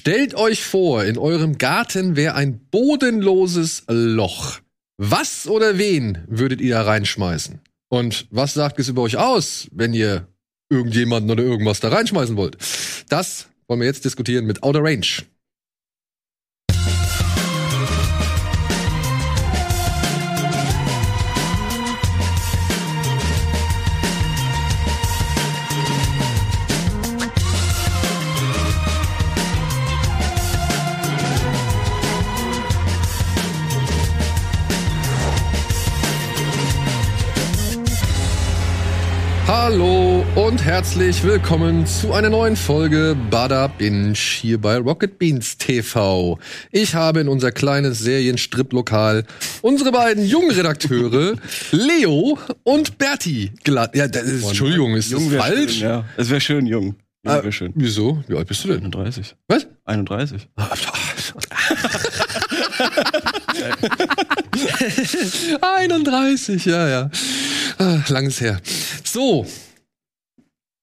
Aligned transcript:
Stellt 0.00 0.34
euch 0.34 0.64
vor, 0.64 1.04
in 1.04 1.18
eurem 1.18 1.58
Garten 1.58 2.16
wäre 2.16 2.34
ein 2.34 2.58
bodenloses 2.70 3.82
Loch. 3.86 4.58
Was 4.96 5.46
oder 5.46 5.76
wen 5.76 6.24
würdet 6.26 6.62
ihr 6.62 6.76
da 6.76 6.82
reinschmeißen? 6.84 7.60
Und 7.90 8.26
was 8.30 8.54
sagt 8.54 8.80
es 8.80 8.88
über 8.88 9.02
euch 9.02 9.18
aus, 9.18 9.68
wenn 9.72 9.92
ihr 9.92 10.26
irgendjemanden 10.70 11.30
oder 11.30 11.42
irgendwas 11.42 11.80
da 11.80 11.90
reinschmeißen 11.90 12.38
wollt? 12.38 12.56
Das 13.10 13.50
wollen 13.68 13.80
wir 13.80 13.86
jetzt 13.88 14.06
diskutieren 14.06 14.46
mit 14.46 14.62
Outer 14.62 14.82
Range. 14.82 15.04
Hallo 39.52 40.24
und 40.36 40.64
herzlich 40.64 41.24
willkommen 41.24 41.84
zu 41.84 42.12
einer 42.12 42.30
neuen 42.30 42.54
Folge 42.54 43.16
Bada 43.32 43.66
Binge 43.66 44.12
hier 44.14 44.60
bei 44.60 44.76
Rocket 44.76 45.18
Beans 45.18 45.58
TV. 45.58 46.38
Ich 46.70 46.94
habe 46.94 47.18
in 47.18 47.26
unser 47.26 47.50
kleines 47.50 47.98
Serienstrip-Lokal 47.98 49.24
unsere 49.60 49.90
beiden 49.90 50.24
jungen 50.24 50.52
Redakteure 50.52 51.34
Leo 51.72 52.38
und 52.62 52.96
Berti 52.96 53.50
geladen. 53.64 53.98
Ja, 53.98 54.06
das 54.06 54.22
ist, 54.22 54.46
Entschuldigung, 54.46 54.94
ist 54.94 55.12
das 55.12 55.20
Jung 55.20 55.32
wär 55.32 55.40
falsch? 55.40 55.78
Schön, 55.78 55.82
ja. 55.82 56.04
Es 56.16 56.30
wäre 56.30 56.40
schön, 56.40 56.66
jung. 56.66 56.84
Jung 57.24 57.34
Ah, 57.34 57.42
wär 57.42 57.50
schön. 57.50 57.72
Wieso? 57.74 58.22
Wie 58.28 58.36
alt 58.36 58.46
bist 58.46 58.62
du 58.62 58.68
denn? 58.68 58.84
31. 58.84 59.34
Was? 59.48 59.66
31. 59.84 60.48
31, 65.60 66.64
ja, 66.66 66.88
ja. 66.88 67.10
Ah, 67.78 67.98
Langes 68.08 68.40
her. 68.40 68.60
So. 69.04 69.46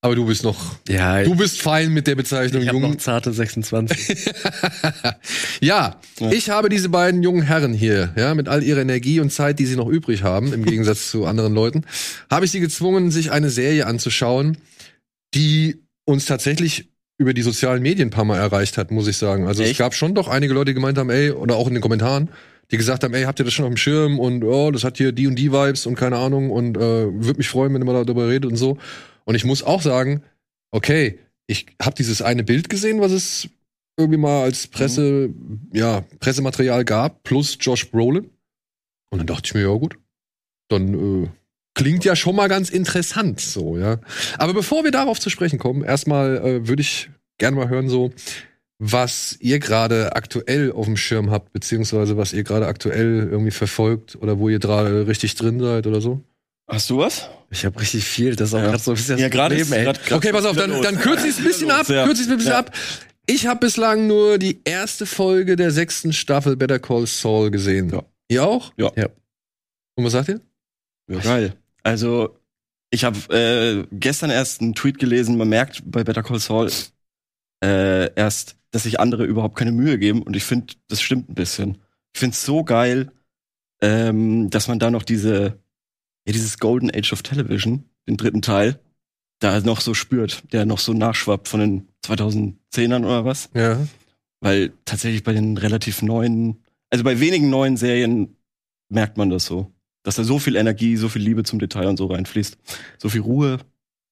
Aber 0.02 0.16
du 0.16 0.26
bist 0.26 0.44
noch, 0.44 0.76
Ja, 0.88 1.24
du 1.24 1.36
bist 1.36 1.62
fein 1.62 1.92
mit 1.92 2.06
der 2.08 2.16
Bezeichnung 2.16 2.62
ich 2.62 2.72
jung. 2.72 2.82
noch 2.82 2.96
zarte 2.98 3.34
26. 3.34 4.30
Ja, 5.60 6.00
Ja. 6.20 6.32
ich 6.32 6.50
habe 6.50 6.70
diese 6.70 6.90
beiden 6.90 7.24
jungen 7.24 7.42
Herren 7.42 7.74
hier, 7.74 8.14
ja, 8.16 8.36
mit 8.36 8.48
all 8.48 8.64
ihrer 8.64 8.82
Energie 8.82 9.20
und 9.20 9.32
Zeit, 9.32 9.60
die 9.60 9.66
sie 9.66 9.76
noch 9.76 9.88
übrig 9.90 10.24
haben, 10.24 10.54
im 10.54 10.64
Gegensatz 10.66 11.10
zu 11.10 11.26
anderen 11.26 11.54
Leuten, 11.54 11.84
habe 12.30 12.46
ich 12.46 12.52
sie 12.52 12.60
gezwungen, 12.60 13.10
sich 13.12 13.32
eine 13.32 13.50
Serie 13.50 13.88
anzuschauen, 13.88 14.58
die 15.34 15.82
uns 16.06 16.26
tatsächlich 16.26 16.90
über 17.20 17.34
die 17.34 17.42
sozialen 17.42 17.82
Medien 17.82 18.10
ein 18.10 18.12
paar 18.12 18.24
Mal 18.26 18.38
erreicht 18.38 18.78
hat, 18.78 18.92
muss 18.92 19.08
ich 19.08 19.18
sagen. 19.18 19.48
Also 19.48 19.64
es 19.64 19.72
Echt? 19.72 19.80
gab 19.80 19.96
schon 19.96 20.14
doch 20.14 20.28
einige 20.28 20.54
Leute, 20.54 20.66
die 20.66 20.76
gemeint 20.76 21.00
haben, 21.00 21.10
ey, 21.10 21.32
oder 21.32 21.56
auch 21.56 21.68
in 21.68 21.74
den 21.74 21.82
Kommentaren, 21.82 22.30
die 22.72 22.78
gesagt 22.78 23.04
haben, 23.04 23.14
ey, 23.14 23.24
habt 23.24 23.40
ihr 23.40 23.46
das 23.46 23.54
schon 23.54 23.66
auf 23.66 23.72
dem 23.72 23.78
Schirm 23.78 24.20
und 24.20 24.44
oh, 24.44 24.72
das 24.72 24.84
hat 24.84 24.98
hier 24.98 25.12
die 25.12 25.28
und 25.28 25.36
die 25.36 25.52
Vibes 25.52 25.86
und 25.86 25.96
keine 25.96 26.18
Ahnung 26.18 26.52
und 26.52 26.78
äh, 26.78 26.80
würde 26.80 27.38
mich 27.38 27.50
freuen, 27.50 27.74
wenn 27.74 27.82
ihr 27.82 27.86
mal 27.86 28.06
darüber 28.06 28.28
redet 28.28 28.52
und 28.52 28.58
so. 28.58 28.78
Und 29.26 29.36
ich 29.36 29.46
muss 29.46 29.64
auch 29.64 29.82
sagen, 29.82 30.24
okay, 30.72 31.20
ich 31.48 31.68
habe 31.82 31.96
dieses 31.96 32.22
eine 32.22 32.44
Bild 32.44 32.70
gesehen, 32.70 33.00
was 33.00 33.12
es 33.12 33.50
irgendwie 33.98 34.20
mal 34.20 34.44
als 34.44 34.68
Presse, 34.68 35.30
ja, 35.74 36.02
Pressematerial 36.20 36.86
gab, 36.86 37.24
plus 37.24 37.58
Josh 37.60 37.90
Brolin. 37.90 38.30
Und 39.10 39.20
dann 39.20 39.28
dachte 39.28 39.44
ich 39.46 39.54
mir, 39.54 39.62
ja 39.62 39.74
gut, 39.74 39.98
dann 40.70 41.24
äh, 41.24 41.30
klingt 41.74 42.04
ja 42.06 42.16
schon 42.16 42.36
mal 42.36 42.50
ganz 42.50 42.70
interessant 42.70 43.40
so, 43.40 43.78
ja. 43.78 44.00
Aber 44.38 44.54
bevor 44.54 44.84
wir 44.84 44.92
darauf 44.92 45.20
zu 45.20 45.30
sprechen 45.30 45.58
kommen, 45.58 45.84
erstmal 45.84 46.38
äh, 46.38 46.68
würde 46.68 46.82
ich 46.82 47.10
gerne 47.38 47.56
mal 47.56 47.70
hören, 47.70 47.90
so, 47.90 48.12
was 48.80 49.36
ihr 49.40 49.60
gerade 49.60 50.16
aktuell 50.16 50.72
auf 50.72 50.86
dem 50.86 50.98
Schirm 50.98 51.32
habt, 51.32 51.52
beziehungsweise 51.54 52.16
was 52.18 52.34
ihr 52.34 52.44
gerade 52.44 52.68
aktuell 52.68 53.28
irgendwie 53.32 53.52
verfolgt 53.52 54.16
oder 54.22 54.38
wo 54.40 54.50
ihr 54.50 54.60
gerade 54.60 55.08
richtig 55.08 55.36
drin 55.36 55.60
seid 55.60 55.88
oder 55.88 56.00
so. 56.02 56.24
Hast 56.70 56.90
du 56.90 56.98
was? 57.00 57.30
Ich 57.50 57.66
habe 57.66 57.80
richtig 57.80 58.04
viel, 58.04 58.36
das 58.36 58.50
ist 58.50 58.54
auch 58.54 58.60
Ja. 58.60 58.66
gerade 58.68 58.80
so 58.84 58.92
ein 58.92 58.96
bisschen 58.98 59.18
Ja, 59.18 59.30
das 59.30 59.32
gerade 59.36 59.56
Problem, 59.56 59.72
ist 59.74 59.78
ey. 59.78 59.84
grad- 59.86 60.06
grad- 60.06 60.18
Okay, 60.18 60.32
pass 60.32 60.46
auf, 60.46 60.56
dann, 60.58 60.82
dann 60.82 61.00
kürze 61.00 61.26
ich 61.28 61.32
es 61.34 61.38
ein 61.40 61.44
bisschen 61.46 61.72
ab. 61.72 61.88
Ja. 61.90 62.06
Kürze 62.06 62.24
ich 62.24 62.30
ein 62.30 62.38
bisschen 62.38 62.52
Ja. 62.52 62.60
ab. 62.60 62.76
Ich 63.26 63.48
habe 63.48 63.60
bislang 63.62 64.06
nur 64.08 64.38
die 64.38 64.60
erste 64.64 65.06
Folge 65.06 65.56
der 65.56 65.72
sechsten 65.72 66.14
Staffel 66.14 66.56
Better 66.56 66.80
Call 66.80 67.08
Saul 67.08 67.52
gesehen. 67.52 67.90
Ja. 67.90 68.04
Ihr 68.30 68.44
auch? 68.46 68.74
Ja. 68.78 68.92
Ja. 68.96 69.08
Und 69.96 70.04
was 70.06 70.12
sagt 70.12 70.30
ihr? 70.30 70.42
Ja, 71.10 71.20
geil. 71.20 71.54
Also, 71.84 72.38
ich 72.92 73.04
habe 73.06 73.18
äh, 73.34 73.88
gestern 73.98 74.30
erst 74.30 74.62
einen 74.62 74.76
Tweet 74.76 75.00
gelesen, 75.00 75.38
man 75.38 75.50
merkt 75.50 75.82
bei 75.86 76.04
Better 76.04 76.22
Call 76.24 76.40
Saul 76.40 76.70
äh, 77.64 78.14
erst, 78.14 78.56
dass 78.78 78.84
sich 78.84 79.00
andere 79.00 79.26
überhaupt 79.26 79.58
keine 79.58 79.72
Mühe 79.72 79.98
geben 79.98 80.22
und 80.22 80.36
ich 80.36 80.44
finde, 80.44 80.76
das 80.88 81.02
stimmt 81.02 81.30
ein 81.30 81.34
bisschen. 81.34 81.80
Ich 82.14 82.20
finde 82.20 82.36
es 82.36 82.46
so 82.46 82.64
geil, 82.64 83.12
ähm, 83.82 84.52
dass 84.52 84.68
man 84.68 84.78
da 84.78 84.92
noch 84.92 85.02
diese, 85.02 85.60
ja, 86.28 86.32
dieses 86.34 86.60
Golden 86.60 86.92
Age 86.94 87.12
of 87.12 87.24
Television, 87.24 87.86
den 88.08 88.18
dritten 88.18 88.44
Teil, 88.44 88.80
da 89.40 89.60
noch 89.62 89.82
so 89.82 89.96
spürt, 89.96 90.44
der 90.54 90.66
noch 90.66 90.78
so 90.78 90.94
nachschwappt 90.94 91.48
von 91.48 91.60
den 91.60 91.88
2010ern 92.06 93.04
oder 93.04 93.26
was. 93.26 93.50
Ja. 93.56 93.80
Weil 94.42 94.74
tatsächlich 94.86 95.24
bei 95.24 95.34
den 95.34 95.58
relativ 95.58 96.04
neuen, 96.04 96.64
also 96.92 97.04
bei 97.04 97.20
wenigen 97.20 97.50
neuen 97.50 97.78
Serien 97.78 98.36
merkt 98.90 99.18
man 99.18 99.32
das 99.32 99.46
so. 99.46 99.72
Dass 100.04 100.18
da 100.18 100.24
so 100.24 100.38
viel 100.38 100.56
Energie, 100.56 100.98
so 100.98 101.10
viel 101.10 101.24
Liebe 101.24 101.44
zum 101.44 101.58
Detail 101.58 101.88
und 101.88 101.98
so 101.98 102.06
reinfließt. 102.06 102.58
So 103.00 103.10
viel 103.10 103.22
Ruhe, 103.22 103.58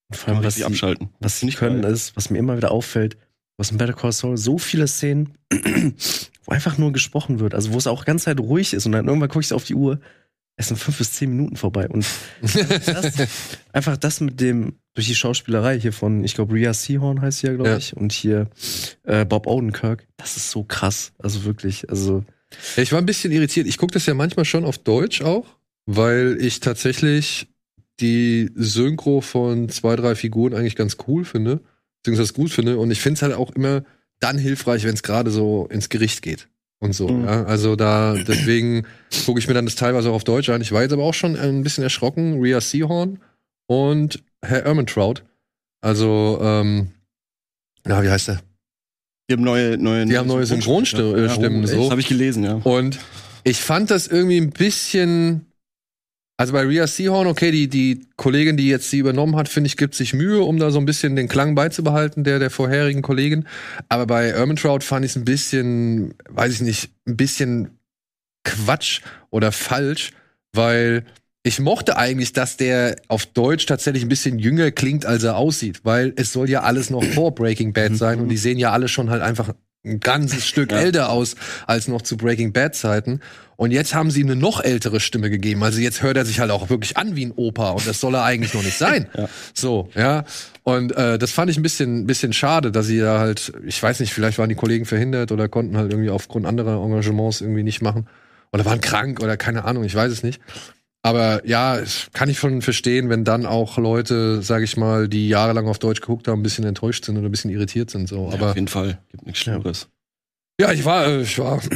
Und 0.10 0.16
vor 0.18 0.34
allem, 0.34 0.44
was 0.44 0.56
sie, 0.56 0.66
abschalten. 0.66 1.10
was 1.20 1.40
sie 1.40 1.46
Nicht 1.46 1.60
können, 1.60 1.84
geil. 1.84 1.92
ist, 1.94 2.16
was 2.18 2.32
mir 2.32 2.40
immer 2.40 2.58
wieder 2.58 2.72
auffällt, 2.72 3.18
was 3.58 3.72
in 3.72 3.78
Better 3.78 3.94
Call 3.94 4.12
Saul 4.12 4.38
so 4.38 4.58
viele 4.58 4.88
Szenen, 4.88 5.34
wo 6.46 6.52
einfach 6.52 6.78
nur 6.78 6.92
gesprochen 6.92 7.40
wird, 7.40 7.54
also 7.56 7.74
wo 7.74 7.78
es 7.78 7.88
auch 7.88 8.06
ganz 8.06 8.24
Zeit 8.24 8.40
ruhig 8.40 8.74
ist 8.74 8.86
und 8.86 8.92
dann 8.92 9.08
irgendwann 9.08 9.30
gucke 9.30 9.44
ich 9.46 9.54
auf 9.54 9.64
die 9.64 9.76
Uhr, 9.76 10.00
es 10.58 10.70
sind 10.70 10.78
fünf 10.78 10.98
bis 10.98 11.14
zehn 11.14 11.30
Minuten 11.30 11.56
vorbei 11.58 11.88
und 11.90 12.06
das, 12.42 13.14
einfach 13.74 13.98
das 13.98 14.22
mit 14.22 14.40
dem 14.40 14.76
durch 14.94 15.08
die 15.08 15.16
Schauspielerei 15.16 15.78
hier 15.80 15.92
von, 15.92 16.24
ich 16.24 16.36
glaube 16.36 16.54
Rhea 16.54 16.74
Seahorn 16.74 17.22
heißt 17.22 17.40
sie 17.40 17.48
ja, 17.48 17.54
glaube 17.54 17.70
Ja. 17.72 17.78
ich, 17.78 17.96
und 17.98 18.14
hier 18.14 18.50
äh, 19.04 19.26
Bob 19.26 19.48
Odenkirk, 19.48 20.08
das 20.18 20.38
ist 20.38 20.52
so 20.52 20.64
krass, 20.64 21.12
also 21.20 21.44
wirklich, 21.44 21.90
also 21.90 22.24
Ja, 22.78 22.84
ich 22.84 22.92
war 22.94 23.00
ein 23.00 23.06
bisschen 23.06 23.34
irritiert. 23.34 23.68
Ich 23.68 23.78
gucke 23.78 23.94
das 23.94 24.06
ja 24.06 24.14
manchmal 24.14 24.46
schon 24.46 24.64
auf 24.64 24.78
Deutsch 24.78 25.22
auch, 25.22 25.46
weil 25.86 26.38
ich 26.40 26.62
tatsächlich 26.62 27.48
die 28.00 28.50
Synchro 28.56 29.20
von 29.22 29.68
zwei, 29.70 29.96
drei 29.98 30.16
Figuren 30.16 30.54
eigentlich 30.54 30.76
ganz 30.78 30.96
cool 31.08 31.26
finde, 31.26 31.60
beziehungsweise 32.06 32.34
gut 32.34 32.52
finde. 32.52 32.78
Und 32.78 32.92
ich 32.92 33.02
finde 33.02 33.16
es 33.18 33.22
halt 33.24 33.34
auch 33.34 33.52
immer 33.52 33.84
dann 34.20 34.38
hilfreich, 34.38 34.84
wenn 34.86 34.94
es 34.94 35.04
gerade 35.04 35.32
so 35.32 35.68
ins 35.70 35.90
Gericht 35.90 36.22
geht. 36.22 36.48
Und 36.80 36.94
so, 36.94 37.08
Mhm. 37.08 37.26
ja. 37.26 37.44
Also 37.46 37.76
da, 37.76 38.14
deswegen 38.16 38.86
gucke 39.26 39.40
ich 39.40 39.48
mir 39.48 39.54
dann 39.54 39.66
das 39.66 39.76
teilweise 39.76 40.10
auch 40.12 40.16
auf 40.16 40.24
Deutsch 40.24 40.50
an. 40.50 40.62
Ich 40.62 40.72
war 40.72 40.82
jetzt 40.84 40.92
aber 40.94 41.04
auch 41.04 41.14
schon 41.14 41.36
ein 41.36 41.64
bisschen 41.64 41.84
erschrocken. 41.84 42.40
Rhea 42.42 42.62
Seahorn 42.62 43.20
und 43.68 44.24
Herr 44.42 44.64
Ermentrout. 44.66 45.24
Also, 45.82 46.40
ähm, 46.42 46.92
na, 47.86 48.04
wie 48.04 48.10
heißt 48.10 48.28
der? 48.30 48.42
Die 49.30 49.34
haben 49.34 49.44
neue, 49.44 49.78
neue, 49.78 50.06
Die 50.06 50.18
haben 50.18 50.28
neue 50.28 50.46
Synchronstimmen, 50.46 51.18
Ja, 51.18 51.30
Stimmen, 51.30 51.64
echt? 51.64 51.74
so. 51.74 51.82
Das 51.82 51.90
habe 51.92 52.02
ich 52.02 52.08
gelesen, 52.08 52.44
ja. 52.44 52.56
Und 52.64 53.00
ich 53.44 53.58
fand 53.58 53.90
das 53.90 54.08
irgendwie 54.08 54.38
ein 54.38 54.52
bisschen. 54.52 55.46
Also 56.38 56.52
bei 56.52 56.64
Rhea 56.64 56.86
Seahorn, 56.86 57.28
okay, 57.28 57.52
die, 57.52 57.70
die 57.70 58.08
Kollegin, 58.18 58.58
die 58.58 58.68
jetzt 58.68 58.90
sie 58.90 59.00
übernommen 59.00 59.38
hat, 59.38 59.48
finde 59.48 59.68
ich, 59.68 59.78
gibt 59.78 59.96
sich 59.96 60.14
Mühe, 60.14 60.42
um 60.42 60.60
da 60.60 60.70
so 60.70 60.80
ein 60.80 60.86
bisschen 60.86 61.16
den 61.16 61.30
Klang 61.30 61.56
beizubehalten, 61.56 62.26
der 62.26 62.40
der 62.40 62.50
vorherigen 62.50 63.02
Kollegin. 63.02 63.46
Aber 63.88 64.06
bei 64.06 64.28
Ermentrout 64.28 64.82
fand 64.82 65.06
ich 65.06 65.12
es 65.12 65.16
ein 65.16 65.24
bisschen, 65.24 66.14
weiß 66.30 66.54
ich 66.54 66.62
nicht, 66.62 66.90
ein 67.08 67.16
bisschen 67.16 67.70
Quatsch 68.44 69.02
oder 69.30 69.54
falsch, 69.54 70.12
weil 70.52 71.06
ich 71.44 71.60
mochte 71.60 71.96
eigentlich, 71.96 72.34
dass 72.34 72.58
der 72.58 72.98
auf 73.08 73.26
Deutsch 73.28 73.66
tatsächlich 73.66 74.04
ein 74.04 74.10
bisschen 74.10 74.38
jünger 74.40 74.72
klingt, 74.72 75.06
als 75.06 75.24
er 75.24 75.38
aussieht, 75.38 75.82
weil 75.84 76.12
es 76.16 76.34
soll 76.34 76.50
ja 76.50 76.64
alles 76.64 76.90
noch 76.90 77.04
vor 77.04 77.34
Breaking 77.36 77.72
Bad 77.72 77.96
sein 77.96 78.20
und 78.20 78.30
die 78.30 78.38
sehen 78.38 78.58
ja 78.58 78.72
alle 78.72 78.88
schon 78.88 79.10
halt 79.10 79.22
einfach 79.22 79.54
ein 79.86 80.00
ganzes 80.00 80.46
Stück 80.48 80.72
Ja. 80.72 80.80
älter 80.80 81.10
aus 81.10 81.36
als 81.68 81.88
noch 81.88 82.02
zu 82.02 82.18
Breaking 82.18 82.52
Bad 82.54 82.76
Zeiten. 82.76 83.20
Und 83.58 83.72
jetzt 83.72 83.96
haben 83.96 84.12
sie 84.12 84.20
ihm 84.22 84.28
eine 84.28 84.36
noch 84.36 84.62
ältere 84.62 85.00
Stimme 85.00 85.30
gegeben. 85.30 85.64
Also 85.64 85.80
jetzt 85.80 86.02
hört 86.04 86.18
er 86.18 86.26
sich 86.26 86.42
halt 86.42 86.52
auch 86.52 86.70
wirklich 86.70 86.98
an 86.98 87.16
wie 87.16 87.26
ein 87.26 87.32
Opa 87.32 87.70
und 87.72 87.88
das 87.88 88.02
soll 88.02 88.14
er 88.16 88.24
eigentlich 88.24 88.54
noch 88.54 88.64
nicht 88.64 88.78
sein. 88.78 89.08
Ja. 89.18 89.30
So, 89.54 89.90
ja. 89.96 90.26
Und 90.64 90.92
äh, 90.98 91.18
das 91.18 91.32
fand 91.32 91.50
ich 91.50 91.58
ein 91.58 91.64
bisschen, 91.64 92.06
bisschen 92.06 92.34
schade, 92.34 92.72
dass 92.72 92.88
sie 92.88 93.00
da 93.00 93.20
halt, 93.20 93.54
ich 93.66 93.82
weiß 93.82 94.02
nicht, 94.02 94.14
vielleicht 94.14 94.40
waren 94.40 94.50
die 94.50 94.56
Kollegen 94.56 94.86
verhindert 94.86 95.32
oder 95.32 95.48
konnten 95.48 95.78
halt 95.78 95.92
irgendwie 95.92 96.10
aufgrund 96.10 96.46
anderer 96.46 96.84
Engagements 96.84 97.40
irgendwie 97.40 97.64
nicht 97.64 97.82
machen. 97.82 98.08
Oder 98.52 98.66
waren 98.66 98.82
krank 98.82 99.22
oder 99.22 99.38
keine 99.38 99.64
Ahnung, 99.66 99.84
ich 99.86 99.96
weiß 99.96 100.12
es 100.12 100.24
nicht. 100.24 100.42
Aber 101.06 101.46
ja, 101.46 101.84
kann 102.14 102.30
ich 102.30 102.40
schon 102.40 102.64
verstehen, 102.64 103.10
wenn 103.10 103.24
dann 103.24 103.46
auch 103.46 103.78
Leute, 103.78 104.42
sag 104.42 104.64
ich 104.64 104.76
mal, 104.76 105.08
die 105.08 105.30
jahrelang 105.30 105.68
auf 105.68 105.78
Deutsch 105.78 106.02
geguckt 106.02 106.28
haben, 106.28 106.40
ein 106.40 106.44
bisschen 106.44 106.66
enttäuscht 106.66 107.06
sind 107.06 107.16
oder 107.16 107.28
ein 107.28 107.32
bisschen 107.32 107.52
irritiert 107.52 107.92
sind. 107.92 108.10
So. 108.10 108.30
ja. 108.30 108.34
Aber 108.34 108.50
Auf 108.50 108.56
jeden 108.56 108.68
Fall. 108.68 108.98
Gibt 109.12 109.24
nichts 109.28 109.42
Schlimmeres. 109.42 109.88
ja, 110.60 110.72
ich 110.72 110.84
war, 110.84 111.06
äh, 111.06 111.22
ich 111.22 111.38
war. 111.38 111.62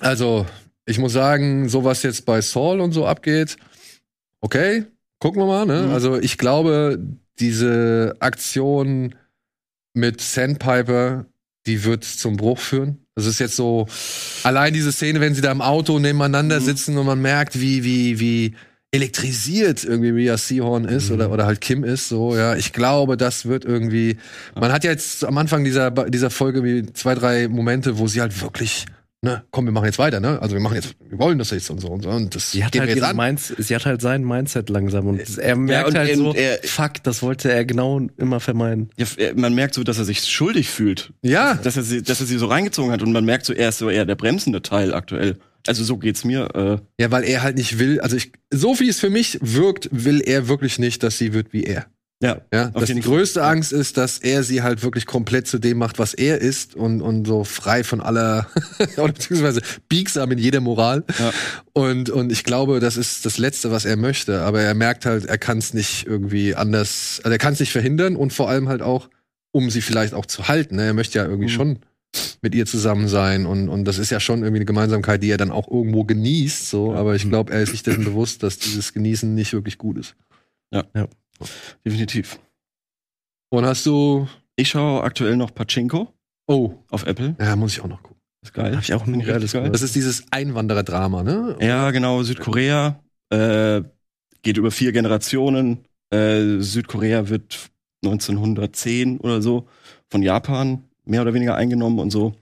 Also, 0.00 0.44
ich 0.86 0.98
muss 0.98 1.12
sagen, 1.12 1.68
so 1.68 1.84
was 1.84 2.02
jetzt 2.02 2.26
bei 2.26 2.40
Saul 2.40 2.80
und 2.80 2.90
so 2.90 3.06
abgeht, 3.06 3.56
okay, 4.40 4.84
gucken 5.20 5.40
wir 5.40 5.46
mal, 5.46 5.66
ne? 5.66 5.82
Mhm. 5.82 5.92
Also, 5.92 6.18
ich 6.18 6.36
glaube, 6.36 6.98
diese 7.38 8.16
Aktion 8.18 9.14
mit 9.92 10.20
Sandpiper 10.20 11.26
die 11.66 11.84
wird 11.84 12.04
zum 12.04 12.36
Bruch 12.36 12.58
führen. 12.58 13.03
Das 13.16 13.26
ist 13.26 13.38
jetzt 13.38 13.54
so, 13.54 13.86
allein 14.42 14.74
diese 14.74 14.90
Szene, 14.90 15.20
wenn 15.20 15.34
sie 15.34 15.40
da 15.40 15.52
im 15.52 15.60
Auto 15.62 15.98
nebeneinander 16.00 16.58
Mhm. 16.58 16.64
sitzen 16.64 16.98
und 16.98 17.06
man 17.06 17.20
merkt, 17.22 17.60
wie, 17.60 17.84
wie, 17.84 18.18
wie 18.18 18.54
elektrisiert 18.90 19.84
irgendwie 19.84 20.12
Mia 20.12 20.36
Seahorn 20.36 20.84
ist 20.84 21.08
Mhm. 21.10 21.14
oder, 21.16 21.30
oder 21.30 21.46
halt 21.46 21.60
Kim 21.60 21.84
ist, 21.84 22.08
so, 22.08 22.36
ja. 22.36 22.56
Ich 22.56 22.72
glaube, 22.72 23.16
das 23.16 23.46
wird 23.46 23.64
irgendwie, 23.64 24.16
man 24.58 24.72
hat 24.72 24.82
ja 24.84 24.90
jetzt 24.90 25.24
am 25.24 25.38
Anfang 25.38 25.62
dieser, 25.64 25.90
dieser 25.92 26.30
Folge 26.30 26.64
wie 26.64 26.86
zwei, 26.92 27.14
drei 27.14 27.46
Momente, 27.48 27.98
wo 27.98 28.08
sie 28.08 28.20
halt 28.20 28.40
wirklich, 28.40 28.86
ne, 29.24 29.42
komm, 29.50 29.64
wir 29.64 29.72
machen 29.72 29.86
jetzt 29.86 29.98
weiter, 29.98 30.20
ne? 30.20 30.40
Also 30.40 30.54
wir 30.54 30.60
machen 30.60 30.74
jetzt, 30.76 30.94
wir 31.08 31.18
wollen 31.18 31.38
das 31.38 31.50
jetzt 31.50 31.68
und 31.70 31.80
so 31.80 31.88
und 31.88 32.02
so 32.04 32.10
und 32.10 32.34
das 32.34 32.52
Sie 32.52 32.64
hat, 32.64 32.70
geht 32.72 32.82
halt 32.82 32.94
jetzt. 32.96 33.14
Minds 33.14 33.52
sie 33.58 33.74
hat 33.74 33.84
halt 33.86 34.00
sein 34.00 34.22
Mindset 34.24 34.68
langsam 34.70 35.06
und 35.08 35.38
er 35.38 35.56
merkt 35.56 35.88
und- 35.88 35.96
halt 35.98 36.10
und 36.16 36.16
so, 36.16 36.34
er- 36.34 36.58
fuck, 36.62 37.02
das 37.02 37.22
wollte 37.22 37.50
er 37.52 37.64
genau 37.64 38.06
immer 38.18 38.38
vermeiden. 38.38 38.90
Ja, 38.96 39.06
man 39.34 39.54
merkt 39.54 39.74
so, 39.74 39.82
dass 39.82 39.98
er 39.98 40.04
sich 40.04 40.20
schuldig 40.24 40.68
fühlt. 40.68 41.12
Ja, 41.22 41.54
Dass 41.54 41.76
er, 41.76 41.82
sie, 41.82 42.02
dass 42.02 42.20
er 42.20 42.26
sie 42.26 42.38
so 42.38 42.46
reingezogen 42.46 42.92
hat 42.92 43.02
und 43.02 43.10
man 43.12 43.24
merkt 43.24 43.46
so, 43.46 43.52
er 43.52 43.70
ist 43.70 43.78
so 43.78 43.90
eher 43.90 44.04
der 44.04 44.14
bremsende 44.14 44.62
Teil 44.62 44.94
aktuell. 44.94 45.38
Also 45.66 45.82
so 45.82 45.96
geht's 45.96 46.24
mir. 46.24 46.48
Äh, 46.54 47.02
Ja, 47.02 47.10
weil 47.10 47.24
er 47.24 47.42
halt 47.42 47.56
nicht 47.56 47.78
will, 47.78 48.00
also 48.00 48.16
ich, 48.16 48.32
so 48.52 48.78
wie 48.80 48.88
es 48.88 49.00
für 49.00 49.08
mich 49.10 49.38
wirkt, 49.40 49.88
will 49.90 50.20
er 50.20 50.46
wirklich 50.48 50.78
nicht, 50.78 51.02
dass 51.02 51.16
sie 51.16 51.32
wird 51.32 51.52
wie 51.54 51.64
er. 51.64 51.86
Ja. 52.22 52.40
Ja, 52.52 52.70
dass 52.70 52.84
die 52.84 52.92
jeden 52.92 53.02
Fall. 53.02 53.12
größte 53.16 53.42
Angst 53.44 53.72
ist, 53.72 53.96
dass 53.96 54.18
er 54.18 54.42
sie 54.44 54.62
halt 54.62 54.82
wirklich 54.82 55.04
komplett 55.04 55.46
zu 55.46 55.58
dem 55.58 55.78
macht, 55.78 55.98
was 55.98 56.14
er 56.14 56.40
ist 56.40 56.74
und, 56.74 57.02
und 57.02 57.26
so 57.26 57.44
frei 57.44 57.84
von 57.84 58.00
aller, 58.00 58.46
oder 58.96 59.12
beziehungsweise 59.12 59.60
biegsam 59.88 60.30
in 60.32 60.38
jeder 60.38 60.60
Moral. 60.60 61.04
Ja. 61.18 61.32
Und, 61.72 62.08
und 62.10 62.32
ich 62.32 62.44
glaube, 62.44 62.80
das 62.80 62.96
ist 62.96 63.26
das 63.26 63.36
Letzte, 63.38 63.70
was 63.70 63.84
er 63.84 63.96
möchte. 63.96 64.40
Aber 64.42 64.60
er 64.62 64.74
merkt 64.74 65.04
halt, 65.06 65.26
er 65.26 65.38
kann 65.38 65.58
es 65.58 65.74
nicht 65.74 66.06
irgendwie 66.06 66.54
anders, 66.54 67.20
also 67.24 67.32
er 67.32 67.38
kann 67.38 67.52
es 67.54 67.60
nicht 67.60 67.72
verhindern 67.72 68.16
und 68.16 68.32
vor 68.32 68.48
allem 68.48 68.68
halt 68.68 68.80
auch, 68.80 69.10
um 69.50 69.68
sie 69.70 69.82
vielleicht 69.82 70.14
auch 70.14 70.26
zu 70.26 70.48
halten. 70.48 70.76
Ne? 70.76 70.84
Er 70.84 70.94
möchte 70.94 71.18
ja 71.18 71.24
irgendwie 71.24 71.46
Mhm. 71.46 71.56
schon 71.56 71.78
mit 72.42 72.54
ihr 72.54 72.64
zusammen 72.64 73.08
sein 73.08 73.44
und, 73.44 73.68
und 73.68 73.84
das 73.86 73.98
ist 73.98 74.10
ja 74.10 74.20
schon 74.20 74.40
irgendwie 74.40 74.58
eine 74.58 74.66
Gemeinsamkeit, 74.66 75.20
die 75.22 75.30
er 75.30 75.36
dann 75.36 75.50
auch 75.50 75.68
irgendwo 75.68 76.04
genießt, 76.04 76.70
so, 76.70 76.92
Ja. 76.92 76.98
aber 77.00 77.16
ich 77.16 77.28
glaube, 77.28 77.52
er 77.52 77.62
ist 77.62 77.70
sich 77.70 77.82
dessen 77.82 78.04
bewusst, 78.04 78.42
dass 78.44 78.56
dieses 78.58 78.92
Genießen 78.92 79.34
nicht 79.34 79.52
wirklich 79.52 79.78
gut 79.78 79.98
ist. 79.98 80.14
Definitiv. 81.84 82.38
Und 83.50 83.64
hast 83.64 83.86
du, 83.86 84.28
Ich 84.56 84.68
schaue 84.68 85.02
aktuell 85.02 85.36
noch 85.36 85.54
Pachinko 85.54 86.12
oh, 86.46 86.74
auf 86.90 87.06
Apple. 87.06 87.36
ja, 87.38 87.56
muss 87.56 87.72
ich 87.72 87.80
auch 87.80 87.88
noch 87.88 88.02
gucken. 88.02 88.20
Ist 88.42 88.52
geil. 88.54 88.76
Hab 88.76 88.82
ich 88.82 88.92
auch 88.94 89.06
richtig 89.06 89.26
geil. 89.26 89.40
gehört. 89.40 89.74
Das 89.74 89.82
ist 89.82 89.94
dieses 89.94 90.30
Einwandererdrama, 90.30 91.22
ne? 91.22 91.56
Ja, 91.60 91.90
genau, 91.90 92.22
Südkorea. 92.22 93.00
Äh, 93.30 93.82
geht 94.42 94.58
über 94.58 94.70
vier 94.70 94.92
Generationen. 94.92 95.78
Äh, 96.10 96.58
Südkorea 96.58 97.28
wird 97.28 97.70
1910 98.04 99.18
oder 99.20 99.40
so 99.40 99.66
von 100.10 100.22
Japan 100.22 100.84
mehr 101.06 101.22
oder 101.22 101.34
weniger 101.34 101.54
eingenommen 101.56 101.98
und 101.98 102.10
so. 102.10 102.34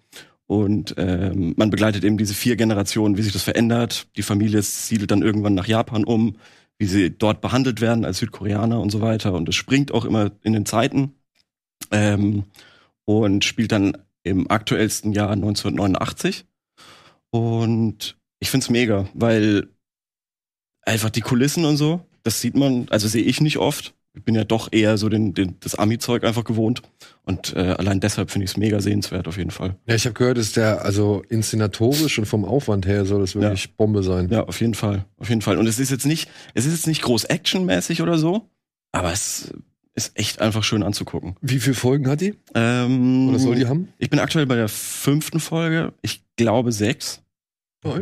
Und 0.46 0.94
ähm, 0.98 1.54
man 1.56 1.70
begleitet 1.70 2.04
eben 2.04 2.18
diese 2.18 2.34
vier 2.34 2.56
Generationen, 2.56 3.16
wie 3.16 3.22
sich 3.22 3.32
das 3.32 3.42
verändert. 3.42 4.08
Die 4.16 4.22
Familie 4.22 4.60
siedelt 4.62 5.10
dann 5.10 5.22
irgendwann 5.22 5.54
nach 5.54 5.66
Japan 5.66 6.04
um, 6.04 6.36
wie 6.78 6.86
sie 6.86 7.10
dort 7.10 7.40
behandelt 7.40 7.80
werden 7.80 8.04
als 8.04 8.18
Südkoreaner 8.18 8.80
und 8.80 8.90
so 8.90 9.00
weiter. 9.00 9.34
Und 9.34 9.48
es 9.48 9.54
springt 9.54 9.92
auch 9.92 10.04
immer 10.04 10.32
in 10.42 10.52
den 10.52 10.66
Zeiten. 10.66 11.14
Ähm, 11.90 12.44
und 13.04 13.44
spielt 13.44 13.72
dann 13.72 13.98
im 14.22 14.50
aktuellsten 14.50 15.12
Jahr 15.12 15.30
1989. 15.30 16.44
Und 17.30 18.16
ich 18.38 18.50
find's 18.50 18.70
mega, 18.70 19.08
weil 19.14 19.68
einfach 20.82 21.10
die 21.10 21.20
Kulissen 21.20 21.64
und 21.64 21.76
so, 21.76 22.06
das 22.22 22.40
sieht 22.40 22.56
man, 22.56 22.88
also 22.90 23.08
sehe 23.08 23.24
ich 23.24 23.40
nicht 23.40 23.58
oft. 23.58 23.94
Ich 24.14 24.22
bin 24.24 24.34
ja 24.34 24.44
doch 24.44 24.68
eher 24.72 24.98
so 24.98 25.08
den, 25.08 25.32
den, 25.32 25.56
das 25.60 25.74
Ami-Zeug 25.74 26.22
einfach 26.24 26.44
gewohnt. 26.44 26.82
Und 27.24 27.54
äh, 27.56 27.60
allein 27.78 27.98
deshalb 28.00 28.30
finde 28.30 28.44
ich 28.44 28.50
es 28.50 28.56
mega 28.58 28.80
sehenswert 28.80 29.26
auf 29.26 29.38
jeden 29.38 29.50
Fall. 29.50 29.76
Ja, 29.86 29.94
ich 29.94 30.04
habe 30.04 30.12
gehört, 30.14 30.36
ist 30.36 30.56
der, 30.56 30.84
also 30.84 31.22
inszenatorisch 31.30 32.18
und 32.18 32.26
vom 32.26 32.44
Aufwand 32.44 32.86
her 32.86 33.06
soll 33.06 33.20
das 33.20 33.34
wirklich 33.34 33.74
Bombe 33.74 34.02
sein. 34.02 34.28
Ja, 34.28 34.44
auf 34.44 34.60
jeden 34.60 34.74
Fall. 34.74 35.06
Auf 35.16 35.30
jeden 35.30 35.40
Fall. 35.40 35.56
Und 35.56 35.66
es 35.66 35.78
ist 35.78 35.90
jetzt 35.90 36.04
nicht, 36.04 36.28
es 36.52 36.66
ist 36.66 36.72
jetzt 36.72 36.86
nicht 36.86 37.02
groß 37.02 37.24
actionmäßig 37.24 38.02
oder 38.02 38.18
so, 38.18 38.50
aber 38.92 39.12
es 39.12 39.52
ist 39.94 40.18
echt 40.18 40.40
einfach 40.40 40.64
schön 40.64 40.82
anzugucken. 40.82 41.36
Wie 41.40 41.58
viele 41.58 41.74
Folgen 41.74 42.08
hat 42.08 42.20
die? 42.20 42.34
Ähm, 42.54 43.28
Oder 43.28 43.38
soll 43.38 43.54
die 43.56 43.66
haben? 43.66 43.88
Ich 43.98 44.10
bin 44.10 44.18
aktuell 44.20 44.46
bei 44.46 44.56
der 44.56 44.68
fünften 44.68 45.40
Folge. 45.40 45.92
Ich 46.02 46.22
glaube 46.36 46.72
sechs. 46.72 47.22
Oh, 47.84 47.96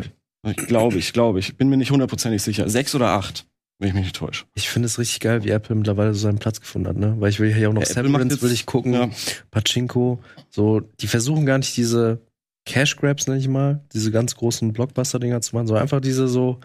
Ich 0.46 0.56
glaube, 0.66 0.98
ich 0.98 1.12
glaube, 1.12 1.38
ich 1.40 1.56
bin 1.56 1.68
mir 1.68 1.76
nicht 1.76 1.90
hundertprozentig 1.90 2.42
sicher. 2.42 2.68
Sechs 2.68 2.94
oder 2.94 3.08
acht, 3.08 3.46
wenn 3.80 3.88
ich 3.88 3.94
mich 3.94 4.04
nicht 4.04 4.16
täusche. 4.16 4.44
Ich 4.54 4.68
finde 4.70 4.86
es 4.86 4.98
richtig 4.98 5.18
geil, 5.20 5.42
wie 5.42 5.50
Apple 5.50 5.74
mittlerweile 5.74 6.14
so 6.14 6.20
seinen 6.20 6.38
Platz 6.38 6.60
gefunden 6.60 6.86
hat, 6.86 6.96
ne? 6.96 7.16
Weil 7.18 7.30
ich 7.30 7.40
will 7.40 7.52
hier 7.52 7.68
auch 7.68 7.72
noch 7.72 7.80
Ja, 7.82 7.86
Severance 7.88 8.40
will 8.42 8.52
ich 8.52 8.66
gucken, 8.66 8.92
Ja. 8.92 9.10
Pachinko, 9.50 10.20
so, 10.50 10.80
die 11.00 11.06
versuchen 11.08 11.46
gar 11.46 11.58
nicht 11.58 11.76
diese 11.76 12.20
Cash 12.66 12.96
Grabs, 12.96 13.26
nenne 13.26 13.40
ich 13.40 13.48
mal, 13.48 13.80
diese 13.92 14.10
ganz 14.12 14.36
großen 14.36 14.72
Blockbuster-Dinger 14.72 15.40
zu 15.40 15.56
machen, 15.56 15.66
sondern 15.66 15.82
einfach 15.82 16.00
diese 16.00 16.28
so, 16.28 16.60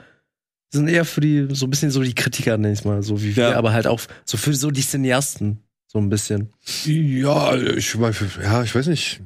die 0.74 0.78
sind 0.78 0.88
eher 0.90 1.06
für 1.06 1.22
die, 1.22 1.48
so 1.52 1.66
ein 1.66 1.70
bisschen 1.70 1.90
so 1.90 2.04
die 2.04 2.14
Kritiker, 2.14 2.58
nenne 2.58 2.74
ich 2.74 2.84
mal, 2.84 3.02
so 3.02 3.22
wie 3.24 3.36
wir, 3.36 3.50
Ja. 3.52 3.56
aber 3.58 3.72
halt 3.74 3.88
auch 3.88 4.02
so 4.26 4.38
für 4.38 4.54
so 4.54 4.70
die 4.72 4.82
Cineasten, 4.82 5.60
so 5.88 6.00
ein 6.00 6.10
bisschen. 6.10 6.50
Ja, 6.86 7.56
ich, 7.56 7.92
weiß- 7.96 8.44
ja, 8.44 8.62
ich 8.64 8.76
weiß 8.76 8.88
nicht. 8.88 9.22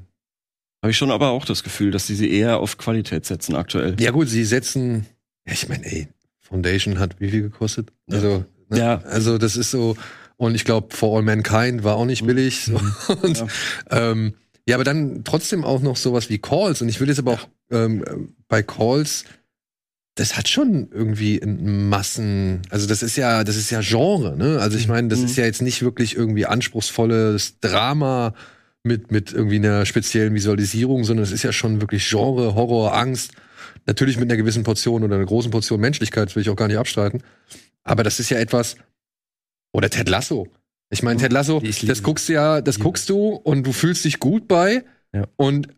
Habe 0.84 0.92
ich 0.92 0.98
schon 0.98 1.12
aber 1.12 1.30
auch 1.30 1.44
das 1.44 1.64
Gefühl, 1.64 1.92
dass 1.92 2.06
die 2.08 2.16
sie 2.16 2.32
eher 2.32 2.60
auf 2.60 2.78
Qualität 2.78 3.26
setzen 3.26 3.56
aktuell. 3.56 3.96
Ja 4.00 4.12
gut, 4.12 4.30
sie 4.30 4.46
setzen, 4.46 5.08
ja, 5.48 5.54
ich 5.54 5.68
meine, 5.68 5.86
ey, 5.86 6.08
Foundation 6.50 7.00
hat 7.00 7.20
wie 7.20 7.30
viel 7.30 7.42
gekostet? 7.44 7.92
Also, 8.12 8.44
ne? 8.70 8.78
Ja. 8.78 8.98
also 9.06 9.38
das 9.38 9.56
ist 9.56 9.72
so, 9.72 9.96
und 10.38 10.56
ich 10.56 10.66
glaube, 10.66 10.96
For 10.96 11.18
All 11.18 11.24
Mankind 11.24 11.84
war 11.84 11.96
auch 11.96 12.06
nicht 12.06 12.26
billig. 12.26 12.66
So. 12.66 12.80
Und, 13.22 13.38
Ja. 13.38 13.48
ähm, 14.12 14.34
ja, 14.68 14.76
aber 14.76 14.84
dann 14.84 15.24
trotzdem 15.24 15.64
auch 15.64 15.82
noch 15.82 15.96
sowas 15.96 16.30
wie 16.30 16.38
Calls. 16.38 16.82
Und 16.82 16.90
ich 16.90 17.00
will 17.00 17.08
jetzt 17.08 17.20
aber 17.20 17.34
auch 17.34 17.48
ähm, 17.72 18.34
bei 18.48 18.62
Calls, 18.62 19.24
das 20.16 20.36
hat 20.38 20.48
schon 20.50 20.90
irgendwie 20.92 21.42
ein 21.42 21.88
Massen, 21.90 22.62
also 22.70 22.86
das 22.88 23.02
ist 23.04 23.16
ja, 23.16 23.44
das 23.44 23.56
ist 23.56 23.70
ja 23.70 23.80
Genre, 23.82 24.36
ne? 24.38 24.60
Also 24.60 24.78
ich 24.78 24.88
meine, 24.88 25.08
das 25.08 25.20
Mhm. 25.20 25.26
ist 25.26 25.38
ja 25.38 25.46
jetzt 25.46 25.62
nicht 25.62 25.82
wirklich 25.82 26.16
irgendwie 26.16 26.46
anspruchsvolles 26.46 27.60
Drama 27.62 28.34
mit, 28.84 29.12
mit 29.12 29.32
irgendwie 29.34 29.56
einer 29.58 29.86
speziellen 29.86 30.34
Visualisierung, 30.34 31.04
sondern 31.04 31.24
es 31.24 31.32
ist 31.32 31.44
ja 31.44 31.52
schon 31.54 31.82
wirklich 31.82 32.08
Genre, 32.10 32.54
Horror, 32.56 32.96
Angst. 32.96 33.32
Natürlich 33.90 34.20
mit 34.20 34.30
einer 34.30 34.38
gewissen 34.38 34.62
Portion 34.62 35.04
oder 35.04 35.16
einer 35.16 35.26
großen 35.26 35.50
Portion 35.50 35.80
Menschlichkeit, 35.80 36.28
das 36.30 36.36
will 36.36 36.44
ich 36.44 36.50
auch 36.52 36.56
gar 36.56 36.68
nicht 36.68 36.78
abstreiten. 36.78 37.24
Aber 37.84 38.04
das 38.04 38.20
ist 38.20 38.30
ja 38.30 38.38
etwas, 38.38 38.76
oder 39.74 39.90
Ted 39.90 40.08
Lasso. 40.08 40.48
Ich 40.92 41.02
meine, 41.02 41.20
Ted 41.20 41.34
Lasso, 41.34 41.60
das 41.60 42.04
guckst 42.04 42.30
du 42.30 42.34
ja, 42.34 42.62
das 42.62 42.80
guckst 42.80 43.10
du 43.10 43.30
und 43.30 43.66
du 43.66 43.72
fühlst 43.72 44.06
dich 44.06 44.20
gut 44.20 44.48
bei. 44.48 44.84
Ja. 45.12 45.26
Und 45.38 45.70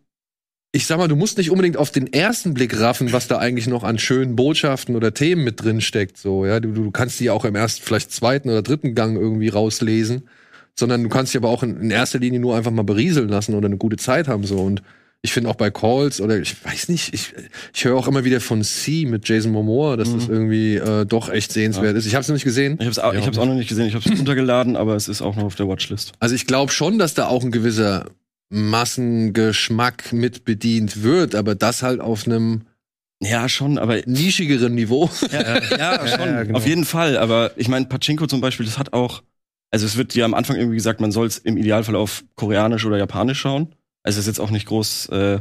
ich 0.72 0.86
sag 0.86 0.98
mal, 0.98 1.08
du 1.08 1.16
musst 1.16 1.38
nicht 1.38 1.50
unbedingt 1.50 1.78
auf 1.78 1.90
den 1.90 2.12
ersten 2.12 2.52
Blick 2.52 2.78
raffen, 2.78 3.12
was 3.12 3.28
da 3.28 3.38
eigentlich 3.38 3.66
noch 3.66 3.82
an 3.82 3.98
schönen 3.98 4.36
Botschaften 4.36 4.94
oder 4.94 5.14
Themen 5.14 5.42
mit 5.42 5.62
drin 5.62 5.80
steckt. 5.80 6.18
So, 6.18 6.44
ja, 6.44 6.60
du, 6.60 6.72
du 6.72 6.90
kannst 6.90 7.18
die 7.18 7.24
ja 7.24 7.32
auch 7.32 7.46
im 7.46 7.54
ersten, 7.54 7.82
vielleicht 7.82 8.12
zweiten 8.12 8.50
oder 8.50 8.60
dritten 8.60 8.94
Gang 8.94 9.16
irgendwie 9.16 9.48
rauslesen, 9.48 10.28
sondern 10.78 11.02
du 11.02 11.08
kannst 11.08 11.32
dich 11.32 11.38
aber 11.38 11.48
auch 11.48 11.62
in, 11.62 11.80
in 11.80 11.90
erster 11.90 12.18
Linie 12.18 12.40
nur 12.40 12.56
einfach 12.56 12.72
mal 12.72 12.84
berieseln 12.84 13.30
lassen 13.30 13.54
oder 13.54 13.68
eine 13.68 13.78
gute 13.78 13.96
Zeit 13.96 14.28
haben. 14.28 14.44
So 14.44 14.58
und 14.58 14.82
ich 15.24 15.32
finde 15.32 15.48
auch 15.50 15.54
bei 15.54 15.70
Calls 15.70 16.20
oder 16.20 16.36
ich 16.38 16.64
weiß 16.64 16.88
nicht, 16.88 17.14
ich, 17.14 17.32
ich 17.72 17.84
höre 17.84 17.96
auch 17.96 18.08
immer 18.08 18.24
wieder 18.24 18.40
von 18.40 18.62
C 18.64 19.06
mit 19.06 19.28
Jason 19.28 19.52
Momoa, 19.52 19.96
dass 19.96 20.12
das 20.12 20.26
Mhm. 20.26 20.32
irgendwie 20.34 20.74
äh, 20.76 21.06
doch 21.06 21.28
echt 21.30 21.52
sehenswert 21.52 21.96
ist. 21.96 22.06
Ich 22.06 22.14
habe 22.14 22.22
es 22.22 22.28
noch 22.28 22.34
nicht 22.34 22.44
gesehen. 22.44 22.74
Ich 22.74 22.80
habe 22.80 22.90
es 22.90 22.98
auch, 22.98 23.12
Ja. 23.14 23.20
ich 23.20 23.26
hab's 23.26 23.38
auch 23.38 23.46
noch 23.46 23.54
nicht 23.54 23.68
gesehen, 23.68 23.86
ich 23.86 23.94
habe 23.94 24.04
es 24.08 24.10
runtergeladen, 24.18 24.74
aber 24.76 24.96
es 24.96 25.06
ist 25.08 25.22
auch 25.22 25.36
noch 25.36 25.44
auf 25.44 25.54
der 25.54 25.68
Watchlist. 25.68 26.12
Also 26.18 26.34
ich 26.34 26.46
glaube 26.46 26.72
schon, 26.72 26.98
dass 26.98 27.14
da 27.14 27.26
auch 27.28 27.44
ein 27.44 27.52
gewisser 27.52 28.06
Massengeschmack 28.50 30.12
mit 30.12 30.44
bedient 30.44 31.02
wird, 31.02 31.34
aber 31.34 31.54
das 31.54 31.82
halt 31.82 32.00
auf 32.00 32.26
einem 32.26 32.62
Ja, 33.22 33.48
schon, 33.48 33.78
aber 33.78 34.00
nischigeren 34.06 34.74
Niveau. 34.74 35.08
ja, 35.30 35.60
ja, 35.76 36.06
schon, 36.16 36.26
Ja, 36.28 36.42
genau. 36.42 36.58
auf 36.58 36.66
jeden 36.66 36.84
Fall. 36.84 37.16
Aber 37.16 37.52
ich 37.56 37.68
meine, 37.68 37.86
Pachinko 37.86 38.26
zum 38.26 38.40
Beispiel, 38.40 38.66
das 38.66 38.78
hat 38.78 38.92
auch, 38.92 39.22
also 39.70 39.86
es 39.86 39.96
wird 39.96 40.14
ja 40.14 40.24
am 40.24 40.34
Anfang 40.34 40.56
irgendwie 40.56 40.76
gesagt, 40.76 41.00
man 41.00 41.12
soll 41.12 41.28
es 41.28 41.38
im 41.38 41.56
Idealfall 41.56 41.94
auf 41.96 42.24
Koreanisch 42.34 42.84
oder 42.84 42.98
Japanisch 42.98 43.38
schauen. 43.40 43.68
Also 44.02 44.18
es 44.18 44.24
ist 44.24 44.26
jetzt 44.26 44.40
auch 44.40 44.50
nicht 44.50 44.66
groß 44.66 45.08
äh, 45.10 45.40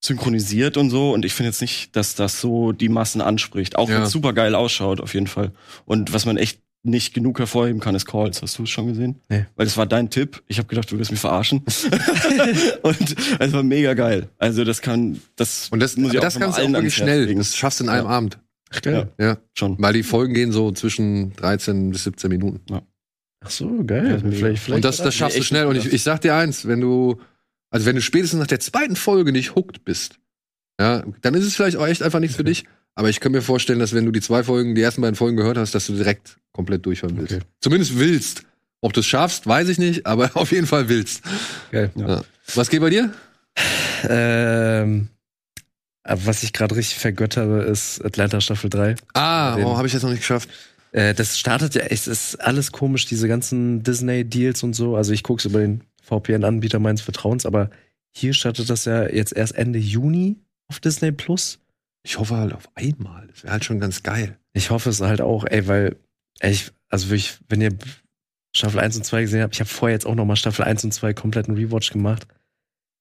synchronisiert 0.00 0.76
und 0.76 0.90
so. 0.90 1.12
Und 1.12 1.24
ich 1.24 1.34
finde 1.34 1.48
jetzt 1.48 1.60
nicht, 1.60 1.96
dass 1.96 2.14
das 2.14 2.40
so 2.40 2.72
die 2.72 2.88
Massen 2.88 3.20
anspricht. 3.20 3.76
Auch 3.76 3.88
Ja. 3.88 3.96
wenn 3.96 4.02
es 4.02 4.10
super 4.12 4.32
geil 4.32 4.54
ausschaut, 4.54 5.00
auf 5.00 5.14
jeden 5.14 5.26
Fall. 5.26 5.52
Und 5.84 6.12
was 6.12 6.26
man 6.26 6.36
echt 6.36 6.60
nicht 6.84 7.12
genug 7.12 7.38
hervorheben 7.40 7.80
kann, 7.80 7.94
ist 7.96 8.06
Calls. 8.06 8.40
Hast 8.40 8.56
du 8.58 8.62
es 8.62 8.70
schon 8.70 8.86
gesehen? 8.86 9.16
Nee. 9.28 9.46
Weil 9.56 9.66
das 9.66 9.76
war 9.76 9.84
dein 9.86 10.10
Tipp. 10.10 10.42
Ich 10.46 10.58
habe 10.58 10.68
gedacht, 10.68 10.90
du 10.90 10.96
willst 10.96 11.10
mich 11.10 11.20
verarschen. 11.20 11.58
und 12.82 13.16
es 13.40 13.52
war 13.52 13.62
mega 13.64 13.94
geil. 13.94 14.28
Also 14.38 14.64
das 14.64 14.80
kann, 14.80 15.20
das 15.36 15.68
Und 15.70 15.80
das, 15.80 15.96
muss 15.96 16.14
ich 16.14 16.20
das 16.20 16.36
auch 16.36 16.40
kannst 16.40 16.56
du 16.58 16.62
auch 16.62 16.64
allen 16.64 16.74
ans 16.76 16.84
wirklich 16.84 16.94
schnell. 16.94 17.24
legen. 17.24 17.38
Das 17.40 17.56
schaffst 17.56 17.80
du 17.80 17.84
in 17.84 17.90
einem 17.90 18.04
Ja. 18.06 18.10
Abend. 18.10 18.38
Ach, 18.70 18.82
geil. 18.82 19.08
Ja, 19.18 19.38
schon. 19.54 19.76
weil 19.78 19.94
die 19.94 20.02
Folgen 20.02 20.34
gehen 20.34 20.52
so 20.52 20.70
zwischen 20.72 21.34
13 21.36 21.90
bis 21.90 22.04
17 22.04 22.28
Minuten. 22.30 22.60
Ach 23.40 23.50
so, 23.50 23.82
geil. 23.84 24.10
Ja, 24.10 24.18
vielleicht, 24.30 24.62
vielleicht 24.62 24.68
Und 24.76 24.84
das, 24.84 24.98
das 24.98 25.14
schaffst 25.14 25.38
du 25.38 25.42
schnell. 25.42 25.66
Und 25.66 25.76
ich, 25.76 25.92
ich 25.92 26.02
sag 26.02 26.20
dir 26.20 26.34
eins, 26.36 26.66
wenn 26.68 26.80
du, 26.80 27.18
also 27.70 27.86
wenn 27.86 27.96
du 27.96 28.02
spätestens 28.02 28.40
nach 28.40 28.46
der 28.46 28.60
zweiten 28.60 28.96
Folge 28.96 29.32
nicht 29.32 29.54
hooked 29.54 29.84
bist, 29.84 30.18
ja, 30.80 31.04
dann 31.22 31.34
ist 31.34 31.44
es 31.44 31.56
vielleicht 31.56 31.76
auch 31.76 31.86
echt 31.86 32.02
einfach 32.02 32.20
nichts 32.20 32.36
für 32.36 32.44
dich. 32.44 32.64
Aber 32.94 33.08
ich 33.08 33.20
kann 33.20 33.32
mir 33.32 33.42
vorstellen, 33.42 33.78
dass 33.78 33.94
wenn 33.94 34.04
du 34.04 34.10
die 34.10 34.20
zwei 34.20 34.42
Folgen, 34.42 34.74
die 34.74 34.82
ersten 34.82 35.02
beiden 35.02 35.14
Folgen 35.14 35.36
gehört 35.36 35.56
hast, 35.56 35.74
dass 35.74 35.86
du 35.86 35.94
direkt 35.94 36.38
komplett 36.52 36.84
durchhören 36.84 37.16
willst. 37.16 37.32
Okay. 37.34 37.44
Zumindest 37.60 37.98
willst. 37.98 38.42
Ob 38.80 38.92
du 38.92 39.00
es 39.00 39.06
schaffst, 39.06 39.46
weiß 39.46 39.68
ich 39.68 39.78
nicht, 39.78 40.06
aber 40.06 40.30
auf 40.34 40.52
jeden 40.52 40.66
Fall 40.66 40.88
willst. 40.88 41.22
geil. 41.70 41.90
Ja. 41.94 42.22
Was 42.54 42.70
geht 42.70 42.80
bei 42.80 42.90
dir? 42.90 43.12
Ähm, 44.08 45.08
was 46.04 46.42
ich 46.42 46.52
gerade 46.52 46.76
richtig 46.76 46.98
vergöttere, 46.98 47.64
ist 47.64 48.04
Atlanta 48.04 48.40
Staffel 48.40 48.70
3. 48.70 48.96
Ah, 49.14 49.56
oh, 49.58 49.76
habe 49.76 49.86
ich 49.86 49.92
jetzt 49.92 50.02
noch 50.02 50.10
nicht 50.10 50.20
geschafft. 50.20 50.48
Äh, 50.92 51.14
das 51.14 51.38
startet 51.38 51.74
ja, 51.74 51.82
es 51.82 52.06
ist 52.06 52.36
alles 52.36 52.72
komisch, 52.72 53.06
diese 53.06 53.28
ganzen 53.28 53.82
Disney-Deals 53.82 54.62
und 54.62 54.74
so. 54.74 54.96
Also 54.96 55.12
ich 55.12 55.22
gucke 55.22 55.40
es 55.40 55.44
über 55.44 55.60
den 55.60 55.82
VPN-Anbieter 56.08 56.78
meines 56.78 57.00
Vertrauens, 57.00 57.46
aber 57.46 57.70
hier 58.10 58.34
startet 58.34 58.68
das 58.70 58.84
ja 58.84 59.08
jetzt 59.08 59.32
erst 59.36 59.54
Ende 59.54 59.78
Juni 59.78 60.36
auf 60.68 60.80
Disney 60.80 61.12
Plus. 61.12 61.60
Ich 62.02 62.18
hoffe 62.18 62.36
halt 62.36 62.52
auf 62.52 62.68
einmal. 62.74 63.26
Das 63.28 63.42
wäre 63.44 63.52
halt 63.52 63.64
schon 63.64 63.80
ganz 63.80 64.02
geil. 64.02 64.38
Ich 64.52 64.70
hoffe 64.70 64.90
es 64.90 65.00
halt 65.00 65.20
auch, 65.20 65.44
ey, 65.46 65.66
weil, 65.66 65.96
ey, 66.40 66.52
ich, 66.52 66.72
also 66.88 67.10
wirklich, 67.10 67.38
wenn 67.48 67.60
ihr 67.60 67.76
Staffel 68.56 68.80
1 68.80 68.96
und 68.96 69.04
2 69.04 69.22
gesehen 69.22 69.42
habt, 69.42 69.54
ich 69.54 69.60
habe 69.60 69.68
vorher 69.68 69.94
jetzt 69.94 70.06
auch 70.06 70.14
noch 70.14 70.24
mal 70.24 70.36
Staffel 70.36 70.64
1 70.64 70.84
und 70.84 70.92
2 70.92 71.12
kompletten 71.12 71.54
Rewatch 71.54 71.92
gemacht. 71.92 72.26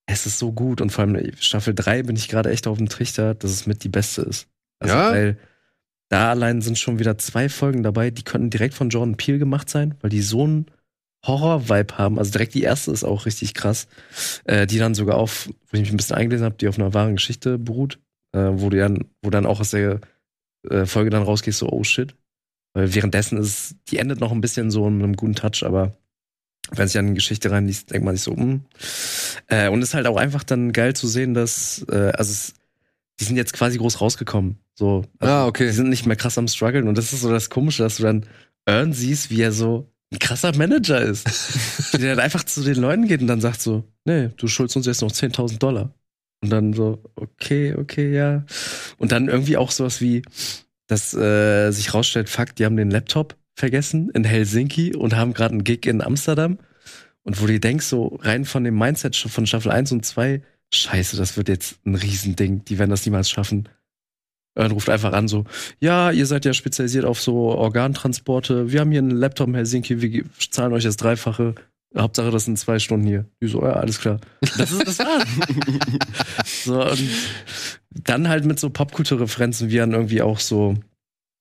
Es 0.08 0.26
ist 0.26 0.40
so 0.40 0.52
gut 0.52 0.82
und 0.82 0.92
vor 0.92 1.06
allem 1.06 1.32
Staffel 1.40 1.74
3 1.74 2.04
bin 2.04 2.16
ich 2.16 2.28
gerade 2.28 2.50
echt 2.50 2.68
auf 2.68 2.78
dem 2.78 2.90
Trichter, 2.90 3.34
dass 3.34 3.52
es 3.52 3.66
mit 3.66 3.84
die 3.84 3.90
beste 3.90 4.22
ist. 4.24 4.48
Also, 4.80 4.96
Ja? 4.96 5.12
weil 5.12 5.38
da 6.10 6.30
allein 6.30 6.62
sind 6.62 6.78
schon 6.78 7.00
wieder 7.00 7.18
zwei 7.18 7.50
Folgen 7.50 7.84
dabei, 7.84 8.12
die 8.12 8.24
könnten 8.24 8.50
direkt 8.50 8.74
von 8.74 8.90
Jordan 8.90 9.18
Peele 9.18 9.40
gemacht 9.40 9.70
sein, 9.70 9.96
weil 10.02 10.10
die 10.10 10.22
so 10.22 10.44
einen 10.44 10.68
Horror-Vibe 11.26 11.98
haben. 11.98 12.20
Also 12.20 12.32
direkt 12.32 12.54
die 12.54 12.64
erste 12.64 12.92
ist 12.92 13.04
auch 13.04 13.26
richtig 13.26 13.54
krass. 13.54 13.88
Äh, 14.46 14.68
die 14.68 14.78
dann 14.78 14.96
sogar 14.96 15.18
auf, 15.18 15.48
wo 15.48 15.54
ich 15.74 15.82
mich 15.82 15.92
ein 15.92 15.98
bisschen 15.98 16.16
eingelesen 16.16 16.46
habe, 16.46 16.56
die 16.58 16.68
auf 16.68 16.78
einer 16.78 16.94
wahren 16.94 17.16
Geschichte 17.16 17.58
beruht, 17.58 18.00
äh, 18.34 18.50
wo 18.54 18.70
du 18.70 18.78
dann, 18.78 19.06
wo 19.22 19.30
dann 19.30 19.46
auch 19.46 19.60
aus 19.60 19.72
der 19.72 20.02
äh, 20.70 20.86
Folge 20.86 21.10
dann 21.10 21.24
rausgehst, 21.24 21.60
so, 21.60 21.70
oh 21.70 21.84
shit. 21.84 22.16
Weil 22.74 22.94
währenddessen 22.94 23.38
ist, 23.38 23.76
die 23.90 23.98
endet 23.98 24.20
noch 24.20 24.32
ein 24.32 24.42
bisschen 24.42 24.72
so 24.72 24.90
mit 24.90 25.04
einem 25.04 25.16
guten 25.16 25.36
Touch, 25.36 25.64
aber 25.64 25.98
wenn 26.72 26.88
sich 26.88 26.98
in 26.98 27.08
die 27.08 27.14
Geschichte 27.14 27.50
reinliest, 27.50 27.92
denkt 27.92 28.06
man 28.06 28.16
sich 28.16 28.24
so, 28.24 28.36
hm. 28.36 28.62
Äh, 29.48 29.70
und 29.70 29.82
es 29.82 29.90
ist 29.90 29.94
halt 29.96 30.08
auch 30.08 30.18
einfach 30.18 30.44
dann 30.44 30.74
geil 30.74 30.96
zu 30.96 31.08
sehen, 31.08 31.34
dass, 31.34 31.86
äh, 31.90 32.12
also 32.16 32.32
es, 32.32 32.54
die 33.20 33.24
sind 33.24 33.38
jetzt 33.38 33.54
quasi 33.54 33.78
groß 33.78 34.02
rausgekommen. 34.02 34.58
So, 34.76 35.06
also 35.20 35.34
Ah, 35.34 35.48
okay. 35.48 35.66
Die 35.68 35.74
sind 35.74 35.90
nicht 35.90 36.06
mehr 36.06 36.18
krass 36.18 36.38
am 36.38 36.48
struggeln 36.48 36.88
und 36.88 36.98
das 36.98 37.14
ist 37.14 37.22
so 37.22 37.32
das 37.32 37.50
Komische, 37.50 37.84
dass 37.84 37.98
du 37.98 38.04
dann 38.04 38.26
Earn 38.66 38.94
siehst, 38.94 39.32
wie 39.32 39.42
er 39.42 39.52
so 39.52 39.90
ein 40.12 40.20
krasser 40.20 40.56
Manager 40.56 41.02
ist. 41.02 41.28
der 41.94 42.16
dann 42.16 42.24
einfach 42.24 42.44
zu 42.44 42.64
den 42.64 42.76
Leuten 42.76 43.08
geht 43.08 43.22
und 43.22 43.28
dann 43.28 43.42
sagt 43.42 43.62
so, 43.62 43.84
nee, 44.06 44.30
du 44.38 44.48
schuldest 44.48 44.78
uns 44.78 44.86
jetzt 44.86 45.02
noch 45.02 45.12
10.000 45.12 45.58
Dollar. 45.60 45.94
Und 46.42 46.52
dann 46.52 46.74
so, 46.74 47.04
okay, 47.16 47.76
okay, 47.76 48.14
ja. 48.14 48.46
Und 48.98 49.12
dann 49.12 49.28
irgendwie 49.28 49.58
auch 49.58 49.72
sowas 49.72 50.02
wie, 50.02 50.22
dass 50.88 51.14
äh, 51.14 51.72
sich 51.72 51.94
rausstellt, 51.94 52.30
fuck, 52.30 52.56
die 52.56 52.66
haben 52.66 52.78
den 52.78 52.92
Laptop 52.92 53.36
vergessen 53.56 54.10
in 54.12 54.24
Helsinki 54.24 54.96
und 54.96 55.16
haben 55.16 55.34
gerade 55.34 55.54
einen 55.54 55.64
Gig 55.64 55.86
in 55.86 56.02
Amsterdam. 56.02 56.60
Und 57.24 57.42
wo 57.42 57.48
du 57.48 57.60
denkst, 57.60 57.88
so 57.88 58.20
rein 58.22 58.46
von 58.46 58.64
dem 58.64 58.78
Mindset 58.78 59.16
von 59.16 59.48
Staffel 59.48 59.72
1 59.72 59.92
und 59.92 60.06
2, 60.06 60.42
scheiße, 60.72 61.18
das 61.18 61.36
wird 61.36 61.50
jetzt 61.50 61.80
ein 61.86 61.96
Riesending. 61.96 62.64
Die 62.66 62.78
werden 62.78 62.92
das 62.92 63.06
niemals 63.06 63.30
schaffen. 63.30 63.68
Ern 64.58 64.72
ruft 64.72 64.90
einfach 64.90 65.14
an, 65.14 65.28
so, 65.28 65.46
ja, 65.80 66.12
ihr 66.12 66.26
seid 66.26 66.46
ja 66.46 66.54
spezialisiert 66.54 67.06
auf 67.06 67.22
so 67.22 67.50
Organtransporte. 67.50 68.72
Wir 68.72 68.80
haben 68.80 68.92
hier 68.92 69.00
einen 69.00 69.12
Laptop 69.12 69.48
in 69.48 69.56
Helsinki, 69.56 70.02
wir 70.02 70.24
zahlen 70.52 70.74
euch 70.74 70.84
das 70.84 70.98
Dreifache. 70.98 71.56
Hauptsache, 71.96 72.32
das 72.32 72.46
sind 72.46 72.60
zwei 72.60 72.80
Stunden 72.80 73.08
hier. 73.08 73.26
Die 73.42 73.48
so, 73.48 73.62
ja, 73.62 73.74
alles 73.74 74.00
klar. 74.00 74.20
Das 74.58 74.72
ist 74.72 74.88
das 74.88 75.00
war's. 75.00 75.28
so, 76.66 76.84
und 76.84 77.10
dann 77.90 78.28
halt 78.28 78.46
mit 78.46 78.60
so 78.60 78.70
Popkulturreferenzen, 78.70 79.70
wie 79.70 79.78
dann 79.78 79.94
irgendwie 79.94 80.22
auch 80.22 80.40
so, 80.40 80.76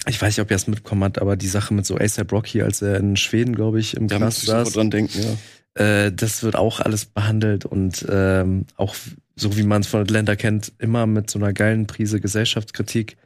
ich 0.06 0.20
weiß 0.20 0.37
nicht, 0.37 0.42
ob 0.42 0.50
ihr 0.50 0.56
es 0.56 0.66
mitbekommen 0.66 1.04
habt, 1.04 1.20
aber 1.20 1.37
die 1.37 1.49
Sache 1.49 1.75
mit 1.75 1.85
so 1.85 1.96
ASAP 1.96 2.32
Rocky, 2.32 2.62
als 2.62 2.80
er 2.80 2.99
in 2.99 3.16
Schweden, 3.16 3.54
glaube 3.54 3.80
ich, 3.80 3.96
im 3.96 4.08
Da 4.08 4.16
muss 4.18 4.40
Knast 4.40 4.46
saß, 4.46 4.73
dran 4.73 4.90
denken, 4.90 5.20
ja. 5.76 5.82
äh, 5.82 6.12
das 6.12 6.42
wird 6.42 6.56
auch 6.56 6.80
alles 6.80 7.06
behandelt 7.06 7.64
und 7.64 8.06
ähm, 8.08 8.66
auch 8.76 8.94
so 9.38 9.57
wie 9.57 9.62
man 9.64 9.83
es 9.83 9.87
von 9.88 10.00
Atlanta 10.00 10.35
kennt, 10.37 10.73
immer 10.78 11.07
mit 11.07 11.31
so 11.31 11.38
einer 11.38 11.52
geilen 11.52 11.87
Prise 11.87 12.21
Gesellschaftskritik. 12.21 13.16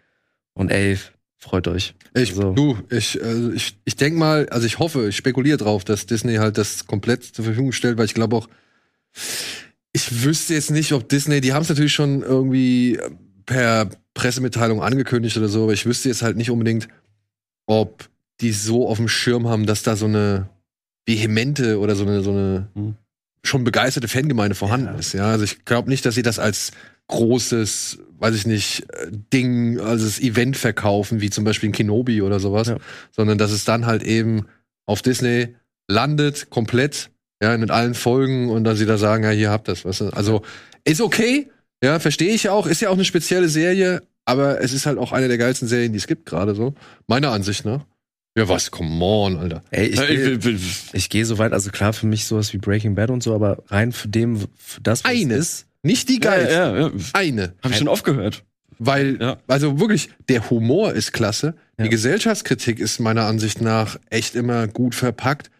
Und 0.55 0.71
ey, 0.71 0.99
freut 1.39 1.69
euch. 1.69 1.95
Ich, 2.15 2.31
Also- 2.31 2.53
du, 2.53 2.79
ich, 2.91 3.23
also 3.23 3.53
ich, 3.53 3.79
ich 3.85 3.97
denke 3.97 4.19
mal, 4.19 4.49
also 4.51 4.67
ich 4.67 4.79
hoffe, 4.79 5.09
ich 5.09 5.17
spekuliere 5.17 5.57
drauf, 5.59 5.85
dass 5.85 6.07
Disney 6.07 6.35
halt 6.37 6.59
das 6.59 6.87
komplett 6.87 7.25
zur 7.25 7.45
Verfügung 7.45 7.73
stellt, 7.73 7.97
weil 7.97 8.07
ich 8.07 8.15
glaube 8.15 8.37
auch, 8.37 8.49
ich 9.93 10.25
wüsste 10.25 10.55
jetzt 10.55 10.71
nicht, 10.71 10.93
ob 10.93 11.09
Disney, 11.09 11.41
die 11.41 11.53
haben 11.53 11.63
es 11.63 11.69
natürlich 11.69 11.93
schon 11.95 12.23
irgendwie 12.23 12.99
per 13.47 13.91
Pressemitteilung 14.15 14.83
angekündigt 14.83 15.37
oder 15.37 15.49
so, 15.49 15.65
aber 15.65 15.73
ich 15.73 15.87
wüsste 15.87 16.09
jetzt 16.09 16.23
halt 16.23 16.37
nicht 16.37 16.51
unbedingt, 16.51 16.89
ob 17.67 18.09
die 18.41 18.53
so 18.53 18.89
auf 18.89 18.99
dem 18.99 19.09
Schirm 19.09 19.49
haben, 19.49 19.67
dass 19.67 19.83
da 19.83 19.97
so 19.97 20.07
eine 20.07 20.49
vehemente 21.07 21.79
oder 21.79 21.95
so 21.97 22.05
eine, 22.05 22.23
so 22.23 22.31
eine 22.31 22.69
Hm. 22.75 22.95
Schon 23.43 23.65
begeisterte 23.65 24.09
Fangemeinde 24.09 24.55
vorhanden 24.55 24.87
Ja. 24.95 24.99
ist. 24.99 25.13
Ja, 25.15 25.31
also 25.31 25.45
ich 25.45 25.65
glaube 25.65 25.89
nicht, 25.89 26.05
dass 26.07 26.15
sie 26.15 26.23
das 26.23 26.39
als 26.39 26.73
großes, 27.09 27.99
weiß 28.19 28.35
ich 28.35 28.47
nicht, 28.47 28.83
äh, 28.93 29.09
Ding, 29.33 29.79
also 29.81 30.05
das 30.05 30.21
Event 30.21 30.57
verkaufen, 30.57 31.21
wie 31.21 31.31
zum 31.31 31.45
Beispiel 31.45 31.69
ein 31.71 31.73
Kenobi 31.73 32.23
oder 32.23 32.39
sowas, 32.41 32.69
Ja. 32.69 32.77
sondern 33.11 33.39
dass 33.39 33.51
es 33.51 33.65
dann 33.65 33.87
halt 33.87 34.03
eben 34.03 34.47
auf 34.87 35.03
Disney 35.03 35.55
landet, 35.89 36.51
komplett, 36.51 37.11
ja, 37.43 37.57
mit 37.59 37.71
allen 37.71 37.95
Folgen 37.95 38.51
und 38.51 38.65
dass 38.65 38.79
sie 38.79 38.87
da 38.87 38.97
sagen, 38.99 39.25
ja, 39.25 39.31
hier 39.31 39.51
habt 39.51 39.69
das, 39.69 39.85
weißt 39.85 40.01
du? 40.03 40.07
Also, 40.11 40.43
ist 40.85 41.01
okay, 41.01 41.51
ja, 41.83 41.99
verstehe 41.99 42.33
ich 42.33 42.49
auch, 42.49 42.67
ist 42.67 42.81
ja 42.81 42.91
auch 42.91 42.95
eine 42.95 43.05
spezielle 43.05 43.49
Serie, 43.49 44.03
aber 44.25 44.61
es 44.61 44.73
ist 44.73 44.87
halt 44.87 44.99
auch 44.99 45.13
eine 45.13 45.29
der 45.29 45.39
geilsten 45.39 45.67
Serien, 45.67 45.93
die 45.93 45.99
es 45.99 46.07
gibt, 46.07 46.27
gerade 46.27 46.55
so. 46.55 46.75
Meiner 47.09 47.33
Ansicht 47.33 47.65
nach. 47.65 47.85
Ja, 48.37 48.49
was? 48.49 48.71
Come 48.71 49.05
on, 49.05 49.37
Alter. 49.39 49.63
Ey, 49.71 49.87
ich, 49.89 50.01
Ich 50.01 50.07
geh- 50.07 50.25
will- 50.25 50.45
will- 50.45 50.61
ich 50.93 51.11
gehe 51.11 51.25
so 51.27 51.39
weit, 51.39 51.53
also 51.53 51.71
klar 51.71 51.93
für 51.93 52.07
mich 52.07 52.25
sowas 52.27 52.53
wie 52.53 52.59
Breaking 52.59 52.95
Bad 52.95 53.11
und 53.11 53.23
so, 53.23 53.35
aber 53.35 53.63
rein 53.69 53.93
für 53.93 54.09
dem, 54.09 54.39
für 54.57 54.81
das, 54.83 55.03
was 55.05 55.11
Eine. 55.11 55.35
ist, 55.35 55.67
Nicht 55.83 56.09
die 56.09 56.15
ja, 56.23 56.31
geilste. 56.31 56.53
ja, 56.55 56.79
ja. 56.79 56.91
Eine. 57.13 57.55
Hab 57.63 57.73
ich 57.73 57.79
schon 57.79 57.89
oft 57.89 58.05
gehört. 58.05 58.45
Weil, 58.79 59.19
Ja. 59.21 59.37
also 59.47 59.79
wirklich, 59.81 60.09
der 60.29 60.49
Humor 60.49 60.93
ist 60.95 61.13
klasse. 61.13 61.55
Ja. 61.77 61.85
Die 61.85 61.91
Gesellschaftskritik 61.91 62.79
ist 62.79 62.99
meiner 63.01 63.27
Ansicht 63.27 63.61
nach 63.61 63.99
echt 64.11 64.35
immer 64.37 64.69
gut 64.69 64.95
verpackt. 64.95 65.51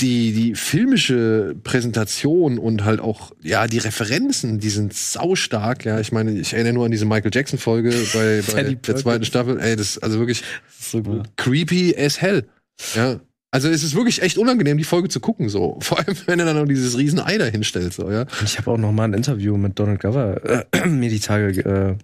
Die, 0.00 0.32
die 0.32 0.54
filmische 0.54 1.56
Präsentation 1.64 2.58
und 2.58 2.84
halt 2.84 3.00
auch, 3.00 3.32
ja, 3.42 3.66
die 3.66 3.78
Referenzen, 3.78 4.60
die 4.60 4.70
sind 4.70 4.94
saustark. 4.94 5.84
Ja, 5.84 5.98
ich 5.98 6.12
meine, 6.12 6.38
ich 6.38 6.54
erinnere 6.54 6.74
nur 6.74 6.84
an 6.84 6.92
diese 6.92 7.04
Michael 7.04 7.32
Jackson-Folge 7.34 7.90
bei, 8.12 8.42
bei 8.46 8.62
der 8.62 8.76
Perkins. 8.76 9.00
zweiten 9.02 9.24
Staffel. 9.24 9.58
Ey, 9.58 9.74
das 9.74 9.96
ist 9.96 9.98
also 9.98 10.20
wirklich 10.20 10.44
ist 10.68 10.90
so 10.92 11.22
creepy 11.36 11.96
as 11.98 12.20
hell. 12.20 12.46
Ja. 12.94 13.20
Also 13.50 13.68
es 13.68 13.82
ist 13.82 13.94
wirklich 13.94 14.22
echt 14.22 14.36
unangenehm, 14.36 14.76
die 14.76 14.84
Folge 14.84 15.08
zu 15.08 15.20
gucken, 15.20 15.48
so. 15.48 15.78
Vor 15.82 15.98
allem, 15.98 16.16
wenn 16.26 16.38
er 16.38 16.46
dann 16.46 16.56
noch 16.56 16.66
dieses 16.66 16.96
riesen 16.98 17.18
Ei 17.18 17.38
da 17.38 17.46
hinstellt, 17.46 17.94
so, 17.94 18.10
ja. 18.10 18.26
Ich 18.44 18.58
habe 18.58 18.70
auch 18.70 18.78
noch 18.78 18.92
mal 18.92 19.04
ein 19.04 19.14
Interview 19.14 19.56
mit 19.56 19.78
Donald 19.78 20.00
Glover 20.00 20.64
äh, 20.72 20.86
mir 20.86 21.10
die 21.10 21.20
Tage 21.20 21.60
äh, 21.60 21.96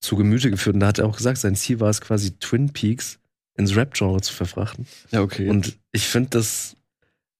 zu 0.00 0.16
Gemüte 0.16 0.50
geführt 0.50 0.74
und 0.74 0.80
da 0.80 0.88
hat 0.88 0.98
er 0.98 1.06
auch 1.06 1.16
gesagt, 1.16 1.38
sein 1.38 1.54
Ziel 1.54 1.80
war 1.80 1.88
es 1.88 2.00
quasi 2.00 2.36
Twin 2.38 2.72
Peaks 2.72 3.20
ins 3.56 3.76
Rap-Genre 3.76 4.20
zu 4.20 4.34
verfrachten. 4.34 4.86
Ja, 5.12 5.22
okay. 5.22 5.48
Und 5.48 5.78
ich 5.92 6.06
finde 6.08 6.30
das 6.30 6.74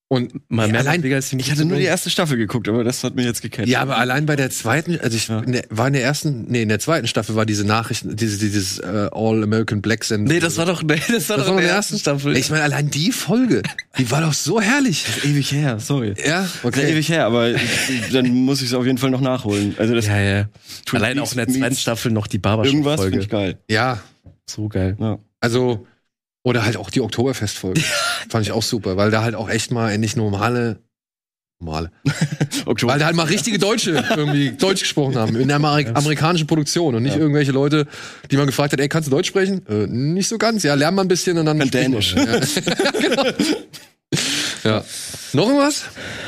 Und 0.09 0.31
Ja, 0.35 0.39
mehr 0.51 0.81
allein- 0.81 1.01
die 1.01 1.09
ich 1.39 1.51
hatte 1.51 1.65
nur 1.65 1.79
die 1.79 1.85
erste 1.85 2.11
Staffel 2.11 2.37
geguckt, 2.37 2.69
aber 2.69 2.85
das 2.85 3.03
hat 3.03 3.15
mir 3.15 3.25
jetzt 3.25 3.41
gecatcht. 3.41 3.67
Ja, 3.67 3.81
aber 3.81 3.97
allein 3.97 4.27
bei 4.27 4.37
der 4.37 4.51
zweiten, 4.51 5.01
also 5.01 5.17
ich 5.17 5.29
Ja. 5.29 5.41
in 5.41 5.53
der, 5.53 5.65
war 5.71 5.87
in 5.87 5.95
der 5.95 6.03
ersten, 6.03 6.45
nee, 6.51 6.61
in 6.61 6.69
der 6.69 6.81
zweiten 6.81 7.07
Staffel 7.07 7.35
war 7.35 7.47
diese 7.47 7.65
Nachrichten, 7.65 8.15
dieses, 8.15 8.39
dieses 8.39 8.79
äh, 8.79 9.09
All-American 9.11 9.81
Black 9.81 10.05
Send. 10.05 10.29
Nee, 10.29 10.39
das 10.39 10.59
war 10.59 10.67
doch, 10.67 10.83
nee, 10.83 11.01
das 11.11 11.31
war 11.31 11.39
Das 11.39 11.47
doch 11.47 11.57
in 11.57 11.63
der 11.63 11.71
ersten 11.71 11.99
Staffel. 11.99 12.37
Ich 12.37 12.51
meine, 12.51 12.63
allein 12.63 12.91
die 12.91 13.11
Folge, 13.11 13.63
die 13.97 14.11
war 14.11 14.21
doch 14.21 14.35
so 14.35 14.61
herrlich. 14.61 15.07
ewig 15.25 15.51
her, 15.51 15.81
sorry. 15.81 16.13
Ja, 16.23 16.47
okay. 16.63 16.93
ewig 16.93 17.09
her, 17.09 17.25
aber 17.25 17.55
dann 18.13 18.27
muss 18.35 18.61
ich 18.61 18.67
es 18.69 18.75
auf 18.75 18.85
jeden 18.85 18.99
Fall 18.99 19.09
noch 19.09 19.23
nachholen. 19.23 19.75
Also 19.79 19.95
das 19.95 20.09
ja, 20.09 20.21
ja. 20.21 20.49
Allein 20.93 21.19
auch 21.21 21.33
in 21.33 21.39
der 21.39 21.49
zweiten 21.49 21.75
Staffel 21.77 22.13
noch 22.13 22.27
die 22.27 22.37
irgendwas 22.37 23.01
finde 23.01 23.17
Barbershop-Folge. 23.17 23.19
ich 23.21 23.29
geil. 23.31 23.59
Ja, 23.71 24.03
So 24.47 24.69
geil. 24.69 24.95
Ja. 25.01 25.19
also, 25.41 25.87
oder 26.45 26.67
halt 26.67 26.77
auch 26.77 26.91
die 26.91 27.01
Oktoberfest-Folge. 27.01 27.81
Fand 28.29 28.45
ich 28.47 28.53
auch 28.53 28.63
super, 28.63 28.97
weil 28.97 29.11
da 29.11 29.23
halt 29.23 29.35
auch 29.35 29.49
echt 29.51 29.71
mal 29.71 29.91
endlich 29.91 30.17
normale, 30.17 30.79
normale, 31.61 31.91
Oktober. 32.67 32.93
weil 32.93 32.99
da 32.99 33.07
halt 33.07 33.17
mal 33.17 33.25
richtige 33.27 33.59
Deutsche 33.59 34.03
irgendwie 34.17 34.51
Deutsch 34.59 34.81
gesprochen 34.81 35.17
haben, 35.17 35.37
in 35.37 35.49
der 35.49 35.57
Ameri 35.57 35.87
amerikanischen 35.95 36.47
Produktion 36.47 36.95
und 36.95 37.03
nicht 37.03 37.15
Ja. 37.15 37.21
irgendwelche 37.21 37.53
Leute, 37.53 37.87
die 38.31 38.37
man 38.37 38.47
gefragt 38.47 38.73
hat, 38.73 38.81
ey, 38.81 38.89
kannst 38.89 39.07
du 39.09 39.11
Deutsch 39.11 39.29
sprechen? 39.29 39.67
Äh, 39.69 39.87
nicht 39.87 40.29
so 40.29 40.39
ganz, 40.39 40.63
ja, 40.63 40.75
lern 40.75 40.95
mal 40.95 41.03
ein 41.03 41.09
bisschen 41.09 41.39
und 41.39 41.47
dann. 41.47 41.59
Dänisch. 41.59 42.15
Ja. 42.15 42.25
genau. 43.01 43.25
Ja. 44.65 44.85
Noch 45.33 45.47
irgendwas? 45.49 45.85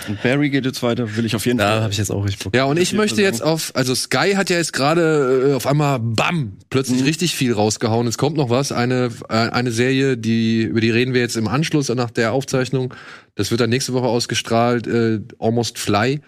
Und 0.09 0.23
Barry 0.23 0.51
geht 0.51 0.65
jetzt 0.65 0.83
weiter, 0.83 1.17
will 1.17 1.25
ich 1.25 1.37
auf 1.37 1.45
jeden 1.47 1.59
Da 1.59 1.69
Fall. 1.69 1.83
habe 1.83 1.93
ich 1.93 1.99
jetzt 1.99 2.11
auch 2.11 2.25
richtig 2.25 2.43
Bock. 2.45 2.55
Ja, 2.57 2.65
und 2.65 2.79
ich 2.79 2.93
möchte 2.93 3.21
jetzt 3.23 3.43
auf, 3.43 3.73
also 3.75 3.95
Sky 3.95 4.33
hat 4.35 4.51
ja 4.51 4.57
jetzt 4.57 4.73
gerade 4.73 5.51
äh, 5.51 5.55
auf 5.55 5.67
einmal, 5.67 5.99
bam, 6.01 6.59
plötzlich 6.71 7.01
Mhm. 7.01 7.07
richtig 7.07 7.35
viel 7.35 7.53
rausgehauen. 7.53 8.07
Es 8.07 8.19
kommt 8.19 8.37
noch 8.37 8.51
was, 8.51 8.73
eine, 8.73 9.11
äh, 9.29 9.35
eine 9.35 9.71
Serie, 9.73 10.17
die, 10.17 10.63
über 10.63 10.81
die 10.81 10.91
reden 10.91 11.15
wir 11.15 11.21
jetzt 11.21 11.37
im 11.37 11.49
Anschluss 11.49 11.89
nach 11.91 12.11
der 12.11 12.33
Aufzeichnung. 12.33 12.95
Das 13.35 13.51
wird 13.51 13.61
dann 13.61 13.71
nächste 13.71 13.93
Woche 13.93 14.07
ausgestrahlt, 14.07 14.87
äh, 14.87 15.21
Almost 15.39 15.79
Fly. 15.79 16.21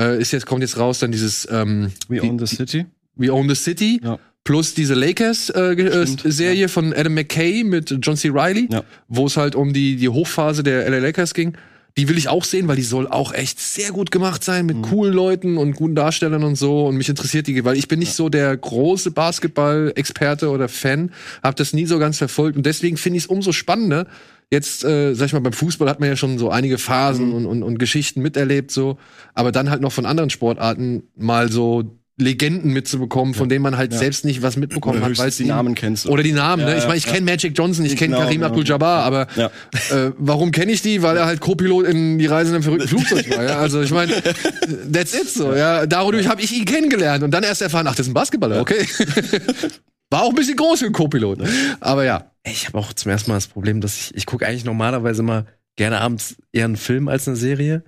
Äh, 0.00 0.20
ist 0.20 0.32
jetzt, 0.32 0.46
kommt 0.46 0.62
jetzt 0.62 0.78
raus, 0.78 0.98
dann 1.00 1.12
dieses 1.12 1.46
ähm, 1.50 1.92
We 2.08 2.20
die- 2.20 2.28
Own 2.28 2.38
the 2.38 2.46
City. 2.46 2.86
We 3.14 3.32
Own 3.32 3.48
the 3.48 3.54
City. 3.54 4.00
Ja. 4.02 4.18
Plus 4.44 4.74
diese 4.74 4.94
Lakers-Serie 4.94 5.88
äh, 5.88 6.06
Stimmt, 6.06 6.32
Serie 6.32 6.68
von 6.68 6.92
Adam 6.92 7.14
McKay 7.14 7.62
mit 7.64 7.96
John 8.02 8.16
C. 8.16 8.30
Reilly, 8.32 8.68
Ja. 8.70 8.82
wo 9.08 9.26
es 9.26 9.36
halt 9.36 9.54
um 9.54 9.72
die, 9.72 9.96
die 9.96 10.08
Hochphase 10.08 10.62
der 10.62 10.88
LA 10.90 10.98
Lakers 10.98 11.32
ging. 11.34 11.56
Die 11.98 12.08
will 12.08 12.16
ich 12.16 12.28
auch 12.30 12.42
sehen, 12.44 12.68
weil 12.68 12.76
die 12.76 12.82
soll 12.82 13.06
auch 13.06 13.34
echt 13.34 13.60
sehr 13.60 13.90
gut 13.90 14.10
gemacht 14.10 14.42
sein 14.42 14.64
mit 14.64 14.80
coolen 14.82 15.12
Leuten 15.12 15.58
und 15.58 15.74
guten 15.76 15.94
Darstellern 15.94 16.42
und 16.42 16.56
so. 16.56 16.86
Und 16.86 16.96
mich 16.96 17.10
interessiert 17.10 17.46
die, 17.46 17.64
weil 17.66 17.76
ich 17.76 17.86
bin 17.86 17.98
nicht 17.98 18.14
so 18.14 18.30
der 18.30 18.56
große 18.56 19.10
Basketball-Experte 19.10 20.48
oder 20.50 20.68
Fan, 20.68 21.12
habe 21.42 21.54
das 21.56 21.72
nie 21.72 21.86
so 21.86 21.98
ganz 21.98 22.18
verfolgt. 22.18 22.56
Und 22.56 22.64
deswegen 22.66 22.96
finde 22.96 23.18
ich 23.18 23.24
es 23.24 23.26
umso 23.30 23.52
spannender. 23.52 24.06
Jetzt, 24.50 24.84
äh, 24.84 25.14
sag 25.14 25.26
ich 25.26 25.32
mal, 25.34 25.40
beim 25.40 25.52
Fußball 25.52 25.88
hat 25.88 26.00
man 26.00 26.08
ja 26.08 26.16
schon 26.16 26.38
so 26.38 26.50
einige 26.50 26.78
Phasen 26.78 27.32
und, 27.32 27.46
und, 27.46 27.62
und 27.62 27.78
Geschichten 27.78 28.22
miterlebt, 28.22 28.70
so. 28.70 28.98
Aber 29.34 29.52
dann 29.52 29.70
halt 29.70 29.82
noch 29.82 29.92
von 29.92 30.06
anderen 30.06 30.30
Sportarten 30.30 31.04
mal 31.16 31.50
so 31.52 31.98
Legenden 32.18 32.72
mitzubekommen, 32.74 33.32
von 33.34 33.48
denen 33.48 33.62
man 33.62 33.76
halt 33.78 33.92
Ja. 33.92 33.98
selbst 33.98 34.24
nicht 34.24 34.42
was 34.42 34.56
mitbekommen 34.56 34.98
Oder 34.98 35.06
hat, 35.10 35.18
weil 35.18 35.30
die 35.30 35.44
Namen 35.44 35.74
kennst. 35.74 36.06
oder 36.06 36.22
die 36.22 36.32
Namen, 36.32 36.62
Ja, 36.62 36.70
ne? 36.74 36.78
Ich 36.78 36.84
meine, 36.84 36.98
ich 36.98 37.06
ja. 37.06 37.12
kenne 37.12 37.24
Magic 37.24 37.56
Johnson, 37.56 37.84
ich 37.86 37.96
kenne 37.96 38.14
Genau, 38.14 38.24
Karim. 38.26 38.42
Abdul-Jabbar, 38.42 39.02
aber 39.04 39.26
äh, 39.36 40.10
warum 40.18 40.50
kenne 40.50 40.72
ich 40.72 40.82
die? 40.82 41.02
Weil 41.02 41.16
er 41.16 41.24
halt 41.26 41.40
Co-Pilot 41.40 41.86
in 41.86 42.18
die 42.18 42.26
Reise 42.26 42.50
in 42.50 42.56
einem 42.56 42.62
verrückten 42.64 42.88
Flugzeug 42.88 43.30
war. 43.30 43.44
Ja? 43.44 43.58
Also 43.58 43.80
ich 43.80 43.90
meine, 43.92 44.12
that's 44.92 45.14
it 45.14 45.28
so. 45.30 45.54
Ja, 45.54 45.86
dadurch 45.86 46.28
habe 46.28 46.42
ich 46.42 46.52
ihn 46.56 46.64
kennengelernt 46.66 47.24
und 47.24 47.30
dann 47.30 47.42
erst 47.44 47.62
erfahren, 47.62 47.86
ach, 47.86 47.94
das 47.94 48.06
ist 48.06 48.10
ein 48.10 48.14
Basketballer, 48.14 48.60
okay. 48.60 48.86
War 50.10 50.22
auch 50.24 50.28
ein 50.28 50.34
bisschen 50.34 50.56
groß 50.56 50.80
für 50.80 50.84
einen 50.86 50.94
Co-Pilot. 50.94 51.38
Aber 51.80 52.04
ja, 52.04 52.30
Ich 52.44 52.66
habe 52.66 52.76
auch 52.78 52.92
zum 52.92 53.10
ersten 53.10 53.30
Mal 53.30 53.36
das 53.38 53.46
Problem, 53.46 53.80
dass 53.80 53.96
ich, 53.96 54.14
ich 54.14 54.26
gucke 54.26 54.46
eigentlich 54.46 54.64
normalerweise 54.64 55.22
immer 55.22 55.46
gerne 55.76 56.00
abends 56.02 56.36
eher 56.52 56.66
einen 56.66 56.76
Film 56.76 57.08
als 57.08 57.26
eine 57.26 57.36
Serie. 57.38 57.82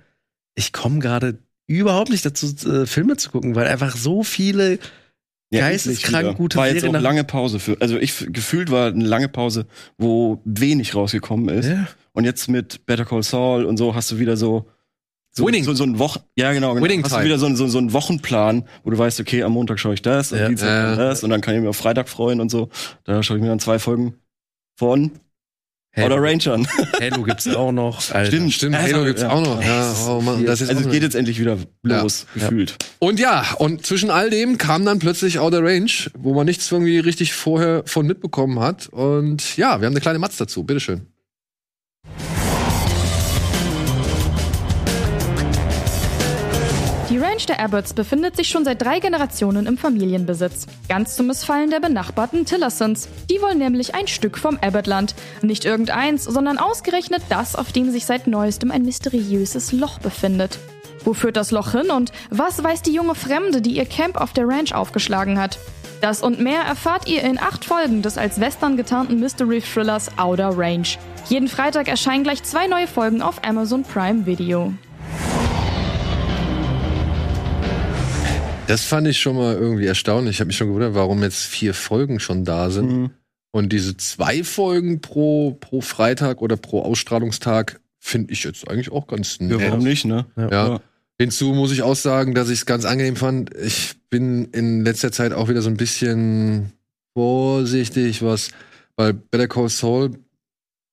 Ich 0.55 0.73
komme 0.73 0.97
gerade 0.99 1.37
überhaupt 1.67 2.09
nicht 2.09 2.25
dazu, 2.25 2.47
äh, 2.67 2.85
Filme 2.85 3.17
zu 3.17 3.31
gucken, 3.31 3.55
weil 3.55 3.67
einfach 3.67 3.95
so 3.95 4.23
viele 4.23 4.79
geisteskrank 5.51 6.13
endlich 6.13 6.29
wieder. 6.29 6.33
gute 6.37 6.57
war 6.57 6.67
jetzt 6.67 6.81
Serien 6.81 6.95
auch 6.95 7.01
lange 7.01 7.23
Pause 7.23 7.59
für. 7.59 7.79
Also 7.79 7.97
ich 7.97 8.27
gefühlt 8.31 8.71
war 8.71 8.87
eine 8.87 9.05
lange 9.05 9.29
Pause, 9.29 9.65
wo 9.97 10.41
wenig 10.45 10.95
rausgekommen 10.95 11.49
ist. 11.49 11.67
Ja. 11.67 11.87
Und 12.13 12.25
jetzt 12.25 12.47
mit 12.47 12.85
Better 12.85 13.05
Call 13.05 13.23
Saul 13.23 13.65
und 13.65 13.77
so 13.77 13.95
hast 13.95 14.11
du 14.11 14.19
wieder 14.19 14.37
so 14.37 14.67
so, 15.31 15.45
Winning. 15.45 15.65
so, 15.65 15.73
so 15.73 15.83
ein 15.83 15.99
Wochen 15.99 16.19
ja 16.37 16.53
genau, 16.53 16.73
genau. 16.73 16.85
Winning 16.85 17.03
hast 17.03 17.09
Time. 17.09 17.23
du 17.23 17.25
wieder 17.25 17.37
so, 17.37 17.53
so, 17.55 17.67
so 17.67 17.77
einen 17.77 17.91
Wochenplan, 17.91 18.63
wo 18.83 18.89
du 18.89 18.97
weißt, 18.97 19.19
okay, 19.19 19.43
am 19.43 19.51
Montag 19.51 19.79
schaue 19.79 19.93
ich 19.93 20.01
das, 20.01 20.31
am 20.31 20.39
Ja. 20.39 20.47
Dienstag 20.47 20.67
Ja. 20.67 20.95
das 20.95 21.23
und 21.23 21.29
dann 21.29 21.41
kann 21.41 21.55
ich 21.55 21.59
mich 21.59 21.67
auf 21.69 21.75
Freitag 21.75 22.07
freuen 22.07 22.39
und 22.39 22.49
so. 22.49 22.69
Da 23.03 23.21
schaue 23.21 23.37
ich 23.37 23.43
mir 23.43 23.49
dann 23.49 23.59
zwei 23.59 23.77
Folgen 23.79 24.15
von 24.77 25.11
Halo, 25.95 26.15
Outer 26.15 26.21
Range 26.23 26.51
an. 26.53 26.67
Halo 26.99 27.23
gibt's 27.23 27.47
auch 27.47 27.71
noch. 27.71 28.11
Alter. 28.11 28.25
Stimmt. 28.27 28.53
stimmt, 28.53 28.77
Halo 28.77 28.97
das- 28.97 29.05
gibt's 29.05 29.21
ja. 29.21 29.29
auch 29.29 29.41
noch. 29.45 29.63
Ja, 29.63 29.95
oh 30.07 30.21
Mann, 30.21 30.45
das 30.45 30.59
ist 30.61 30.69
Also 30.69 30.81
es 30.81 30.91
geht 30.91 31.03
jetzt 31.03 31.15
endlich 31.15 31.39
wieder 31.39 31.57
los, 31.83 32.25
Ja. 32.35 32.41
gefühlt. 32.43 32.75
Und 32.99 33.19
ja, 33.19 33.45
und 33.59 33.85
zwischen 33.85 34.09
all 34.11 34.29
dem 34.29 34.57
kam 34.57 34.83
dann 34.85 34.99
plötzlich 34.99 35.39
Outer 35.39 35.63
Range, 35.63 35.89
wo 36.17 36.33
man 36.33 36.45
nichts 36.45 36.69
irgendwie 36.71 36.99
richtig 36.99 37.33
vorher 37.33 37.83
von 37.85 38.05
mitbekommen 38.07 38.59
hat. 38.59 38.87
Und 38.89 39.55
ja, 39.55 39.79
wir 39.79 39.85
haben 39.85 39.93
eine 39.93 40.01
kleine 40.01 40.19
Matz 40.19 40.35
dazu. 40.37 40.63
Bitteschön. 40.65 41.07
Ranch 47.35 47.47
der 47.47 47.59
Abbotts 47.59 47.93
befindet 47.93 48.37
sich 48.37 48.47
schon 48.47 48.63
seit 48.63 48.81
drei 48.81 48.99
Generationen 48.99 49.65
im 49.65 49.77
Familienbesitz. 49.77 50.67
Ganz 50.87 51.17
zum 51.17 51.27
Missfallen 51.27 51.69
der 51.69 51.81
benachbarten 51.81 52.45
Tillersons. 52.45 53.09
Die 53.29 53.41
wollen 53.41 53.57
nämlich 53.57 53.93
ein 53.93 54.07
Stück 54.07 54.37
vom 54.37 54.57
Abbottland. 54.61 55.15
Nicht 55.41 55.65
irgendeins, 55.65 56.23
sondern 56.23 56.57
ausgerechnet 56.57 57.23
das, 57.27 57.57
auf 57.57 57.73
dem 57.73 57.91
sich 57.91 58.05
seit 58.05 58.27
neuestem 58.27 58.71
ein 58.71 58.83
mysteriöses 58.83 59.73
Loch 59.73 59.99
befindet. 59.99 60.59
Wo 61.03 61.13
führt 61.13 61.35
das 61.35 61.51
Loch 61.51 61.73
hin 61.73 61.91
und 61.91 62.13
was 62.29 62.63
weiß 62.63 62.83
die 62.83 62.93
junge 62.93 63.15
Fremde, 63.15 63.61
die 63.61 63.75
ihr 63.75 63.85
Camp 63.85 64.15
auf 64.15 64.31
der 64.31 64.47
Ranch 64.47 64.73
aufgeschlagen 64.73 65.37
hat? 65.37 65.59
Das 65.99 66.23
und 66.23 66.39
mehr 66.39 66.61
erfahrt 66.61 67.05
ihr 67.05 67.21
in 67.21 67.37
acht 67.37 67.65
Folgen 67.65 68.01
des 68.01 68.17
als 68.17 68.39
Western 68.39 68.77
getarnten 68.77 69.19
Mystery-Thrillers 69.19 70.17
Outer 70.17 70.57
Range. 70.57 70.87
Jeden 71.27 71.49
Freitag 71.49 71.89
erscheinen 71.89 72.23
gleich 72.23 72.43
zwei 72.43 72.67
neue 72.67 72.87
Folgen 72.87 73.21
auf 73.21 73.43
Amazon 73.43 73.83
Prime 73.83 74.25
Video. 74.25 74.71
Das 78.67 78.83
fand 78.83 79.07
ich 79.07 79.19
schon 79.19 79.35
mal 79.35 79.53
irgendwie 79.53 79.85
erstaunlich. 79.85 80.35
Ich 80.35 80.39
habe 80.39 80.47
mich 80.47 80.57
schon 80.57 80.67
gewundert, 80.67 80.95
warum 80.95 81.21
jetzt 81.21 81.43
vier 81.43 81.73
Folgen 81.73 82.19
schon 82.19 82.45
da 82.45 82.69
sind. 82.71 82.91
Mhm. 82.91 83.09
Und 83.51 83.71
diese 83.71 83.95
zwei 83.95 84.43
Folgen 84.43 85.01
pro, 85.01 85.51
pro 85.51 85.81
Freitag 85.81 86.41
oder 86.41 86.57
pro 86.57 86.81
Ausstrahlungstag 86.81 87.79
finde 87.99 88.33
ich 88.33 88.43
jetzt 88.43 88.67
eigentlich 88.67 88.91
auch 88.91 89.07
ganz 89.07 89.37
Ja, 89.39 89.45
nett. 89.57 89.69
warum 89.71 89.83
nicht, 89.83 90.05
ne? 90.05 90.25
Ja. 90.35 90.81
Hinzu 91.17 91.53
muss 91.53 91.71
ich 91.71 91.83
auch 91.83 91.95
sagen, 91.95 92.33
dass 92.33 92.49
ich 92.49 92.59
es 92.59 92.65
ganz 92.65 92.85
angenehm 92.85 93.15
fand. 93.15 93.55
Ich 93.55 93.95
bin 94.09 94.45
in 94.45 94.83
letzter 94.83 95.11
Zeit 95.11 95.31
auch 95.31 95.47
wieder 95.47 95.61
so 95.61 95.69
ein 95.69 95.77
bisschen 95.77 96.73
vorsichtig, 97.13 98.21
was 98.21 98.49
bei 98.95 99.13
Better 99.13 99.47
Call 99.47 99.69
Saul 99.69 100.11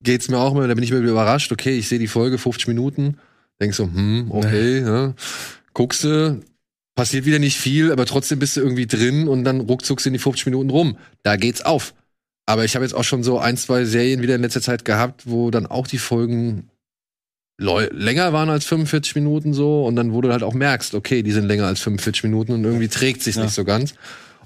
geht's 0.03 0.29
mir 0.29 0.39
auch 0.39 0.53
immer, 0.53 0.67
da 0.69 0.75
bin 0.75 0.85
ich 0.85 0.91
immer 0.91 1.01
wieder 1.01 1.13
überrascht. 1.13 1.51
Okay, 1.53 1.77
ich 1.79 1.89
sehe 1.89 1.99
die 1.99 2.07
Folge 2.09 2.37
50 2.39 2.69
Minuten, 2.69 3.19
denk 3.61 3.75
so, 3.75 3.85
hm, 3.85 4.31
okay, 4.31 4.81
ja. 4.81 5.15
guckst 5.75 6.05
du, 6.05 6.41
passiert 6.95 7.25
wieder 7.25 7.39
nicht 7.39 7.57
viel, 7.57 7.91
aber 7.93 8.07
trotzdem 8.07 8.39
bist 8.39 8.57
du 8.57 8.61
irgendwie 8.61 8.87
drin 8.87 9.29
und 9.29 9.45
dann 9.45 9.61
ruckzuck 9.61 10.01
sind 10.01 10.13
die 10.13 10.19
50 10.19 10.47
Minuten 10.47 10.71
rum. 10.71 10.99
Da 11.23 11.37
geht's 11.37 11.63
auf. 11.63 11.95
Aber 12.47 12.65
ich 12.65 12.75
habe 12.75 12.85
jetzt 12.85 12.95
auch 12.95 13.05
schon 13.05 13.23
so 13.23 13.39
ein, 13.39 13.57
zwei 13.57 13.85
Serien 13.85 14.21
wieder 14.21 14.35
in 14.35 14.43
letzter 14.43 14.61
Zeit 14.61 14.85
gehabt, 14.85 15.23
wo 15.27 15.51
dann 15.51 15.67
auch 15.67 15.87
die 15.87 15.99
Folgen 15.99 16.69
länger 17.59 18.33
waren 18.33 18.51
als 18.51 18.65
45 18.65 19.15
Minuten 19.15 19.55
so 19.55 19.85
und 19.87 19.95
dann 19.95 20.13
wo 20.13 20.21
du 20.21 20.33
halt 20.33 20.43
auch 20.43 20.55
merkst, 20.55 20.95
okay, 20.95 21.23
die 21.23 21.31
sind 21.31 21.47
länger 21.47 21.67
als 21.67 21.81
45 21.81 22.25
Minuten 22.25 22.53
und 22.53 22.65
irgendwie 22.65 22.89
trägt 22.89 23.23
sich 23.23 23.37
Ja. 23.37 23.45
nicht 23.45 23.55
so 23.55 23.65
ganz. 23.65 23.95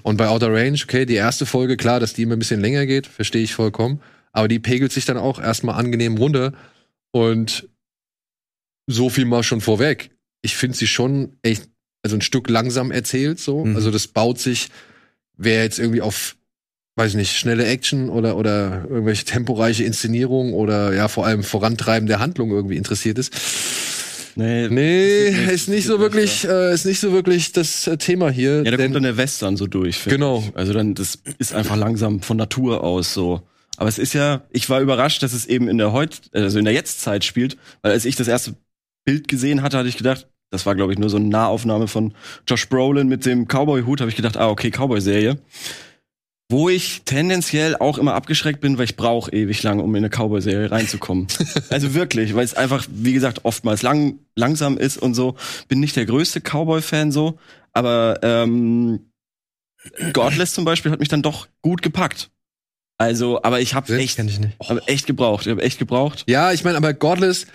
Und 0.03 0.17
bei 0.17 0.27
Outer 0.27 0.53
Range, 0.53 0.77
okay, 0.83 1.05
die 1.05 1.15
erste 1.15 1.45
Folge, 1.47 1.77
klar, 1.77 1.99
dass 1.99 2.13
die 2.13 2.21
immer 2.23 2.35
ein 2.35 2.39
bisschen 2.39 2.61
länger 2.61 2.85
geht, 2.85 3.07
verstehe 3.07 3.41
ich 3.41 3.55
vollkommen, 3.55 4.01
aber 4.31 4.47
die 4.47 4.59
pegelt 4.59 4.91
sich 4.91 5.05
dann 5.05 5.17
auch 5.17 5.39
erstmal 5.39 5.75
angenehm 5.79 6.17
runter 6.17 6.53
und 7.11 7.67
so 8.85 9.09
viel 9.09 9.25
mal 9.25 9.41
schon 9.43 9.61
vorweg. 9.61 10.11
Ich 10.43 10.55
finde 10.55 10.77
sie 10.77 10.87
schon 10.87 11.37
echt, 11.41 11.69
also 12.07 12.17
ein 12.17 12.21
Stück 12.21 12.49
langsam 12.49 12.91
erzählt 12.91 13.39
so, 13.39 13.63
Mhm. 13.65 13.75
also 13.75 13.91
das 13.91 14.07
baut 14.07 14.39
sich, 14.39 14.69
wer 15.37 15.63
jetzt 15.63 15.77
irgendwie 15.79 16.01
auf 16.01 16.35
weiß 16.99 17.11
ich 17.11 17.15
nicht, 17.17 17.37
schnelle 17.37 17.63
Action 17.67 18.09
oder, 18.09 18.37
oder 18.37 18.85
irgendwelche 18.89 19.23
temporeiche 19.23 19.83
Inszenierung 19.83 20.53
oder 20.55 20.95
ja, 20.95 21.07
vor 21.07 21.27
allem 21.27 21.43
Vorantreiben 21.43 22.07
der 22.07 22.17
Handlung 22.19 22.49
irgendwie 22.49 22.75
interessiert 22.75 23.19
ist. 23.19 23.31
Nee, 24.35 24.67
Nee, 24.69 25.27
ist 25.27 25.67
nicht 25.67 25.67
passiert 25.67 25.83
so 25.83 25.99
wirklich, 25.99 26.43
äh, 26.47 26.73
ist 26.73 26.85
nicht 26.85 26.99
so 26.99 27.11
wirklich 27.11 27.51
das 27.51 27.85
äh, 27.85 27.97
Thema 27.97 28.31
hier. 28.31 28.63
Ja, 28.63 28.71
da 28.71 28.77
kommt 28.77 28.95
dann 28.95 29.03
der 29.03 29.15
Western 29.17 29.57
so 29.57 29.67
durch. 29.67 30.03
Genau. 30.05 30.43
ich. 30.47 30.55
Also 30.57 30.73
dann, 30.73 30.95
das 30.95 31.19
ist 31.37 31.53
einfach 31.53 31.75
langsam 31.75 32.21
von 32.21 32.37
Natur 32.37 32.83
aus 32.83 33.13
so. 33.13 33.41
Aber 33.77 33.89
es 33.89 33.99
ist 33.99 34.13
ja, 34.13 34.41
ich 34.51 34.67
war 34.69 34.81
überrascht, 34.81 35.21
dass 35.21 35.33
es 35.33 35.45
eben 35.45 35.67
in 35.69 35.77
der 35.77 35.91
heut, 35.93 36.21
also 36.33 36.57
in 36.57 36.65
der 36.65 36.73
Jetztzeit 36.73 37.23
spielt, 37.23 37.57
weil 37.83 37.91
als 37.91 38.05
ich 38.05 38.15
das 38.15 38.27
erste 38.27 38.55
Bild 39.05 39.27
gesehen 39.27 39.61
hatte, 39.61 39.77
hatte 39.77 39.89
ich 39.89 39.97
gedacht, 39.97 40.27
das 40.49 40.65
war 40.65 40.75
glaube 40.75 40.93
ich 40.93 40.99
nur 40.99 41.09
so 41.09 41.17
eine 41.17 41.27
Nahaufnahme 41.27 41.87
von 41.87 42.13
Josh 42.47 42.69
Brolin 42.69 43.07
mit 43.07 43.25
dem 43.25 43.47
Cowboy-Hut, 43.47 44.01
habe 44.01 44.09
ich 44.09 44.15
gedacht, 44.15 44.37
ah 44.37 44.49
okay, 44.49 44.71
Cowboy-Serie. 44.71 45.37
Wo 46.49 46.69
ich 46.69 47.01
tendenziell 47.03 47.75
auch 47.75 47.97
immer 47.97 48.13
abgeschreckt 48.13 48.61
bin, 48.61 48.77
weil 48.77 48.85
ich 48.85 48.95
brauche 48.95 49.29
ewig 49.33 49.61
lang, 49.63 49.81
um 49.81 49.93
in 49.95 50.05
eine 50.05 50.09
Cowboy-Serie 50.09 50.71
reinzukommen. 50.71 51.27
also 51.69 51.93
wirklich, 51.93 52.35
weil 52.35 52.45
es 52.45 52.53
einfach, 52.53 52.87
wie 52.89 53.11
gesagt, 53.11 53.43
oftmals 53.43 53.81
lang, 53.81 54.19
langsam 54.35 54.77
ist 54.77 54.97
und 54.97 55.13
so. 55.13 55.35
Bin 55.67 55.81
nicht 55.81 55.97
der 55.97 56.05
größte 56.05 56.39
Cowboy-Fan 56.39 57.11
so, 57.11 57.37
aber 57.73 58.19
ähm, 58.21 59.11
Godless 60.13 60.53
zum 60.53 60.63
Beispiel 60.63 60.91
hat 60.91 60.99
mich 61.01 61.09
dann 61.09 61.21
doch 61.21 61.47
gut 61.61 61.81
gepackt. 61.81 62.29
Also, 62.97 63.43
aber 63.43 63.59
ich 63.59 63.73
habe 63.73 63.95
echt, 63.97 64.15
Kenn 64.15 64.27
ich 64.27 64.39
nicht. 64.39 64.57
hab 64.59 64.89
echt 64.89 65.05
gebraucht. 65.05 65.45
Ich 65.45 65.51
habe 65.51 65.61
echt 65.61 65.77
gebraucht. 65.79 66.23
ja, 66.27 66.51
ich 66.51 66.63
meine, 66.63 66.77
aber 66.77 66.93
Godless 66.93 67.45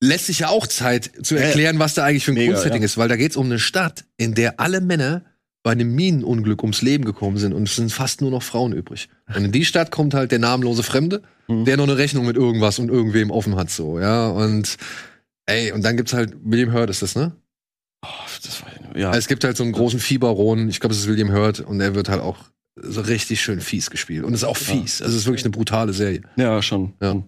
lässt 0.00 0.26
sich 0.26 0.40
ja 0.40 0.48
auch 0.48 0.66
Zeit 0.66 1.10
zu 1.22 1.34
Ja, 1.34 1.42
erklären, 1.42 1.78
was 1.78 1.94
da 1.94 2.04
eigentlich 2.04 2.24
für 2.24 2.32
ein 2.32 2.34
Mega, 2.34 2.52
Grundsetting 2.52 2.82
ja. 2.82 2.86
ist, 2.86 2.98
weil 2.98 3.08
da 3.08 3.16
geht's 3.16 3.36
um 3.36 3.46
eine 3.46 3.58
Stadt, 3.58 4.04
in 4.16 4.34
der 4.34 4.60
alle 4.60 4.80
Männer 4.80 5.24
bei 5.64 5.72
einem 5.72 5.94
Minenunglück 5.94 6.62
ums 6.62 6.82
Leben 6.82 7.04
gekommen 7.04 7.36
sind 7.36 7.52
und 7.52 7.68
es 7.68 7.76
sind 7.76 7.92
fast 7.92 8.20
nur 8.20 8.30
noch 8.30 8.42
Frauen 8.42 8.72
übrig. 8.72 9.08
Und 9.34 9.44
in 9.44 9.52
die 9.52 9.64
Stadt 9.64 9.90
kommt 9.90 10.14
halt 10.14 10.30
der 10.32 10.38
namenlose 10.38 10.82
Fremde, 10.82 11.22
Mhm. 11.48 11.64
der 11.64 11.76
noch 11.78 11.84
eine 11.84 11.96
Rechnung 11.96 12.26
mit 12.26 12.36
irgendwas 12.36 12.78
und 12.78 12.90
irgendwem 12.90 13.30
offen 13.30 13.56
hat, 13.56 13.70
so, 13.70 13.98
ja, 13.98 14.28
und 14.28 14.76
ey, 15.46 15.72
und 15.72 15.82
dann 15.82 15.96
gibt's 15.96 16.12
halt, 16.12 16.34
William 16.44 16.72
Hurt 16.72 16.90
ist 16.90 17.00
das, 17.02 17.16
ne? 17.16 17.32
Oh, 18.04 18.08
das 18.44 18.62
war, 18.62 18.96
ja. 18.96 19.14
Es 19.14 19.26
gibt 19.28 19.44
halt 19.44 19.56
so 19.56 19.64
einen 19.64 19.72
großen 19.72 19.98
Fieberron, 19.98 20.68
ich 20.68 20.78
glaube, 20.78 20.94
es 20.94 21.00
ist 21.00 21.08
William 21.08 21.32
Hurt 21.32 21.60
und 21.60 21.80
er 21.80 21.94
wird 21.94 22.08
halt 22.08 22.20
auch 22.20 22.36
so 22.80 23.00
richtig 23.00 23.40
schön 23.40 23.60
fies 23.60 23.90
gespielt. 23.90 24.24
Und 24.24 24.34
es 24.34 24.42
ist 24.42 24.48
auch 24.48 24.56
fies. 24.56 25.02
Also 25.02 25.14
es 25.16 25.22
ist 25.22 25.26
wirklich 25.26 25.44
eine 25.44 25.50
brutale 25.50 25.92
Serie. 25.92 26.20
Ja, 26.36 26.62
schon. 26.62 26.92
Ja. 27.02 27.14
Ja, 27.14 27.22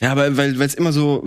ja 0.00 0.12
aber 0.12 0.36
weil 0.36 0.60
es 0.62 0.74
immer 0.74 0.92
so, 0.92 1.22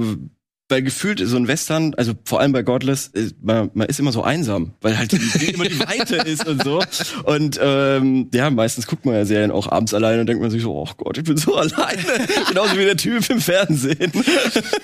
weil 0.72 0.82
gefühlt 0.82 1.20
so 1.24 1.36
ein 1.38 1.48
Western, 1.48 1.94
also 1.96 2.14
vor 2.26 2.40
allem 2.40 2.54
bei 2.54 2.64
Godless, 2.64 3.08
ist, 3.08 3.36
man, 3.42 3.70
man 3.74 3.88
ist 3.88 4.00
immer 4.00 4.12
so 4.12 4.24
einsam, 4.24 4.74
weil 4.82 4.98
halt 4.98 5.12
die, 5.12 5.52
immer 5.52 5.66
die 5.66 5.80
Weite 5.80 6.16
ist 6.26 6.48
und 6.48 6.64
so. 6.64 6.82
Und 7.26 7.60
ähm, 7.62 8.30
ja, 8.34 8.50
meistens 8.50 8.88
guckt 8.88 9.06
man 9.06 9.14
ja 9.16 9.26
Serien 9.26 9.52
auch 9.52 9.72
abends 9.72 9.94
alleine 9.94 10.22
und 10.22 10.28
denkt 10.28 10.42
man 10.42 10.50
sich 10.50 10.64
so, 10.64 10.74
oh 10.74 10.90
Gott, 10.98 11.18
ich 11.18 11.24
bin 11.26 11.38
so 11.38 11.56
alleine. 11.58 12.04
Genauso 12.48 12.78
wie 12.78 12.86
der 12.86 12.98
Typ 12.98 13.30
im 13.30 13.42
Fernsehen. 13.42 14.12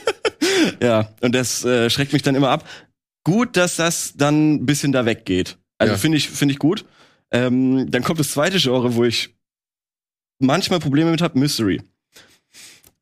ja, 0.82 1.10
und 1.22 1.34
das 1.34 1.64
äh, 1.66 1.90
schreckt 1.90 2.14
mich 2.14 2.22
dann 2.22 2.36
immer 2.36 2.50
ab. 2.50 2.68
Gut, 3.24 3.58
dass 3.58 3.76
das 3.78 4.14
dann 4.16 4.56
ein 4.56 4.66
bisschen 4.66 4.92
da 4.92 5.06
weggeht. 5.06 5.58
Also 5.78 5.94
Ja. 5.94 5.98
finde 5.98 6.18
ich, 6.18 6.30
finde 6.30 6.54
ich 6.54 6.60
gut. 6.60 6.86
Ähm, 7.32 7.90
dann 7.90 8.04
kommt 8.04 8.20
das 8.20 8.32
zweite 8.32 8.58
Genre, 8.58 8.96
wo 8.96 9.04
ich 9.04 9.36
manchmal 10.40 10.80
Probleme 10.80 11.12
mit 11.12 11.22
habe, 11.22 11.38
Mystery. 11.40 11.82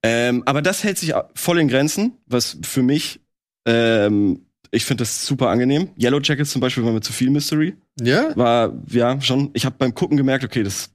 Ähm, 0.06 0.44
aber 0.46 0.62
das 0.62 0.84
hält 0.84 0.98
sich 0.98 1.13
voll 1.34 1.60
in 1.60 1.68
Grenzen, 1.68 2.13
was 2.28 2.58
für 2.63 2.84
mich 2.84 3.20
Ähm, 3.68 4.41
ich 4.72 4.86
finde 4.86 5.02
das 5.04 5.26
super 5.26 5.50
angenehm. 5.50 5.89
Yellow 6.00 6.20
Jackets 6.22 6.52
zum 6.52 6.62
Beispiel 6.62 6.84
war 6.84 6.91
mir 6.91 7.02
zu 7.02 7.13
viel 7.13 7.30
Mystery. 7.30 7.76
Ja? 8.00 8.36
War, 8.36 8.74
ja, 8.89 9.20
schon. 9.22 9.50
Ich 9.54 9.65
habe 9.65 9.76
beim 9.80 9.94
Gucken 9.96 10.18
gemerkt, 10.18 10.44
okay, 10.44 10.63
das, 10.63 10.89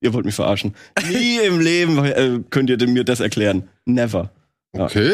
ihr 0.00 0.12
wollt 0.14 0.24
mich 0.24 0.34
verarschen. 0.34 0.74
Nie 1.08 1.38
im 1.46 1.60
Leben 1.60 2.04
äh, 2.04 2.40
könnt 2.50 2.70
ihr 2.70 2.88
mir 2.88 3.04
das 3.04 3.20
erklären. 3.20 3.68
Never. 3.84 4.30
Ja. 4.74 4.84
Okay. 4.84 5.12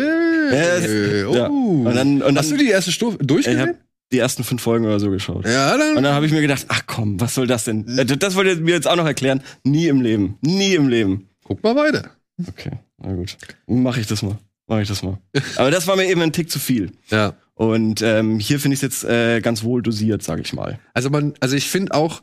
Ja, 0.52 1.28
oh. 1.28 1.34
ja. 1.34 1.46
Und 1.48 1.94
dann, 1.94 2.22
und 2.22 2.38
Hast 2.38 2.50
du 2.50 2.56
die 2.56 2.68
erste 2.68 2.92
Stufe 2.92 3.18
durchgesehen? 3.18 3.74
die 4.12 4.18
ersten 4.18 4.44
fünf 4.44 4.60
Folgen 4.62 4.84
oder 4.84 5.00
so 5.00 5.10
geschaut. 5.10 5.46
Ja, 5.46 5.76
dann. 5.76 5.96
Und 5.96 6.02
dann 6.02 6.14
habe 6.14 6.26
ich 6.26 6.32
mir 6.32 6.42
gedacht, 6.42 6.66
ach 6.68 6.82
komm, 6.86 7.18
was 7.20 7.34
soll 7.34 7.46
das 7.46 7.64
denn? 7.64 7.86
Äh, 7.98 8.04
Das 8.04 8.34
wollt 8.34 8.46
ihr 8.46 8.56
mir 8.56 8.74
jetzt 8.74 8.86
auch 8.86 8.96
noch 8.96 9.06
erklären? 9.06 9.42
Nie 9.64 9.88
im 9.88 10.02
Leben. 10.02 10.36
Nie 10.42 10.74
im 10.74 10.88
Leben. 10.88 11.28
Guck 11.44 11.62
mal 11.62 11.74
weiter. 11.74 12.10
Okay, 12.46 12.72
na 13.04 13.14
gut. 13.14 13.36
Mach 13.66 13.96
ich 13.96 14.06
das 14.06 14.22
mal. 14.22 14.38
Mach 14.66 14.80
ich 14.80 14.88
das 14.88 15.02
mal. 15.02 15.18
Aber 15.56 15.70
das 15.70 15.86
war 15.86 15.96
mir 15.96 16.08
eben 16.08 16.22
ein 16.22 16.32
Tick 16.32 16.50
zu 16.50 16.58
viel. 16.58 16.92
Ja. 17.10 17.34
Und 17.54 18.02
ähm, 18.02 18.38
hier 18.38 18.58
finde 18.58 18.74
ich 18.74 18.82
es 18.82 18.82
jetzt 18.82 19.04
äh, 19.04 19.40
ganz 19.40 19.62
wohl 19.62 19.82
dosiert, 19.82 20.22
sage 20.22 20.42
ich 20.42 20.52
mal. 20.52 20.78
Also 20.94 21.10
man, 21.10 21.34
also 21.40 21.54
ich 21.54 21.68
finde 21.68 21.94
auch, 21.94 22.22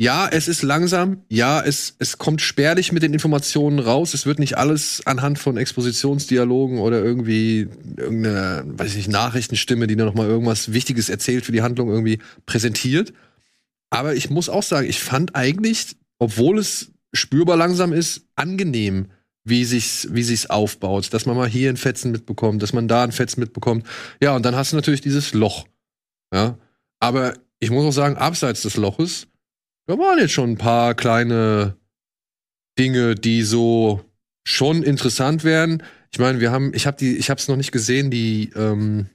ja, 0.00 0.28
es 0.28 0.46
ist 0.46 0.62
langsam, 0.62 1.24
ja, 1.28 1.60
es, 1.60 1.96
es 1.98 2.18
kommt 2.18 2.40
spärlich 2.40 2.92
mit 2.92 3.02
den 3.02 3.12
Informationen 3.12 3.80
raus. 3.80 4.14
Es 4.14 4.26
wird 4.26 4.38
nicht 4.38 4.56
alles 4.56 5.02
anhand 5.06 5.40
von 5.40 5.56
Expositionsdialogen 5.56 6.78
oder 6.78 7.02
irgendwie 7.02 7.68
irgendeine, 7.96 8.62
weiß 8.64 8.90
ich 8.90 8.96
nicht, 8.96 9.10
Nachrichtenstimme, 9.10 9.88
die 9.88 9.96
noch 9.96 10.14
mal 10.14 10.28
irgendwas 10.28 10.72
Wichtiges 10.72 11.08
erzählt 11.08 11.44
für 11.44 11.52
die 11.52 11.62
Handlung 11.62 11.88
irgendwie 11.88 12.20
präsentiert. 12.46 13.12
Aber 13.90 14.14
ich 14.14 14.30
muss 14.30 14.48
auch 14.48 14.62
sagen, 14.62 14.88
ich 14.88 15.00
fand 15.00 15.34
eigentlich, 15.34 15.96
obwohl 16.18 16.58
es 16.58 16.92
spürbar 17.12 17.56
langsam 17.56 17.92
ist, 17.92 18.22
angenehm, 18.36 19.06
wie 19.48 19.64
sich's, 19.64 20.08
wie 20.10 20.22
sich's 20.22 20.46
aufbaut, 20.46 21.12
dass 21.12 21.26
man 21.26 21.36
mal 21.36 21.48
hier 21.48 21.70
ein 21.70 21.76
Fetzen 21.76 22.12
mitbekommt, 22.12 22.62
dass 22.62 22.72
man 22.72 22.88
da 22.88 23.04
ein 23.04 23.12
Fetzen 23.12 23.40
mitbekommt. 23.40 23.86
Ja, 24.20 24.34
und 24.36 24.44
dann 24.44 24.56
hast 24.56 24.72
du 24.72 24.76
natürlich 24.76 25.00
dieses 25.00 25.34
Loch. 25.34 25.66
Ja, 26.32 26.58
aber 27.00 27.34
ich 27.58 27.70
muss 27.70 27.84
auch 27.84 27.92
sagen, 27.92 28.16
abseits 28.16 28.62
des 28.62 28.76
Loches, 28.76 29.26
da 29.86 29.98
waren 29.98 30.18
jetzt 30.18 30.32
schon 30.32 30.52
ein 30.52 30.58
paar 30.58 30.94
kleine 30.94 31.76
Dinge, 32.78 33.14
die 33.14 33.42
so 33.42 34.04
schon 34.44 34.82
interessant 34.82 35.44
wären. 35.44 35.82
Ich 36.12 36.18
meine, 36.18 36.40
wir 36.40 36.50
haben, 36.52 36.72
ich 36.74 36.86
habe 36.86 36.96
die, 36.96 37.16
ich 37.16 37.30
habe 37.30 37.38
es 37.38 37.48
noch 37.48 37.56
nicht 37.56 37.72
gesehen, 37.72 38.10
die 38.10 38.50
ähm, 38.54 39.06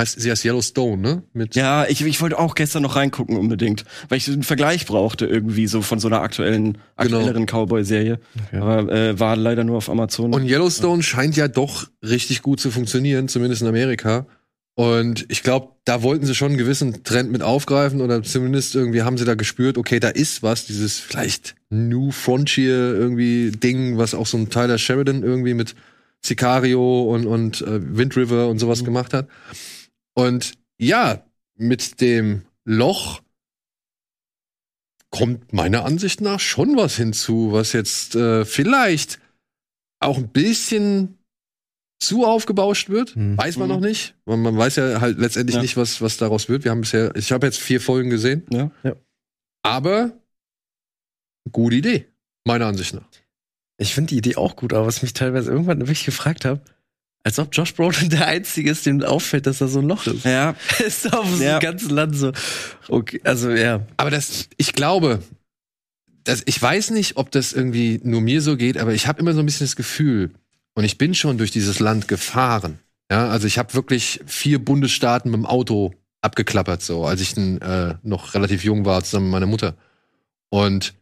heißt 0.00 0.20
sie 0.20 0.30
heißt 0.30 0.44
Yellowstone, 0.44 0.96
ne? 1.00 1.22
Mit 1.32 1.54
Ja, 1.54 1.86
ich, 1.86 2.04
ich 2.04 2.20
wollte 2.20 2.38
auch 2.38 2.54
gestern 2.54 2.82
noch 2.82 2.96
reingucken 2.96 3.36
unbedingt, 3.36 3.84
weil 4.08 4.18
ich 4.18 4.28
einen 4.28 4.42
Vergleich 4.42 4.86
brauchte 4.86 5.26
irgendwie 5.26 5.66
so 5.66 5.82
von 5.82 5.98
so 5.98 6.08
einer 6.08 6.22
aktuellen, 6.22 6.78
aktuelleren 6.96 7.46
Cowboy-Serie. 7.46 8.18
Okay. 8.46 8.56
Aber 8.56 8.92
äh, 8.92 9.18
war 9.18 9.36
leider 9.36 9.64
nur 9.64 9.76
auf 9.76 9.90
Amazon. 9.90 10.32
Und 10.32 10.48
Yellowstone 10.48 11.02
scheint 11.02 11.36
ja 11.36 11.48
doch 11.48 11.88
richtig 12.02 12.42
gut 12.42 12.60
zu 12.60 12.70
funktionieren, 12.70 13.28
zumindest 13.28 13.62
in 13.62 13.68
Amerika. 13.68 14.26
Und 14.74 15.26
ich 15.28 15.42
glaube, 15.42 15.68
da 15.84 16.02
wollten 16.02 16.24
sie 16.24 16.34
schon 16.34 16.48
einen 16.48 16.58
gewissen 16.58 17.04
Trend 17.04 17.30
mit 17.30 17.42
aufgreifen 17.42 18.00
oder 18.00 18.22
zumindest 18.22 18.74
irgendwie 18.74 19.02
haben 19.02 19.18
sie 19.18 19.26
da 19.26 19.34
gespürt, 19.34 19.76
okay, 19.76 20.00
da 20.00 20.08
ist 20.08 20.42
was, 20.42 20.64
dieses 20.64 20.98
vielleicht 20.98 21.54
New 21.68 22.10
Frontier 22.10 22.94
irgendwie 22.94 23.50
Ding, 23.50 23.98
was 23.98 24.14
auch 24.14 24.26
so 24.26 24.38
ein 24.38 24.48
Tyler 24.48 24.78
Sheridan 24.78 25.22
irgendwie 25.22 25.52
mit 25.52 25.74
Sicario 26.24 27.02
und, 27.02 27.26
und 27.26 27.60
äh, 27.62 27.96
Wind 27.96 28.16
River 28.16 28.48
und 28.48 28.58
sowas 28.60 28.82
gemacht 28.84 29.12
hat. 29.12 29.28
Und 30.14 30.54
ja, 30.78 31.24
mit 31.56 32.00
dem 32.00 32.44
Loch 32.64 33.22
kommt 35.10 35.52
meiner 35.52 35.84
Ansicht 35.84 36.20
nach 36.20 36.40
schon 36.40 36.76
was 36.76 36.96
hinzu, 36.96 37.52
was 37.52 37.72
jetzt 37.72 38.14
äh, 38.14 38.44
vielleicht 38.44 39.20
auch 40.00 40.16
ein 40.16 40.28
bisschen 40.28 41.18
zu 42.00 42.24
aufgebauscht 42.26 42.88
wird. 42.88 43.14
Hm. 43.14 43.36
Weiß 43.38 43.56
man 43.58 43.68
Mhm. 43.68 43.74
noch 43.74 43.80
nicht. 43.80 44.16
Man, 44.24 44.40
man 44.42 44.56
weiß 44.56 44.76
ja 44.76 45.00
halt 45.00 45.18
letztendlich 45.18 45.56
Ja. 45.56 45.62
nicht, 45.62 45.76
was, 45.76 46.00
was 46.00 46.16
daraus 46.16 46.48
wird. 46.48 46.64
Wir 46.64 46.70
haben 46.72 46.80
bisher, 46.80 47.14
ich 47.14 47.30
habe 47.30 47.46
jetzt 47.46 47.58
vier 47.60 47.80
Folgen 47.80 48.10
gesehen, 48.10 48.44
ja. 48.50 48.70
aber 49.62 50.12
gute 51.52 51.76
Idee, 51.76 52.06
meiner 52.44 52.66
Ansicht 52.66 52.94
nach. 52.94 53.06
Ich 53.78 53.94
finde 53.94 54.08
die 54.10 54.18
Idee 54.18 54.36
auch 54.36 54.56
gut, 54.56 54.72
aber 54.72 54.86
was 54.86 54.96
ich 54.98 55.02
mich 55.02 55.12
teilweise 55.12 55.50
irgendwann 55.50 55.80
wirklich 55.80 56.04
gefragt 56.04 56.44
habe, 56.44 56.60
als 57.24 57.38
ob 57.38 57.48
Josh 57.52 57.74
Brolin 57.74 58.10
der 58.10 58.26
Einzige 58.26 58.70
ist, 58.70 58.84
dem 58.86 59.02
auffällt, 59.02 59.46
dass 59.46 59.58
da 59.58 59.68
so 59.68 59.78
ein 59.80 59.88
Loch 59.88 60.06
ist. 60.06 60.24
ja, 60.24 60.54
ist 60.86 61.12
auf 61.12 61.40
Ja. 61.40 61.58
dem 61.58 61.62
ganzen 61.62 61.90
Land 61.90 62.16
so. 62.16 62.32
Okay, 62.88 63.20
also 63.24 63.50
ja. 63.50 63.86
Aber 63.96 64.10
das, 64.10 64.48
ich 64.56 64.72
glaube, 64.72 65.22
das, 66.24 66.42
ich 66.46 66.60
weiß 66.60 66.90
nicht, 66.90 67.16
ob 67.16 67.30
das 67.30 67.52
irgendwie 67.52 68.00
nur 68.02 68.20
mir 68.20 68.42
so 68.42 68.56
geht, 68.56 68.78
aber 68.78 68.92
ich 68.94 69.06
habe 69.06 69.20
immer 69.20 69.34
so 69.34 69.40
ein 69.40 69.46
bisschen 69.46 69.66
das 69.66 69.76
Gefühl, 69.76 70.30
und 70.74 70.84
ich 70.84 70.96
bin 70.98 71.14
schon 71.14 71.36
durch 71.38 71.50
dieses 71.50 71.80
Land 71.80 72.08
gefahren. 72.08 72.78
Ja, 73.10 73.28
also 73.28 73.46
ich 73.46 73.58
habe 73.58 73.74
wirklich 73.74 74.20
vier 74.26 74.58
Bundesstaaten 74.58 75.30
mit 75.30 75.36
dem 75.38 75.44
Auto 75.46 75.92
abgeklappert, 76.22 76.82
so 76.82 77.04
als 77.04 77.20
ich 77.20 77.36
äh, 77.36 77.94
noch 78.02 78.32
relativ 78.34 78.64
jung 78.64 78.84
war, 78.86 79.04
zusammen 79.04 79.26
mit 79.26 79.32
meiner 79.32 79.46
Mutter. 79.46 79.76
Und 80.48 80.94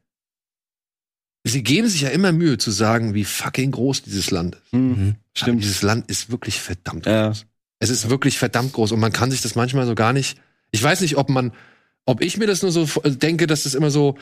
sie 1.44 1.62
geben 1.62 1.88
sich 1.88 2.02
ja 2.02 2.08
immer 2.10 2.32
Mühe 2.32 2.58
zu 2.58 2.70
sagen, 2.70 3.14
wie 3.14 3.24
fucking 3.24 3.70
groß 3.70 4.02
dieses 4.02 4.30
Land 4.30 4.56
ist. 4.56 4.72
hm, 4.72 4.88
Mhm. 4.90 5.08
Aber 5.08 5.16
stimmt. 5.34 5.62
dieses 5.62 5.82
Land 5.82 6.10
ist 6.10 6.30
wirklich 6.30 6.60
verdammt 6.60 7.06
Ja. 7.06 7.28
groß. 7.28 7.46
Es 7.78 7.88
ist 7.90 8.10
wirklich 8.10 8.38
verdammt 8.38 8.72
groß 8.74 8.92
und 8.92 9.00
man 9.00 9.12
kann 9.12 9.30
sich 9.30 9.40
das 9.40 9.54
manchmal 9.54 9.86
so 9.86 9.94
gar 9.94 10.12
nicht. 10.12 10.38
Ich 10.70 10.82
weiß 10.82 11.00
nicht, 11.00 11.16
ob 11.16 11.30
man, 11.30 11.52
ob 12.04 12.20
ich 12.22 12.36
mir 12.36 12.46
das 12.46 12.62
nur 12.62 12.72
so 12.72 12.86
denke, 13.04 13.46
dass 13.46 13.62
das 13.62 13.74
immer 13.74 13.90
so, 13.90 14.18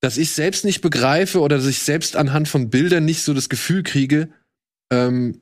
dass 0.00 0.16
ich 0.18 0.30
selbst 0.32 0.64
nicht 0.64 0.80
begreife 0.80 1.40
oder 1.40 1.56
dass 1.56 1.66
ich 1.66 1.78
selbst 1.78 2.16
anhand 2.16 2.48
von 2.48 2.68
Bildern 2.68 3.04
nicht 3.04 3.22
so 3.22 3.32
das 3.32 3.48
Gefühl 3.48 3.82
kriege, 3.84 4.28
ähm, 4.90 5.40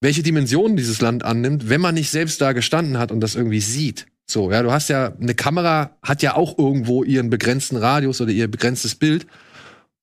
welche 0.00 0.22
Dimensionen 0.22 0.76
dieses 0.76 1.00
Land 1.00 1.24
annimmt, 1.24 1.68
wenn 1.68 1.80
man 1.80 1.94
nicht 1.94 2.10
selbst 2.10 2.40
da 2.40 2.52
gestanden 2.52 2.98
hat 2.98 3.10
und 3.10 3.20
das 3.20 3.34
irgendwie 3.34 3.60
sieht. 3.60 4.06
So, 4.28 4.50
ja, 4.52 4.62
du 4.62 4.70
hast 4.72 4.88
ja, 4.88 5.12
eine 5.20 5.34
Kamera 5.34 5.96
hat 6.02 6.22
ja 6.22 6.34
auch 6.36 6.56
irgendwo 6.58 7.02
ihren 7.04 7.30
begrenzten 7.30 7.76
Radius 7.76 8.20
oder 8.20 8.30
ihr 8.32 8.48
begrenztes 8.48 8.94
Bild. 8.94 9.26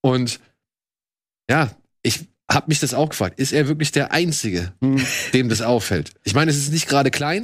Und 0.03 0.39
ja, 1.49 1.71
ich 2.03 2.27
habe 2.51 2.65
mich 2.67 2.79
das 2.79 2.93
auch 2.93 3.09
gefragt. 3.09 3.39
Ist 3.39 3.53
er 3.53 3.67
wirklich 3.67 3.91
der 3.91 4.11
Einzige, 4.11 4.73
Hm. 4.83 5.03
dem 5.33 5.49
das 5.49 5.61
auffällt? 5.61 6.11
Ich 6.23 6.33
meine, 6.35 6.51
es 6.51 6.57
ist 6.57 6.71
nicht 6.71 6.87
gerade 6.87 7.09
klein, 7.09 7.43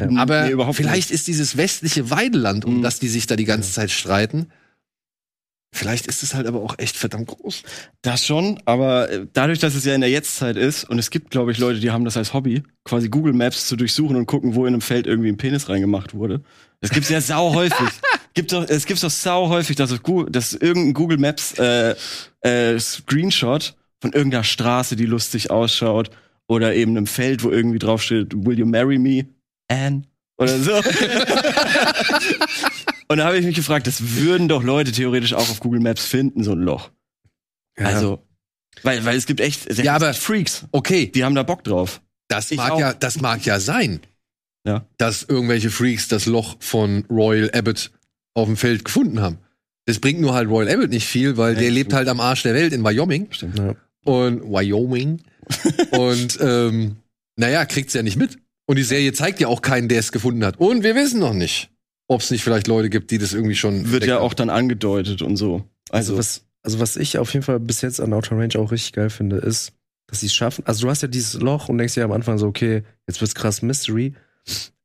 Ja. 0.00 0.08
aber 0.18 0.48
Nee, 0.48 0.72
vielleicht 0.74 1.10
ist 1.10 1.26
dieses 1.26 1.56
westliche 1.56 2.10
Weideland, 2.10 2.64
um 2.64 2.78
Mhm. 2.78 2.82
das 2.82 2.98
die 3.00 3.08
sich 3.08 3.26
da 3.26 3.34
die 3.36 3.44
ganze 3.46 3.72
Zeit 3.72 3.90
streiten, 3.90 4.50
vielleicht 5.74 6.06
ist 6.06 6.22
es 6.22 6.34
halt 6.34 6.46
aber 6.46 6.60
auch 6.62 6.78
echt 6.78 6.96
verdammt 6.96 7.28
groß. 7.28 7.62
Das 8.02 8.24
schon, 8.26 8.60
aber 8.66 9.10
äh, 9.10 9.26
dadurch, 9.32 9.58
dass 9.58 9.74
es 9.74 9.84
ja 9.84 9.94
in 9.94 10.00
der 10.00 10.10
Jetztzeit 10.10 10.56
ist 10.56 10.84
und 10.84 10.98
es 10.98 11.10
gibt, 11.10 11.30
glaube 11.30 11.52
ich, 11.52 11.58
Leute, 11.58 11.80
die 11.80 11.90
haben 11.90 12.04
das 12.04 12.16
als 12.16 12.32
Hobby, 12.34 12.62
quasi 12.84 13.08
Google 13.08 13.32
Maps 13.32 13.66
zu 13.66 13.76
durchsuchen 13.76 14.16
und 14.16 14.26
gucken, 14.26 14.54
wo 14.54 14.66
in 14.66 14.74
einem 14.74 14.80
Feld 14.80 15.06
irgendwie 15.06 15.28
ein 15.28 15.36
Penis 15.38 15.68
reingemacht 15.68 16.14
wurde. 16.14 16.42
Das 16.80 16.90
gibt's 16.90 17.08
ja 17.08 17.20
sau 17.22 17.54
häufig. 17.54 17.88
Gibt 18.36 18.52
doch, 18.52 18.68
es 18.68 18.84
gibt 18.86 19.02
doch 19.02 19.10
sau 19.10 19.48
häufig, 19.48 19.74
dass, 19.76 19.92
dass 20.28 20.52
irgendein 20.52 20.92
Google 20.94 21.16
Maps 21.18 21.54
äh, 21.58 21.94
äh, 22.42 22.78
Screenshot 22.78 23.74
von 24.00 24.12
irgendeiner 24.12 24.44
Straße, 24.44 24.94
die 24.94 25.06
lustig 25.06 25.50
ausschaut, 25.50 26.10
oder 26.46 26.74
eben 26.74 26.92
einem 26.96 27.06
Feld, 27.06 27.42
wo 27.42 27.50
irgendwie 27.50 27.78
draufsteht, 27.78 28.34
Will 28.36 28.58
you 28.58 28.66
marry 28.66 28.98
me, 28.98 29.26
Anne? 29.68 30.02
Oder 30.38 30.58
so. 30.58 30.72
und 33.08 33.16
da 33.18 33.24
habe 33.24 33.38
ich 33.38 33.44
mich 33.46 33.56
gefragt, 33.56 33.86
das 33.86 34.16
würden 34.16 34.48
doch 34.48 34.62
Leute 34.62 34.92
theoretisch 34.92 35.32
auch 35.32 35.48
auf 35.48 35.60
Google 35.60 35.80
Maps 35.80 36.04
finden, 36.04 36.44
so 36.44 36.52
ein 36.52 36.60
Loch. 36.60 36.90
Also, 37.78 38.22
weil, 38.82 39.02
weil 39.06 39.16
es 39.16 39.24
gibt 39.26 39.40
echt 39.40 39.72
Ja, 39.82 39.94
aber- 39.96 40.12
Freaks, 40.14 40.66
Okay, 40.72 41.06
die 41.10 41.24
haben 41.24 41.34
da 41.34 41.42
Bock 41.42 41.64
drauf. 41.64 42.02
das 42.28 42.50
Ich 42.50 42.58
mag 42.58 42.72
auch. 42.72 42.80
ja, 42.80 42.92
das 42.92 43.18
mag 43.20 43.44
ja 43.46 43.60
sein, 43.60 44.00
Ja. 44.66 44.86
dass 44.98 45.22
irgendwelche 45.22 45.70
Freaks 45.70 46.08
das 46.08 46.26
Loch 46.26 46.56
von 46.60 47.06
Royal 47.10 47.50
Abbott 47.54 47.90
auf 48.36 48.46
dem 48.46 48.56
Feld 48.56 48.84
gefunden 48.84 49.20
haben. 49.20 49.38
Das 49.86 49.98
bringt 49.98 50.20
nur 50.20 50.34
halt 50.34 50.48
Royal 50.48 50.68
Abbott 50.72 50.90
nicht 50.90 51.06
viel, 51.06 51.36
weil 51.36 51.54
Ja, 51.54 51.60
der 51.60 51.70
lebt 51.70 51.92
halt 51.92 52.08
am 52.08 52.20
Arsch 52.20 52.42
der 52.42 52.54
Welt 52.54 52.72
in 52.72 52.84
Wyoming 52.84 53.28
Stimmt. 53.30 53.58
Ja. 53.58 53.74
und 54.04 54.42
Wyoming 54.42 55.22
und 55.92 56.38
ähm, 56.40 56.96
naja, 57.36 57.64
kriegt's 57.64 57.94
ja 57.94 58.02
nicht 58.02 58.16
mit. 58.16 58.38
Und 58.66 58.76
die 58.76 58.82
Serie 58.82 59.12
zeigt 59.12 59.38
ja 59.40 59.46
auch 59.48 59.62
keinen, 59.62 59.88
der 59.88 60.00
es 60.00 60.10
gefunden 60.10 60.44
hat. 60.44 60.58
Und 60.58 60.82
wir 60.82 60.94
wissen 60.96 61.20
noch 61.20 61.34
nicht, 61.34 61.70
ob 62.08 62.20
es 62.20 62.30
nicht 62.32 62.42
vielleicht 62.42 62.66
Leute 62.66 62.90
gibt, 62.90 63.10
die 63.12 63.18
das 63.18 63.32
irgendwie 63.32 63.54
schon 63.54 63.90
Wird 63.92 64.04
ja 64.06 64.16
haben. 64.16 64.22
auch 64.22 64.34
dann 64.34 64.50
angedeutet 64.50 65.22
und 65.22 65.36
so. 65.36 65.64
Also, 65.90 66.14
Also, 66.14 66.18
was, 66.18 66.44
also 66.62 66.80
was 66.80 66.96
ich 66.96 67.18
auf 67.18 67.32
jeden 67.32 67.44
Fall 67.44 67.60
bis 67.60 67.80
jetzt 67.82 68.00
an 68.00 68.12
Outer 68.12 68.36
Range 68.36 68.58
auch 68.58 68.72
richtig 68.72 68.92
geil 68.92 69.08
finde, 69.10 69.36
ist, 69.36 69.72
dass 70.08 70.20
sie 70.20 70.26
es 70.26 70.34
schaffen. 70.34 70.64
Also 70.66 70.82
du 70.86 70.90
hast 70.90 71.02
ja 71.02 71.08
dieses 71.08 71.34
Loch 71.40 71.68
und 71.68 71.78
denkst 71.78 71.94
dir 71.94 72.04
am 72.04 72.12
Anfang 72.12 72.38
so, 72.38 72.48
okay, 72.48 72.82
jetzt 73.06 73.20
wird's 73.20 73.34
krass 73.36 73.62
Mystery. 73.62 74.14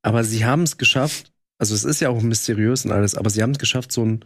Aber 0.04 0.24
sie 0.24 0.46
haben 0.46 0.62
es 0.64 0.78
geschafft, 0.78 1.32
also 1.62 1.76
es 1.76 1.84
ist 1.84 2.00
ja 2.00 2.10
auch 2.10 2.19
mysteriös 2.24 2.86
und 2.86 2.91
alles, 2.91 3.13
aber 3.13 3.30
sie 3.30 3.43
haben 3.43 3.52
es 3.52 3.60
geschafft, 3.60 3.91
so 3.91 4.04
ein 4.04 4.26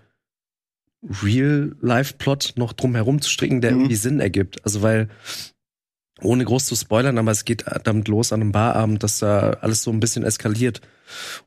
Real-Life-Plot 1.21 2.53
noch 2.55 2.71
drum 2.71 2.95
herum 2.95 3.21
zu 3.21 3.29
stricken, 3.29 3.59
der 3.59 3.71
Mhm. 3.71 3.79
irgendwie 3.79 3.95
Sinn 3.97 4.19
ergibt. 4.21 4.63
Also 4.63 4.81
weil, 4.81 5.09
ohne 6.21 6.45
groß 6.45 6.65
zu 6.65 6.77
spoilern, 6.77 7.17
aber 7.17 7.31
es 7.31 7.43
geht 7.43 7.65
damit 7.83 8.07
los 8.07 8.31
an 8.31 8.39
einem 8.39 8.53
Barabend, 8.53 9.03
dass 9.03 9.19
da 9.19 9.49
alles 9.59 9.83
so 9.83 9.91
ein 9.91 9.99
bisschen 9.99 10.23
eskaliert. 10.23 10.79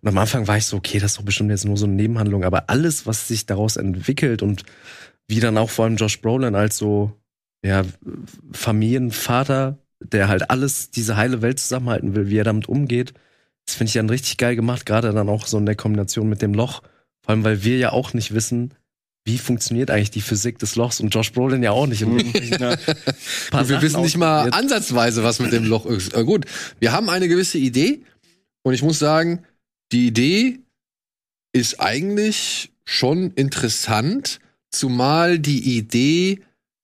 Und 0.03 0.11
am 0.11 0.19
Anfang 0.19 0.47
war 0.47 0.59
ich 0.59 0.67
so, 0.67 0.77
okay, 0.77 0.99
das 0.99 1.13
ist 1.13 1.19
doch 1.21 1.25
bestimmt 1.25 1.51
jetzt 1.51 1.65
nur 1.65 1.79
so 1.79 1.87
eine 1.87 1.95
Nebenhandlung, 1.95 2.45
aber 2.45 2.69
alles, 2.69 3.07
was 3.07 3.27
sich 3.27 3.47
daraus 3.47 3.79
entwickelt 3.79 4.43
und 4.43 4.65
wie 5.27 5.41
dann 5.41 5.57
auch 5.57 5.71
vor 5.71 5.87
allem 5.87 5.97
Josh 5.97 6.21
Brolin 6.21 6.55
als 6.55 6.77
so, 6.77 7.19
ja, 7.65 7.83
Familienvater, 8.53 9.79
der 10.01 10.29
halt 10.29 10.51
alles, 10.51 10.91
diese 10.91 11.17
heile 11.17 11.41
Welt 11.41 11.59
zusammenhalten 11.59 12.15
will, 12.15 12.29
wie 12.29 12.37
er 12.37 12.45
damit 12.45 12.69
umgeht, 12.69 13.15
Das 13.69 13.75
finde 13.75 13.91
ich 13.91 13.95
dann 13.95 14.09
richtig 14.09 14.39
geil 14.39 14.57
gemacht, 14.57 14.87
gerade 14.87 15.13
dann 15.13 15.29
auch 15.29 15.47
so 15.47 15.59
in 15.59 15.67
der 15.67 15.75
Kombination 15.75 16.27
mit 16.27 16.41
dem 16.41 16.55
Loch. 16.55 16.81
Vor 17.21 17.33
allem, 17.33 17.45
weil 17.45 17.65
wir 17.65 17.77
ja 17.77 17.93
auch 17.93 18.15
nicht 18.15 18.33
wissen, 18.33 18.73
wie 19.27 19.37
funktioniert 19.37 19.91
eigentlich 19.91 20.11
die 20.11 20.23
Physik 20.23 20.59
des 20.59 20.75
Lochs 20.75 21.01
und 21.01 21.11
Josh 21.11 21.33
Brolin 21.33 21.63
ja 21.63 21.73
auch 21.73 21.87
nicht. 21.87 22.03
Und 22.03 22.17
wir 22.33 23.83
wissen 23.83 24.01
nicht 24.01 24.17
mal 24.17 24.49
ansatzweise, 24.53 25.23
was 25.23 25.39
mit 25.39 25.53
dem 25.53 25.65
Loch 25.65 25.85
ist. 25.85 26.15
Äh, 26.15 26.25
gut, 26.25 26.47
wir 26.81 26.93
haben 26.93 27.11
eine 27.11 27.29
gewisse 27.29 27.59
Idee 27.59 28.01
und 28.63 28.73
ich 28.73 28.83
muss 28.83 28.99
sagen, 28.99 29.45
die 29.93 30.07
Idee 30.07 30.61
ist 31.53 31.79
eigentlich 31.79 32.73
schon 32.87 33.33
interessant, 33.33 34.39
zumal 34.71 35.39
die 35.39 35.77
Idee 35.77 36.41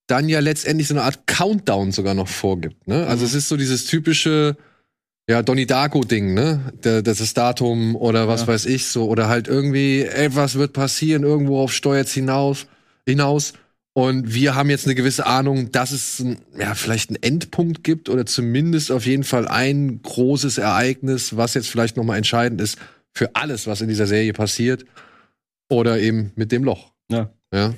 dann 0.07 0.29
ja 0.29 0.41
letztendlich 0.41 0.89
so 0.89 0.95
eine 0.95 1.05
Art 1.05 1.27
Countdown 1.27 1.93
sogar 1.93 2.13
noch 2.13 2.29
vorgibt. 2.29 2.87
Ne? 2.87 3.07
Also 3.07 3.23
mhm. 3.23 3.29
es 3.29 3.35
ist 3.35 3.49
so 3.49 3.57
dieses 3.57 3.87
typische 3.87 4.59
ja, 5.29 5.43
Donnie 5.43 5.67
Darko-Ding, 5.67 6.35
ne? 6.35 6.73
Das 6.83 7.21
ist 7.21 7.37
Datum 7.37 7.97
oder 7.97 8.29
was 8.29 8.43
ja. 8.43 8.49
weiß 8.49 8.67
ich 8.67 8.87
so. 8.87 9.09
Oder 9.09 9.29
halt 9.29 9.49
irgendwie, 9.49 10.03
etwas 10.03 10.57
wird 10.57 10.75
passieren, 10.75 11.23
irgendwo 11.23 11.61
auf 11.61 11.73
steuert's 11.73 12.13
hinaus, 12.13 12.67
hinaus. 13.07 13.55
Und 13.95 14.35
wir 14.35 14.55
haben 14.55 14.71
jetzt 14.71 14.87
eine 14.87 14.95
gewisse 14.95 15.25
Ahnung, 15.25 15.71
dass 15.71 15.93
es 15.93 16.19
ein, 16.19 16.39
ja, 16.59 16.75
vielleicht 16.75 17.11
einen 17.11 17.23
Endpunkt 17.23 17.85
gibt 17.85 18.09
oder 18.09 18.27
zumindest 18.27 18.91
auf 18.91 19.07
jeden 19.07 19.25
Fall 19.25 19.47
ein 19.49 20.03
großes 20.03 20.59
Ereignis, 20.59 21.37
was 21.37 21.55
jetzt 21.55 21.69
vielleicht 21.69 21.97
nochmal 21.97 22.19
entscheidend 22.19 22.61
ist 22.61 22.79
für 23.13 23.35
alles, 23.35 23.67
was 23.67 23.81
in 23.81 23.89
dieser 23.89 24.07
Serie 24.07 24.33
passiert. 24.33 24.85
Oder 25.71 26.01
eben 26.01 26.33
mit 26.35 26.53
dem 26.53 26.65
Loch. 26.65 26.93
Ja. 27.09 27.31
ja. 27.53 27.73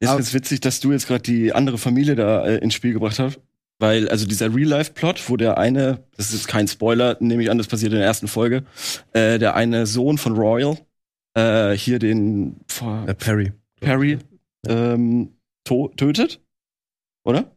Ist 0.00 0.08
ganz 0.08 0.34
witzig, 0.34 0.60
dass 0.60 0.80
du 0.80 0.92
jetzt 0.92 1.06
gerade 1.06 1.22
die 1.22 1.52
andere 1.52 1.78
Familie 1.78 2.14
da 2.14 2.44
äh, 2.44 2.58
ins 2.58 2.74
Spiel 2.74 2.92
gebracht 2.92 3.18
hast. 3.18 3.40
Weil, 3.80 4.08
also 4.08 4.26
dieser 4.26 4.52
Real-Life-Plot, 4.54 5.28
wo 5.28 5.36
der 5.36 5.56
eine, 5.56 6.04
das 6.16 6.32
ist 6.32 6.48
kein 6.48 6.66
Spoiler, 6.66 7.16
nehme 7.20 7.42
ich 7.42 7.50
an, 7.50 7.58
das 7.58 7.68
passiert 7.68 7.92
in 7.92 7.98
der 7.98 8.06
ersten 8.06 8.26
Folge, 8.26 8.64
äh, 9.12 9.38
der 9.38 9.54
eine 9.54 9.86
Sohn 9.86 10.18
von 10.18 10.36
Royal, 10.36 10.78
äh, 11.34 11.72
hier 11.76 12.00
den 12.00 12.56
äh, 13.06 13.14
Perry. 13.14 13.52
Perry 13.80 14.18
ähm, 14.66 15.30
tötet? 15.64 16.40
Oder? 17.24 17.52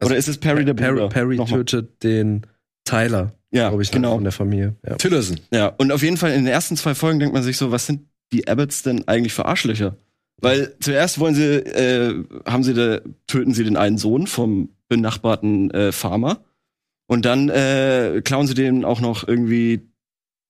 Also 0.00 0.12
Oder 0.12 0.16
ist 0.16 0.28
es 0.28 0.38
Perry 0.38 0.64
der 0.64 0.74
Bruder? 0.74 1.08
Perry, 1.08 1.36
Perry 1.36 1.46
tötet 1.46 2.02
den 2.02 2.46
Tyler, 2.84 3.32
ja, 3.50 3.68
glaube 3.68 3.82
ich, 3.82 3.90
genau. 3.90 4.14
von 4.14 4.24
der 4.24 4.32
Familie. 4.32 4.76
Ja. 4.86 4.96
Tillerson. 4.96 5.40
Ja, 5.52 5.68
und 5.68 5.92
auf 5.92 6.02
jeden 6.02 6.16
Fall 6.16 6.32
in 6.32 6.44
den 6.44 6.52
ersten 6.52 6.76
zwei 6.76 6.94
Folgen 6.94 7.18
denkt 7.18 7.34
man 7.34 7.42
sich 7.42 7.56
so, 7.56 7.70
was 7.70 7.86
sind 7.86 8.08
die 8.32 8.48
Abbotts 8.48 8.82
denn 8.82 9.06
eigentlich 9.08 9.32
für 9.32 9.44
Arschlöcher? 9.44 9.96
Weil 10.40 10.76
zuerst 10.80 11.18
wollen 11.18 11.34
sie, 11.34 11.56
äh, 11.56 12.24
haben 12.46 12.64
sie 12.64 12.74
da, 12.74 13.00
töten 13.26 13.54
sie 13.54 13.64
den 13.64 13.76
einen 13.76 13.98
Sohn 13.98 14.26
vom 14.26 14.70
benachbarten 14.88 15.70
äh, 15.70 15.92
Farmer. 15.92 16.44
Und 17.06 17.24
dann 17.24 17.48
äh, 17.48 18.22
klauen 18.24 18.46
sie 18.46 18.54
denen 18.54 18.84
auch 18.84 19.00
noch 19.00 19.26
irgendwie 19.26 19.88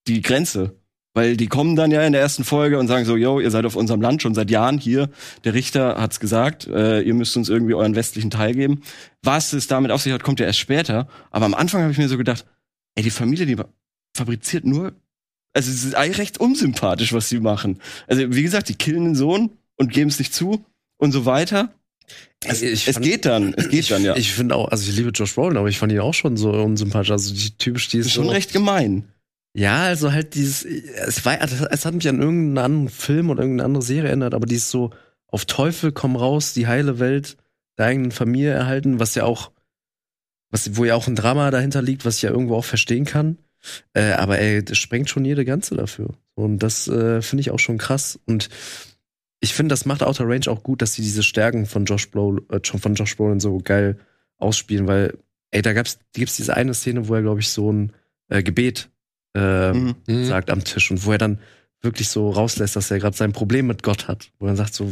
die 0.07 0.23
Grenze. 0.23 0.77
Weil 1.17 1.37
die 1.37 1.47
kommen 1.47 1.77
dann 1.77 1.93
ja 1.93 2.03
in 2.03 2.13
der 2.13 2.21
ersten 2.21 2.43
Folge 2.43 2.79
und 2.79 2.89
sagen 2.89 3.05
so, 3.05 3.17
yo, 3.17 3.39
ihr 3.39 3.51
seid 3.53 3.65
auf 3.67 3.77
unserem 3.77 4.01
Land 4.01 4.21
schon 4.21 4.35
seit 4.35 4.51
Jahren 4.51 4.79
hier. 4.79 5.11
Der 5.45 5.55
Richter 5.55 6.01
hat's 6.01 6.19
gesagt, 6.19 6.67
äh, 6.67 7.03
ihr 7.03 7.15
müsst 7.15 7.37
uns 7.37 7.49
irgendwie 7.49 7.75
euren 7.75 7.95
westlichen 7.95 8.31
Teil 8.31 8.55
geben. 8.55 8.83
Was 9.23 9.53
es 9.53 9.69
damit 9.69 9.93
auf 9.93 10.03
sich 10.03 10.13
hat, 10.13 10.25
kommt 10.25 10.41
ja 10.41 10.47
erst 10.47 10.59
später. 10.59 11.09
Aber 11.31 11.47
am 11.47 11.55
Anfang 11.55 11.83
habe 11.83 11.93
ich 11.93 11.99
mir 11.99 12.09
so 12.09 12.19
gedacht, 12.19 12.45
ey, 12.97 13.05
die 13.05 13.11
Familie, 13.11 13.47
die 13.47 13.57
fabriziert 14.17 14.65
nur, 14.65 14.93
also 15.53 15.71
es 15.71 15.85
ist 15.85 15.95
eigentlich 15.95 16.19
recht 16.19 16.39
unsympathisch, 16.39 17.13
was 17.13 17.29
sie 17.29 17.39
machen. 17.39 17.79
Also 18.09 18.35
wie 18.35 18.43
gesagt, 18.43 18.69
die 18.69 18.75
killen 18.75 19.05
den 19.05 19.15
Sohn 19.15 19.51
und 19.77 19.93
geben 19.93 20.11
es 20.11 20.19
nicht 20.19 20.35
zu 20.35 20.65
und 20.97 21.13
so 21.13 21.25
weiter. 21.27 21.73
Es, 22.45 22.63
es 22.63 22.83
fand, 22.83 23.05
geht 23.05 23.25
dann, 23.25 23.55
es 23.55 23.69
geht 23.69 23.81
ich, 23.81 23.89
dann, 23.89 24.05
ja. 24.05 24.17
Ich 24.17 24.33
finde 24.33 24.57
auch, 24.57 24.69
also 24.69 24.89
ich 24.89 24.97
liebe 24.97 25.11
Josh 25.11 25.35
Brolin, 25.35 25.57
aber 25.57 25.69
ich 25.69 25.79
fand 25.79 25.93
ihn 25.93 26.01
auch 26.01 26.13
schon 26.13 26.37
so 26.37 26.51
unsympathisch. 26.51 27.11
Also 27.11 27.35
die 27.35 27.57
typisch 27.57 27.89
die 27.89 27.99
ist 27.99 28.13
schon 28.13 28.27
so, 28.27 28.31
recht 28.31 28.53
gemein. 28.53 29.09
Ja, 29.57 29.85
also 29.85 30.13
halt 30.13 30.35
dieses, 30.35 30.65
es 30.65 31.25
war, 31.25 31.41
es 31.41 31.87
hat 31.87 31.95
mich 31.95 32.09
an 32.09 32.21
irgendeinen 32.21 32.59
anderen 32.59 32.89
Film 32.89 33.31
oder 33.31 33.43
irgendeine 33.43 33.67
andere 33.67 33.83
Serie 33.83 34.09
erinnert, 34.09 34.35
aber 34.35 34.47
dieses 34.47 34.71
so 34.71 34.91
auf 35.29 35.47
Teufel 35.47 35.93
komm 35.93 36.17
raus, 36.17 36.53
die 36.53 36.67
heile 36.67 36.99
Welt 36.99 37.37
der 37.79 37.87
eigenen 37.87 38.13
Familie 38.13 38.53
erhalten, 38.53 39.01
was 39.01 39.15
ja 39.15 39.25
auch, 39.25 39.53
was, 40.51 40.77
wo 40.77 40.85
ja 40.85 40.95
auch 40.95 41.07
ein 41.07 41.17
Drama 41.17 41.51
dahinter 41.51 41.83
liegt, 41.83 42.05
was 42.05 42.17
ich 42.17 42.23
ja 42.23 42.31
irgendwo 42.31 42.57
auch 42.57 42.65
verstehen 42.65 43.05
kann. 43.05 43.39
Äh, 43.95 44.13
aber 44.13 44.39
ey, 44.39 44.63
das 44.63 44.77
sprengt 44.77 45.09
schon 45.09 45.25
jede 45.25 45.45
Ganze 45.45 45.75
dafür. 45.75 46.11
Und 46.35 46.59
das 46.59 46.87
äh, 46.89 47.23
finde 47.23 47.41
ich 47.41 47.51
auch 47.51 47.59
schon 47.59 47.79
krass. 47.79 48.19
Und 48.27 48.51
ich 49.45 49.53
finde, 49.53 49.75
das 49.75 49.85
macht 49.85 50.03
Outer 50.03 50.27
Range 50.27 50.49
auch 50.49 50.63
gut, 50.63 50.81
dass 50.81 50.95
sie 50.95 51.03
diese 51.03 51.23
Stärken 51.23 51.67
von 51.67 51.85
Josh 51.85 52.11
Brolin, 52.11 52.45
äh, 52.49 52.61
von 52.63 52.95
Josh 52.95 53.15
Brolin 53.15 53.41
so 53.41 53.59
geil 53.59 53.99
ausspielen, 54.39 54.87
weil, 54.87 55.19
ey, 55.51 55.61
da 55.61 55.75
gab's, 55.75 55.99
gibt's 56.15 56.37
diese 56.37 56.57
eine 56.57 56.73
Szene, 56.73 57.09
wo 57.09 57.15
er, 57.15 57.21
glaube 57.21 57.41
ich, 57.41 57.49
so 57.51 57.71
ein 57.71 57.93
äh, 58.31 58.43
Gebet 58.43 58.89
äh, 59.37 59.75
mhm. 59.75 59.97
sagt 60.25 60.49
am 60.49 60.65
Tisch 60.65 60.91
und 60.91 61.05
wo 61.05 61.13
er 61.13 61.19
dann 61.19 61.41
wirklich 61.83 62.09
so 62.09 62.31
rauslässt, 62.31 62.75
dass 62.75 62.91
er 62.91 62.99
gerade 62.99 63.17
sein 63.17 63.35
Problem 63.35 63.67
mit 63.67 63.83
Gott 63.83 64.09
hat, 64.09 64.31
wo 64.39 64.47
er 64.47 64.57
sagt 64.57 64.73
so, 64.73 64.91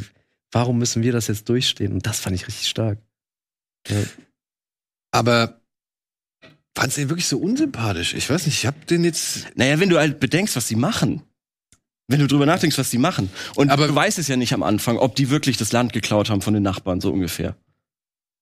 warum 0.51 0.79
müssen 0.79 1.03
wir 1.03 1.13
das 1.13 1.29
jetzt 1.29 1.49
durchstehen? 1.49 1.95
Und 1.95 2.07
das 2.07 2.21
fand 2.21 2.37
ich 2.37 2.47
richtig 2.47 2.69
stark. 2.69 2.99
Ja. 3.89 4.03
Aber 5.13 5.63
fandst 6.77 6.99
du 6.99 7.01
den 7.01 7.09
wirklich 7.09 7.27
so 7.27 7.39
unsympathisch? 7.39 8.13
Ich 8.13 8.29
weiß 8.29 8.45
nicht, 8.45 8.59
ich 8.59 8.67
hab 8.67 8.87
den 8.87 9.03
jetzt. 9.03 9.47
Naja, 9.57 9.81
wenn 9.81 9.89
du 9.89 9.99
halt 9.99 10.21
bedenkst, 10.21 10.57
was 10.57 10.69
sie 10.69 10.77
machen. 10.77 11.23
Wenn 12.13 12.21
du 12.21 12.27
drüber 12.27 12.47
nachdenkst, 12.47 12.79
was 12.79 12.91
die 12.91 12.99
machen. 12.99 13.31
Und 13.57 13.71
aber 13.71 13.89
du 13.89 13.95
weißt 13.95 14.19
es 14.19 14.29
ja 14.29 14.37
nicht 14.37 14.53
am 14.53 14.63
Anfang, 14.63 14.99
ob 14.99 15.17
die 15.17 15.31
wirklich 15.31 15.57
das 15.57 15.73
Land 15.73 15.93
geklaut 15.93 16.31
haben 16.31 16.43
von 16.43 16.55
den 16.55 16.63
Nachbarn, 16.63 17.01
so 17.01 17.11
ungefähr. 17.11 17.57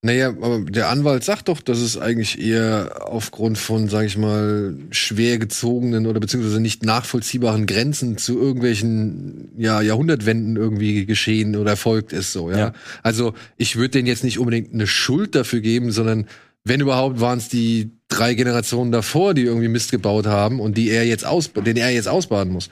Naja, 0.02 0.28
aber 0.28 0.60
der 0.60 0.88
Anwalt 0.88 1.24
sagt 1.24 1.48
doch, 1.48 1.60
dass 1.60 1.78
es 1.78 1.98
eigentlich 1.98 2.40
eher 2.40 3.02
aufgrund 3.04 3.58
von, 3.58 3.88
sag 3.88 4.06
ich 4.06 4.16
mal, 4.16 4.74
schwer 4.90 5.38
gezogenen 5.38 6.06
oder 6.06 6.20
beziehungsweise 6.20 6.58
nicht 6.58 6.84
nachvollziehbaren 6.84 7.66
Grenzen 7.66 8.16
zu 8.16 8.40
irgendwelchen 8.40 9.50
ja, 9.58 9.82
Jahrhundertwenden 9.82 10.56
irgendwie 10.56 11.04
geschehen 11.04 11.54
oder 11.54 11.72
erfolgt 11.72 12.14
ist 12.14 12.32
so, 12.32 12.50
ja. 12.50 12.58
ja. 12.58 12.72
Also 13.02 13.34
ich 13.58 13.76
würde 13.76 13.90
denen 13.90 14.08
jetzt 14.08 14.24
nicht 14.24 14.38
unbedingt 14.38 14.72
eine 14.72 14.86
Schuld 14.86 15.34
dafür 15.34 15.60
geben, 15.60 15.92
sondern 15.92 16.26
wenn 16.64 16.80
überhaupt 16.80 17.20
waren 17.20 17.38
es 17.38 17.48
die 17.50 17.90
drei 18.08 18.32
Generationen 18.34 18.92
davor, 18.92 19.34
die 19.34 19.44
irgendwie 19.44 19.68
Mist 19.68 19.90
gebaut 19.90 20.26
haben 20.26 20.60
und 20.60 20.78
die 20.78 20.88
er 20.88 21.04
jetzt 21.04 21.26
aus, 21.26 21.52
den 21.52 21.76
er 21.76 21.90
jetzt 21.90 22.08
ausbaden 22.08 22.52
muss. 22.52 22.70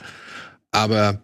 Aber 0.70 1.22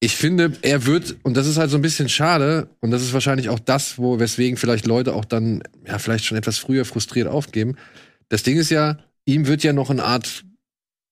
ich 0.00 0.16
finde, 0.16 0.52
er 0.62 0.86
wird, 0.86 1.16
und 1.22 1.36
das 1.36 1.46
ist 1.46 1.56
halt 1.56 1.70
so 1.70 1.78
ein 1.78 1.82
bisschen 1.82 2.08
schade, 2.08 2.68
und 2.80 2.90
das 2.90 3.02
ist 3.02 3.12
wahrscheinlich 3.12 3.48
auch 3.48 3.58
das, 3.58 3.98
wo, 3.98 4.18
weswegen 4.18 4.56
vielleicht 4.56 4.86
Leute 4.86 5.14
auch 5.14 5.24
dann, 5.24 5.62
ja, 5.86 5.98
vielleicht 5.98 6.24
schon 6.24 6.36
etwas 6.36 6.58
früher 6.58 6.84
frustriert 6.84 7.28
aufgeben. 7.28 7.76
Das 8.28 8.42
Ding 8.42 8.56
ist 8.58 8.70
ja, 8.70 8.98
ihm 9.24 9.46
wird 9.46 9.62
ja 9.62 9.72
noch 9.72 9.90
eine 9.90 10.04
Art 10.04 10.44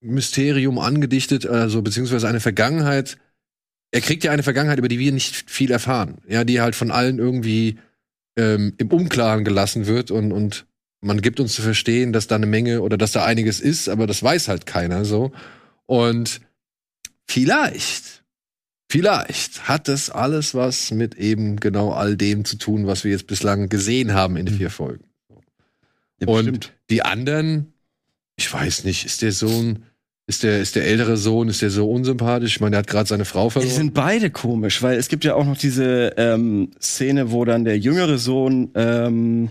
Mysterium 0.00 0.78
angedichtet, 0.78 1.46
also 1.46 1.80
beziehungsweise 1.80 2.28
eine 2.28 2.40
Vergangenheit. 2.40 3.16
Er 3.90 4.02
kriegt 4.02 4.22
ja 4.22 4.32
eine 4.32 4.42
Vergangenheit, 4.42 4.78
über 4.78 4.88
die 4.88 4.98
wir 4.98 5.12
nicht 5.12 5.50
viel 5.50 5.70
erfahren. 5.70 6.18
Ja, 6.28 6.44
die 6.44 6.60
halt 6.60 6.74
von 6.74 6.90
allen 6.90 7.18
irgendwie 7.18 7.78
ähm, 8.36 8.74
im 8.76 8.88
Unklaren 8.88 9.44
gelassen 9.44 9.86
wird 9.86 10.10
und, 10.10 10.30
und 10.32 10.66
man 11.00 11.20
gibt 11.20 11.40
uns 11.40 11.54
zu 11.54 11.62
verstehen, 11.62 12.12
dass 12.12 12.26
da 12.26 12.34
eine 12.34 12.46
Menge 12.46 12.82
oder 12.82 12.98
dass 12.98 13.12
da 13.12 13.24
einiges 13.24 13.60
ist, 13.60 13.88
aber 13.88 14.06
das 14.06 14.22
weiß 14.22 14.48
halt 14.48 14.66
keiner 14.66 15.04
so. 15.04 15.32
Und 15.86 16.40
Vielleicht, 17.26 18.24
vielleicht 18.90 19.68
hat 19.68 19.88
das 19.88 20.10
alles 20.10 20.54
was 20.54 20.90
mit 20.90 21.14
eben 21.16 21.56
genau 21.56 21.92
all 21.92 22.16
dem 22.16 22.44
zu 22.44 22.56
tun, 22.56 22.86
was 22.86 23.04
wir 23.04 23.10
jetzt 23.10 23.26
bislang 23.26 23.68
gesehen 23.68 24.14
haben 24.14 24.36
in 24.36 24.46
den 24.46 24.54
mhm. 24.54 24.58
vier 24.58 24.70
Folgen. 24.70 25.04
Ja, 26.20 26.28
Und 26.28 26.72
die 26.90 27.02
anderen, 27.02 27.72
ich 28.36 28.52
weiß 28.52 28.84
nicht, 28.84 29.04
ist 29.04 29.22
der 29.22 29.32
Sohn, 29.32 29.84
ist 30.26 30.42
der, 30.42 30.60
ist 30.60 30.76
der 30.76 30.86
ältere 30.86 31.16
Sohn, 31.16 31.48
ist 31.48 31.62
der 31.62 31.70
so 31.70 31.90
unsympathisch? 31.90 32.56
Ich 32.56 32.60
meine, 32.60 32.76
er 32.76 32.80
hat 32.80 32.86
gerade 32.86 33.08
seine 33.08 33.24
Frau 33.24 33.50
verloren. 33.50 33.68
Die 33.68 33.76
sind 33.76 33.94
beide 33.94 34.30
komisch, 34.30 34.82
weil 34.82 34.98
es 34.98 35.08
gibt 35.08 35.24
ja 35.24 35.34
auch 35.34 35.44
noch 35.44 35.58
diese 35.58 36.14
ähm, 36.16 36.70
Szene, 36.80 37.30
wo 37.30 37.44
dann 37.44 37.64
der 37.64 37.78
jüngere 37.78 38.18
Sohn 38.18 38.70
ähm, 38.74 39.50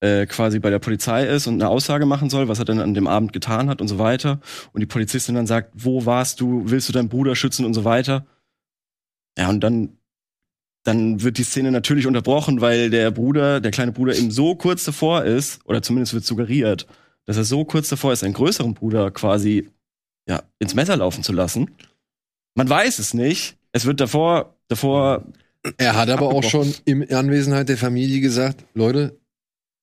äh, 0.00 0.26
quasi 0.26 0.58
bei 0.58 0.70
der 0.70 0.78
Polizei 0.78 1.26
ist 1.26 1.46
und 1.46 1.54
eine 1.54 1.68
Aussage 1.68 2.06
machen 2.06 2.30
soll, 2.30 2.48
was 2.48 2.58
er 2.58 2.64
dann 2.64 2.80
an 2.80 2.94
dem 2.94 3.06
Abend 3.06 3.32
getan 3.32 3.68
hat 3.68 3.80
und 3.80 3.88
so 3.88 3.98
weiter. 3.98 4.40
Und 4.72 4.80
die 4.80 4.86
Polizistin 4.86 5.34
dann 5.34 5.46
sagt, 5.46 5.72
wo 5.74 6.06
warst 6.06 6.40
du, 6.40 6.62
willst 6.66 6.88
du 6.88 6.92
deinen 6.92 7.08
Bruder 7.08 7.36
schützen 7.36 7.64
und 7.66 7.74
so 7.74 7.84
weiter. 7.84 8.26
Ja, 9.38 9.48
und 9.48 9.60
dann, 9.60 9.98
dann 10.84 11.22
wird 11.22 11.38
die 11.38 11.44
Szene 11.44 11.70
natürlich 11.70 12.06
unterbrochen, 12.06 12.60
weil 12.60 12.90
der 12.90 13.10
Bruder, 13.10 13.60
der 13.60 13.70
kleine 13.70 13.92
Bruder 13.92 14.16
eben 14.16 14.30
so 14.30 14.54
kurz 14.54 14.84
davor 14.84 15.24
ist, 15.24 15.60
oder 15.66 15.82
zumindest 15.82 16.14
wird 16.14 16.24
suggeriert, 16.24 16.86
dass 17.26 17.36
er 17.36 17.44
so 17.44 17.64
kurz 17.64 17.88
davor 17.90 18.12
ist, 18.12 18.24
einen 18.24 18.34
größeren 18.34 18.74
Bruder 18.74 19.10
quasi 19.10 19.68
ja, 20.26 20.42
ins 20.58 20.74
Messer 20.74 20.96
laufen 20.96 21.22
zu 21.22 21.32
lassen. 21.32 21.70
Man 22.54 22.68
weiß 22.68 22.98
es 22.98 23.14
nicht. 23.14 23.58
Es 23.72 23.84
wird 23.84 24.00
davor, 24.00 24.56
davor. 24.68 25.26
Er 25.76 25.94
hat 25.94 26.08
aber 26.08 26.28
auch 26.28 26.42
schon 26.42 26.74
in 26.86 27.12
Anwesenheit 27.12 27.68
der 27.68 27.76
Familie 27.76 28.20
gesagt, 28.20 28.64
Leute, 28.74 29.19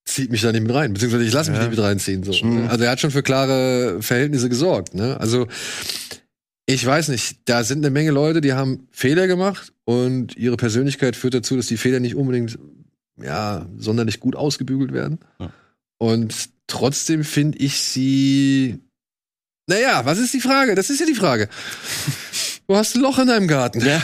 zieht 0.08 0.32
mich 0.32 0.42
da 0.42 0.52
nicht 0.52 0.64
mit 0.64 0.74
rein, 0.74 0.94
beziehungsweise 0.94 1.26
ich 1.26 1.34
lasse 1.34 1.52
mich 1.52 1.60
ja. 1.60 1.68
nicht 1.68 1.78
mit 1.78 1.86
reinziehen. 1.86 2.24
So. 2.24 2.34
Mhm. 2.46 2.68
Also 2.68 2.84
er 2.84 2.92
hat 2.92 3.00
schon 3.00 3.12
für 3.12 3.24
klare 3.24 4.02
Verhältnisse 4.02 4.50
gesorgt. 4.50 4.96
Ne? 4.96 5.20
Also 5.20 5.48
ich 6.66 6.86
weiß 6.86 7.10
nicht, 7.10 7.40
da 7.46 7.64
sind 7.64 7.80
eine 7.80 7.92
Menge 7.92 8.12
Leute, 8.12 8.42
die 8.42 8.54
haben 8.54 8.88
Fehler 8.92 9.28
gemacht 9.28 9.74
und 9.86 10.36
ihre 10.36 10.58
Persönlichkeit 10.58 11.16
führt 11.16 11.34
dazu, 11.34 11.56
dass 11.56 11.68
die 11.68 11.78
Fehler 11.78 12.00
nicht 12.00 12.16
unbedingt 12.16 12.58
ja 13.22 13.68
sonderlich 13.78 14.20
gut 14.20 14.36
ausgebügelt 14.36 14.94
werden. 14.94 15.20
Ja. 15.40 15.52
Und 15.98 16.50
trotzdem 16.68 17.24
finde 17.24 17.58
ich 17.60 17.80
sie 17.80 18.80
Naja, 19.68 20.06
was 20.06 20.20
ist 20.20 20.34
die 20.34 20.42
Frage? 20.42 20.76
Das 20.76 20.90
ist 20.90 21.00
ja 21.00 21.06
die 21.06 21.16
Frage. 21.16 21.50
Du 22.68 22.76
hast 22.76 22.96
ein 22.96 23.02
Loch 23.02 23.18
in 23.18 23.28
deinem 23.28 23.48
Garten. 23.48 23.80
Ja. 23.86 24.02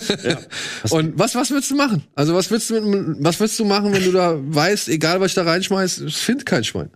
Und 0.90 1.18
was, 1.18 1.34
was 1.34 1.50
willst 1.50 1.70
du 1.70 1.74
machen? 1.74 2.04
Also, 2.14 2.34
was 2.34 2.50
willst 2.50 2.68
du, 2.68 2.80
mit, 2.82 3.16
was 3.24 3.40
willst 3.40 3.58
du 3.58 3.64
machen, 3.64 3.92
wenn 3.94 4.04
du 4.04 4.12
da 4.12 4.36
weißt, 4.38 4.88
egal 4.90 5.20
was 5.20 5.30
ich 5.30 5.34
da 5.36 5.44
reinschmeiß, 5.44 5.98
es 5.98 6.16
findet 6.16 6.44
kein 6.46 6.64
Schwein? 6.64 6.90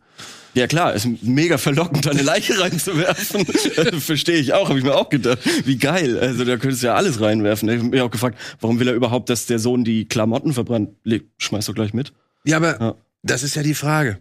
Ja 0.55 0.67
klar, 0.67 0.93
ist 0.93 1.09
mega 1.23 1.57
verlockend, 1.57 2.05
da 2.05 2.11
eine 2.11 2.21
Leiche 2.21 2.61
reinzuwerfen. 2.61 3.47
Verstehe 4.01 4.37
ich 4.37 4.53
auch, 4.53 4.69
habe 4.69 4.79
ich 4.79 4.85
mir 4.85 4.95
auch 4.95 5.09
gedacht. 5.09 5.39
Wie 5.65 5.79
geil. 5.79 6.19
Also 6.19 6.45
da 6.45 6.59
könntest 6.59 6.83
du 6.83 6.89
ja 6.89 6.95
alles 6.95 7.23
reinwerfen. 7.23 7.71
Ich 7.71 7.79
habe 7.79 7.89
mich 7.89 8.01
auch 8.03 8.11
gefragt, 8.11 8.39
warum 8.61 8.79
will 8.79 8.89
er 8.89 8.95
überhaupt, 8.95 9.31
dass 9.31 9.47
der 9.47 9.59
Sohn 9.59 9.85
die 9.85 10.07
Klamotten 10.07 10.53
verbrannt? 10.53 10.91
Leg, 11.05 11.25
schmeiß 11.39 11.65
doch 11.65 11.75
gleich 11.75 11.95
mit. 11.95 12.13
Ja, 12.45 12.59
aber 12.59 12.79
Ja. 12.79 12.95
das 13.23 13.43
ist 13.45 13.55
ja 13.57 13.63
die 13.63 13.73
Frage. 13.73 14.19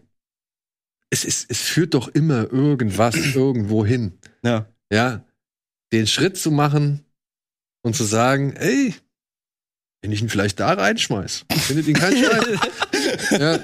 Es, 1.10 1.25
ist, 1.25 1.47
es 1.49 1.60
führt 1.60 1.93
doch 1.95 2.07
immer 2.07 2.49
irgendwas 2.49 3.15
irgendwo 3.36 3.86
hin. 3.86 4.13
Ja. 4.41 4.67
Ja, 4.89 5.25
den 5.91 6.08
Schritt 6.08 6.38
zu 6.38 6.51
machen 6.51 7.06
und 7.84 7.95
zu 7.95 8.04
sagen, 8.04 8.54
ey, 8.56 8.93
wenn 10.01 10.12
ich 10.12 10.21
ihn 10.21 10.30
vielleicht 10.30 10.60
da 10.60 10.73
reinschmeiß, 10.73 11.45
findet 11.51 11.88
ihn 11.88 11.95
kein 11.95 12.15
Schwein. 12.15 12.60
ja. 13.39 13.60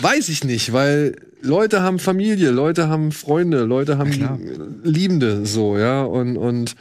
Weiß 0.00 0.28
ich 0.28 0.42
nicht, 0.44 0.72
weil 0.72 1.16
Leute 1.42 1.82
haben 1.82 1.98
Familie, 1.98 2.50
Leute 2.50 2.88
haben 2.88 3.12
Freunde, 3.12 3.64
Leute 3.64 3.98
haben 3.98 4.10
klar. 4.10 4.38
Liebende, 4.82 5.46
so, 5.46 5.78
ja, 5.78 6.02
und, 6.02 6.36
und 6.36 6.74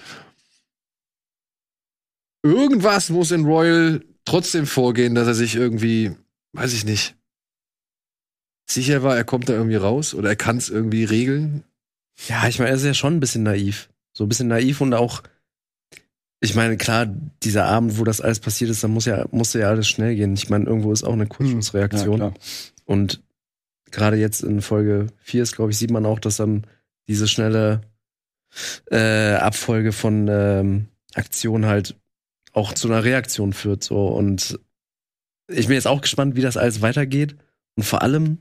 irgendwas 2.44 3.10
muss 3.10 3.32
in 3.32 3.46
Royal 3.46 4.04
trotzdem 4.26 4.66
vorgehen, 4.66 5.16
dass 5.16 5.28
er 5.28 5.36
sich 5.36 5.56
irgendwie, 5.56 6.16
weiß 6.54 6.74
ich 6.74 6.86
nicht, 6.86 7.16
sicher 8.70 9.04
war, 9.04 9.16
er 9.16 9.24
kommt 9.24 9.50
da 9.50 9.54
irgendwie 9.54 9.76
raus 9.76 10.14
oder 10.14 10.30
er 10.30 10.36
kann 10.36 10.58
es 10.58 10.70
irgendwie 10.70 11.04
regeln. 11.04 11.64
Ja, 12.28 12.48
ich 12.48 12.60
meine, 12.60 12.70
er 12.72 12.76
ist 12.76 12.84
ja 12.86 12.94
schon 12.94 13.16
ein 13.16 13.20
bisschen 13.20 13.44
naiv. 13.44 13.90
So 14.14 14.26
ein 14.26 14.30
bisschen 14.30 14.48
naiv 14.50 14.82
und 14.82 14.94
auch, 14.94 15.24
ich 16.42 16.56
meine, 16.56 16.78
klar, 16.78 17.06
dieser 17.44 17.66
Abend, 17.66 17.98
wo 17.98 18.04
das 18.04 18.22
alles 18.22 18.40
passiert 18.40 18.70
ist, 18.70 18.84
da 18.84 18.88
muss 18.88 19.06
ja, 19.06 19.26
musste 19.32 19.60
ja 19.60 19.70
alles 19.70 19.88
schnell 19.88 20.16
gehen. 20.16 20.34
Ich 20.34 20.50
meine, 20.50 20.66
irgendwo 20.66 20.92
ist 20.92 21.04
auch 21.04 21.14
eine 21.14 21.24
Ja, 21.24 21.30
Kurzschlussreaktion. 21.30 22.18
klar. 22.18 22.34
und 22.86 23.22
gerade 23.92 24.18
jetzt 24.18 24.44
in 24.44 24.62
Folge 24.62 25.08
4 25.20 25.44
ist, 25.44 25.56
glaube 25.56 25.72
ich, 25.72 25.78
sieht 25.78 25.92
man 25.92 26.06
auch, 26.06 26.20
dass 26.20 26.38
dann 26.38 26.68
diese 27.08 27.28
schnelle 27.28 27.82
äh, 28.92 29.34
Abfolge 29.34 29.92
von 29.92 30.28
ähm, 30.30 30.88
Aktionen 31.16 31.66
halt 31.66 31.96
auch 32.54 32.74
zu 32.74 32.88
einer 32.88 33.04
Reaktion 33.04 33.54
führt. 33.54 33.84
So. 33.84 34.08
Und 34.08 34.60
ich 35.48 35.68
bin 35.68 35.76
jetzt 35.76 35.88
auch 35.88 36.02
gespannt, 36.02 36.36
wie 36.36 36.42
das 36.42 36.58
alles 36.58 36.82
weitergeht. 36.82 37.36
Und 37.76 37.84
vor 37.84 38.02
allem, 38.02 38.40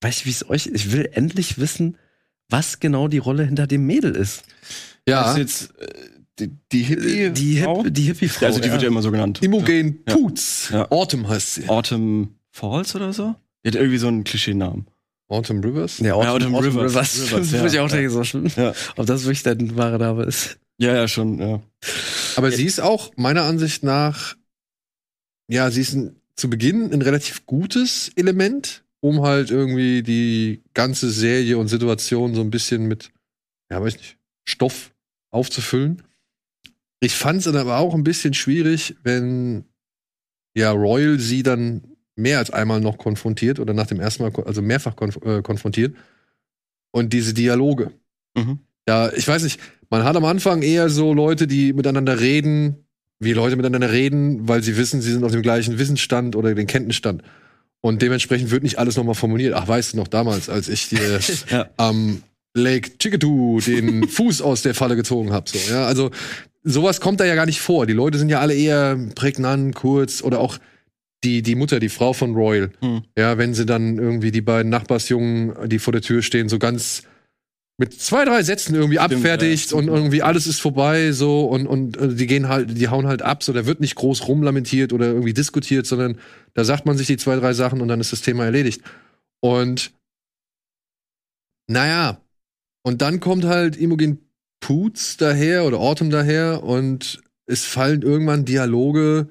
weiß 0.00 0.18
ich, 0.20 0.26
wie 0.26 0.30
es 0.30 0.48
euch, 0.48 0.66
ich 0.66 0.92
will 0.92 1.08
endlich 1.12 1.58
wissen, 1.58 1.96
was 2.50 2.80
genau 2.80 3.08
die 3.08 3.18
Rolle 3.18 3.44
hinter 3.44 3.66
dem 3.66 3.86
Mädel 3.86 4.14
ist. 4.16 4.42
Ja, 5.08 5.22
Das 5.24 5.32
ist 5.32 5.38
jetzt 5.38 5.80
äh, 5.80 6.08
die, 6.38 6.50
die 6.72 6.82
Hippie. 6.82 7.30
Die, 7.30 7.60
Frau? 7.60 7.84
Hip, 7.84 7.94
die 7.94 8.02
Hippie-Frau. 8.02 8.46
also 8.46 8.60
die 8.60 8.70
wird 8.70 8.82
ja 8.82 8.88
immer 8.88 9.02
so 9.02 9.10
genannt. 9.10 9.40
Imogen 9.42 10.00
Ja. 10.08 10.14
Poots. 10.14 10.68
Ja. 10.72 10.90
Autumn 10.90 11.28
heißt 11.28 11.54
sie. 11.54 11.68
Autumn 11.68 12.34
Falls 12.50 12.94
oder 12.94 13.12
so? 13.12 13.34
Die 13.64 13.68
hat 13.68 13.74
irgendwie 13.74 13.98
so 13.98 14.08
einen 14.08 14.24
Klischeenamen. 14.24 14.86
Autumn 15.28 15.60
Rivers? 15.60 15.98
Ja, 15.98 16.14
Autumn, 16.14 16.26
Ja, 16.28 16.32
Autumn 16.34 16.54
Autumn 16.54 16.78
Rivers. 16.78 16.92
Rivers. 16.92 17.32
Rivers, 17.32 17.52
ja. 17.52 17.66
Ich 17.66 17.78
auch 17.80 17.88
denke, 17.90 18.10
so, 18.10 18.22
Ja. 18.60 18.74
ob 18.96 19.06
das 19.06 19.22
wirklich 19.24 19.42
dein 19.42 19.76
wahrer 19.76 19.98
Name 19.98 20.24
ist. 20.24 20.58
Ja, 20.78 20.94
ja, 20.94 21.08
schon, 21.08 21.38
ja. 21.38 21.60
Aber 22.36 22.50
sie 22.50 22.64
ist 22.64 22.80
auch 22.80 23.12
meiner 23.16 23.42
Ansicht 23.44 23.82
nach, 23.84 24.36
ja, 25.48 25.70
sie 25.70 25.80
ist 25.80 25.94
ein, 25.94 26.16
zu 26.36 26.50
Beginn 26.50 26.92
ein 26.92 27.00
relativ 27.02 27.46
gutes 27.46 28.10
Element, 28.16 28.83
um 29.04 29.20
halt 29.20 29.50
irgendwie 29.50 30.02
die 30.02 30.62
ganze 30.72 31.10
Serie 31.10 31.58
und 31.58 31.68
Situation 31.68 32.34
so 32.34 32.40
ein 32.40 32.48
bisschen 32.48 32.86
mit, 32.86 33.12
ja, 33.70 33.82
weiß 33.82 33.98
nicht, 33.98 34.16
Stoff 34.48 34.94
aufzufüllen. 35.30 36.02
Ich 37.00 37.14
fand 37.14 37.40
es 37.40 37.44
dann 37.44 37.56
aber 37.56 37.76
auch 37.76 37.94
ein 37.94 38.02
bisschen 38.02 38.32
schwierig, 38.32 38.96
wenn 39.02 39.66
ja 40.56 40.70
Royal 40.70 41.18
sie 41.18 41.42
dann 41.42 41.82
mehr 42.16 42.38
als 42.38 42.50
einmal 42.50 42.80
noch 42.80 42.96
konfrontiert 42.96 43.60
oder 43.60 43.74
nach 43.74 43.88
dem 43.88 44.00
ersten 44.00 44.22
Mal, 44.22 44.32
also 44.46 44.62
mehrfach 44.62 44.96
konf 44.96 45.18
äh, 45.22 45.42
konfrontiert. 45.42 45.94
Und 46.90 47.12
diese 47.12 47.34
Dialoge. 47.34 47.90
Mhm. 48.34 48.60
Ja, 48.88 49.12
ich 49.12 49.28
weiß 49.28 49.42
nicht, 49.42 49.60
man 49.90 50.04
hat 50.04 50.16
am 50.16 50.24
Anfang 50.24 50.62
eher 50.62 50.88
so 50.88 51.12
Leute, 51.12 51.46
die 51.46 51.74
miteinander 51.74 52.20
reden, 52.20 52.86
wie 53.18 53.34
Leute 53.34 53.56
miteinander 53.56 53.92
reden, 53.92 54.48
weil 54.48 54.62
sie 54.62 54.78
wissen, 54.78 55.02
sie 55.02 55.12
sind 55.12 55.24
auf 55.24 55.32
dem 55.32 55.42
gleichen 55.42 55.78
Wissensstand 55.78 56.36
oder 56.36 56.54
den 56.54 56.66
Kenntnisstand. 56.66 57.22
Und 57.84 58.00
dementsprechend 58.00 58.50
wird 58.50 58.62
nicht 58.62 58.78
alles 58.78 58.96
nochmal 58.96 59.14
formuliert. 59.14 59.52
Ach, 59.52 59.68
weißt 59.68 59.92
du 59.92 59.98
noch 59.98 60.08
damals, 60.08 60.48
als 60.48 60.70
ich 60.70 60.88
dir 60.88 61.20
Ja. 61.50 61.68
am 61.76 62.22
Lake 62.54 62.96
Chickadew 62.96 63.60
den 63.60 64.08
Fuß 64.08 64.40
aus 64.40 64.62
der 64.62 64.74
Falle 64.74 64.96
gezogen 64.96 65.32
habe. 65.34 65.50
So, 65.50 65.58
ja, 65.70 65.84
also 65.84 66.10
sowas 66.62 67.02
kommt 67.02 67.20
da 67.20 67.26
ja 67.26 67.34
gar 67.34 67.44
nicht 67.44 67.60
vor. 67.60 67.84
Die 67.84 67.92
Leute 67.92 68.16
sind 68.16 68.30
ja 68.30 68.40
alle 68.40 68.54
eher 68.54 68.96
prägnant, 69.14 69.74
kurz 69.74 70.22
oder 70.22 70.40
auch 70.40 70.56
die, 71.24 71.42
die 71.42 71.56
Mutter, 71.56 71.78
die 71.78 71.90
Frau 71.90 72.14
von 72.14 72.34
Royal. 72.34 72.70
Hm. 72.80 73.02
Ja, 73.18 73.36
wenn 73.36 73.52
sie 73.52 73.66
dann 73.66 73.98
irgendwie 73.98 74.30
die 74.30 74.40
beiden 74.40 74.70
Nachbarsjungen, 74.70 75.68
die 75.68 75.78
vor 75.78 75.92
der 75.92 76.00
Tür 76.00 76.22
stehen, 76.22 76.48
so 76.48 76.58
ganz 76.58 77.02
mit 77.76 78.00
zwei, 78.00 78.24
drei 78.24 78.42
Sätzen 78.42 78.74
irgendwie 78.74 78.98
Stimmt, 78.98 79.14
abfertigt 79.14 79.72
ja. 79.72 79.76
und 79.76 79.88
irgendwie 79.88 80.22
alles 80.22 80.46
ist 80.46 80.60
vorbei 80.60 81.12
so 81.12 81.46
und, 81.46 81.66
und 81.66 81.96
äh, 81.96 82.14
die 82.14 82.26
gehen 82.26 82.48
halt, 82.48 82.78
die 82.78 82.88
hauen 82.88 83.06
halt 83.06 83.22
ab, 83.22 83.42
so 83.42 83.52
da 83.52 83.66
wird 83.66 83.80
nicht 83.80 83.96
groß 83.96 84.28
rumlamentiert 84.28 84.92
oder 84.92 85.06
irgendwie 85.06 85.34
diskutiert, 85.34 85.86
sondern 85.86 86.18
da 86.54 86.64
sagt 86.64 86.86
man 86.86 86.96
sich 86.96 87.08
die 87.08 87.16
zwei, 87.16 87.36
drei 87.36 87.52
Sachen 87.52 87.80
und 87.80 87.88
dann 87.88 88.00
ist 88.00 88.12
das 88.12 88.20
Thema 88.20 88.44
erledigt. 88.44 88.82
Und 89.40 89.92
naja, 91.66 92.20
und 92.82 93.02
dann 93.02 93.18
kommt 93.18 93.44
halt 93.44 93.76
Imogen 93.76 94.30
Poots 94.60 95.16
daher 95.16 95.64
oder 95.64 95.78
Autumn 95.78 96.10
daher 96.10 96.62
und 96.62 97.22
es 97.46 97.64
fallen 97.64 98.02
irgendwann 98.02 98.44
Dialoge, 98.44 99.28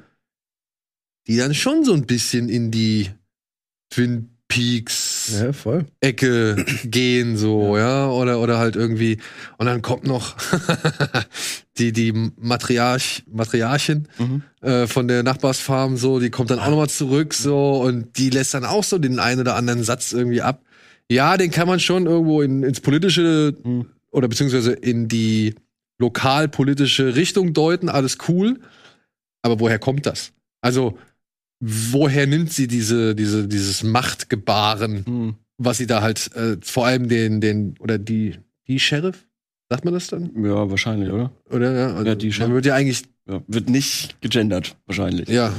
die 1.27 1.37
dann 1.37 1.53
schon 1.53 1.85
so 1.85 1.93
ein 1.93 2.05
bisschen 2.05 2.49
in 2.49 2.71
die 2.71 3.09
Twin 3.89 4.32
Peaks 4.53 5.41
Ja. 5.41 5.81
Ecke 5.99 6.63
gehen, 6.83 7.37
so, 7.37 7.75
ja. 7.77 8.07
oder, 8.09 8.39
oder 8.39 8.57
halt 8.59 8.75
irgendwie, 8.75 9.17
und 9.57 9.65
dann 9.65 9.81
kommt 9.81 10.05
noch 10.05 10.35
die, 11.77 11.91
die 11.91 12.11
Matriarch, 12.39 13.23
Matriarchin 13.31 14.07
Mhm. 14.17 14.43
äh, 14.61 14.87
von 14.87 15.07
der 15.07 15.23
Nachbarsfarm, 15.23 15.97
so, 15.97 16.19
die 16.19 16.29
kommt 16.29 16.51
dann 16.51 16.59
auch 16.59 16.69
nochmal 16.69 16.89
zurück, 16.89 17.33
so, 17.33 17.81
und 17.81 18.17
die 18.17 18.29
lässt 18.29 18.53
dann 18.53 18.65
auch 18.65 18.83
so 18.83 18.97
den 18.97 19.19
einen 19.19 19.41
oder 19.41 19.55
anderen 19.55 19.83
Satz 19.83 20.11
irgendwie 20.11 20.41
ab. 20.41 20.61
Ja, 21.11 21.35
den 21.37 21.51
kann 21.51 21.67
man 21.67 21.79
schon 21.79 22.05
irgendwo 22.05 22.41
in, 22.41 22.63
ins 22.63 22.79
politische 22.79 23.55
Mhm. 23.63 23.85
oder 24.11 24.27
beziehungsweise 24.27 24.71
in 24.73 25.07
die 25.07 25.55
lokalpolitische 25.99 27.15
Richtung 27.15 27.53
deuten, 27.53 27.89
alles 27.89 28.17
cool. 28.27 28.59
Aber 29.41 29.59
woher 29.59 29.79
kommt 29.79 30.05
das? 30.05 30.31
Also, 30.61 30.97
woher 31.65 32.27
nimmt 32.27 32.51
sie 32.51 32.67
diese, 32.67 33.15
diese, 33.15 33.47
dieses 33.47 33.83
Machtgebaren, 33.83 35.03
Mhm. 35.07 35.35
was 35.57 35.77
sie 35.77 35.87
da 35.87 36.01
halt 36.01 36.29
äh, 36.35 36.57
vor 36.61 36.85
allem 36.85 37.07
den, 37.07 37.39
den, 37.41 37.75
oder 37.79 37.97
die, 37.97 38.35
die 38.67 38.79
Sheriff? 38.79 39.25
Sagt 39.69 39.85
man 39.85 39.93
das 39.93 40.07
dann? 40.07 40.31
Ja, 40.43 40.69
wahrscheinlich, 40.69 41.09
oder? 41.09 41.31
Oder 41.49 41.71
ja, 41.71 41.87
also 41.93 42.05
Ja, 42.05 42.15
die 42.15 42.27
man 42.27 42.33
Sheriff. 42.33 42.53
wird 42.53 42.65
ja 42.65 42.75
eigentlich, 42.75 43.03
Ja. 43.27 43.41
Wird 43.47 43.69
nicht 43.69 44.19
gegendert, 44.21 44.75
wahrscheinlich. 44.85 45.29
ja, 45.29 45.53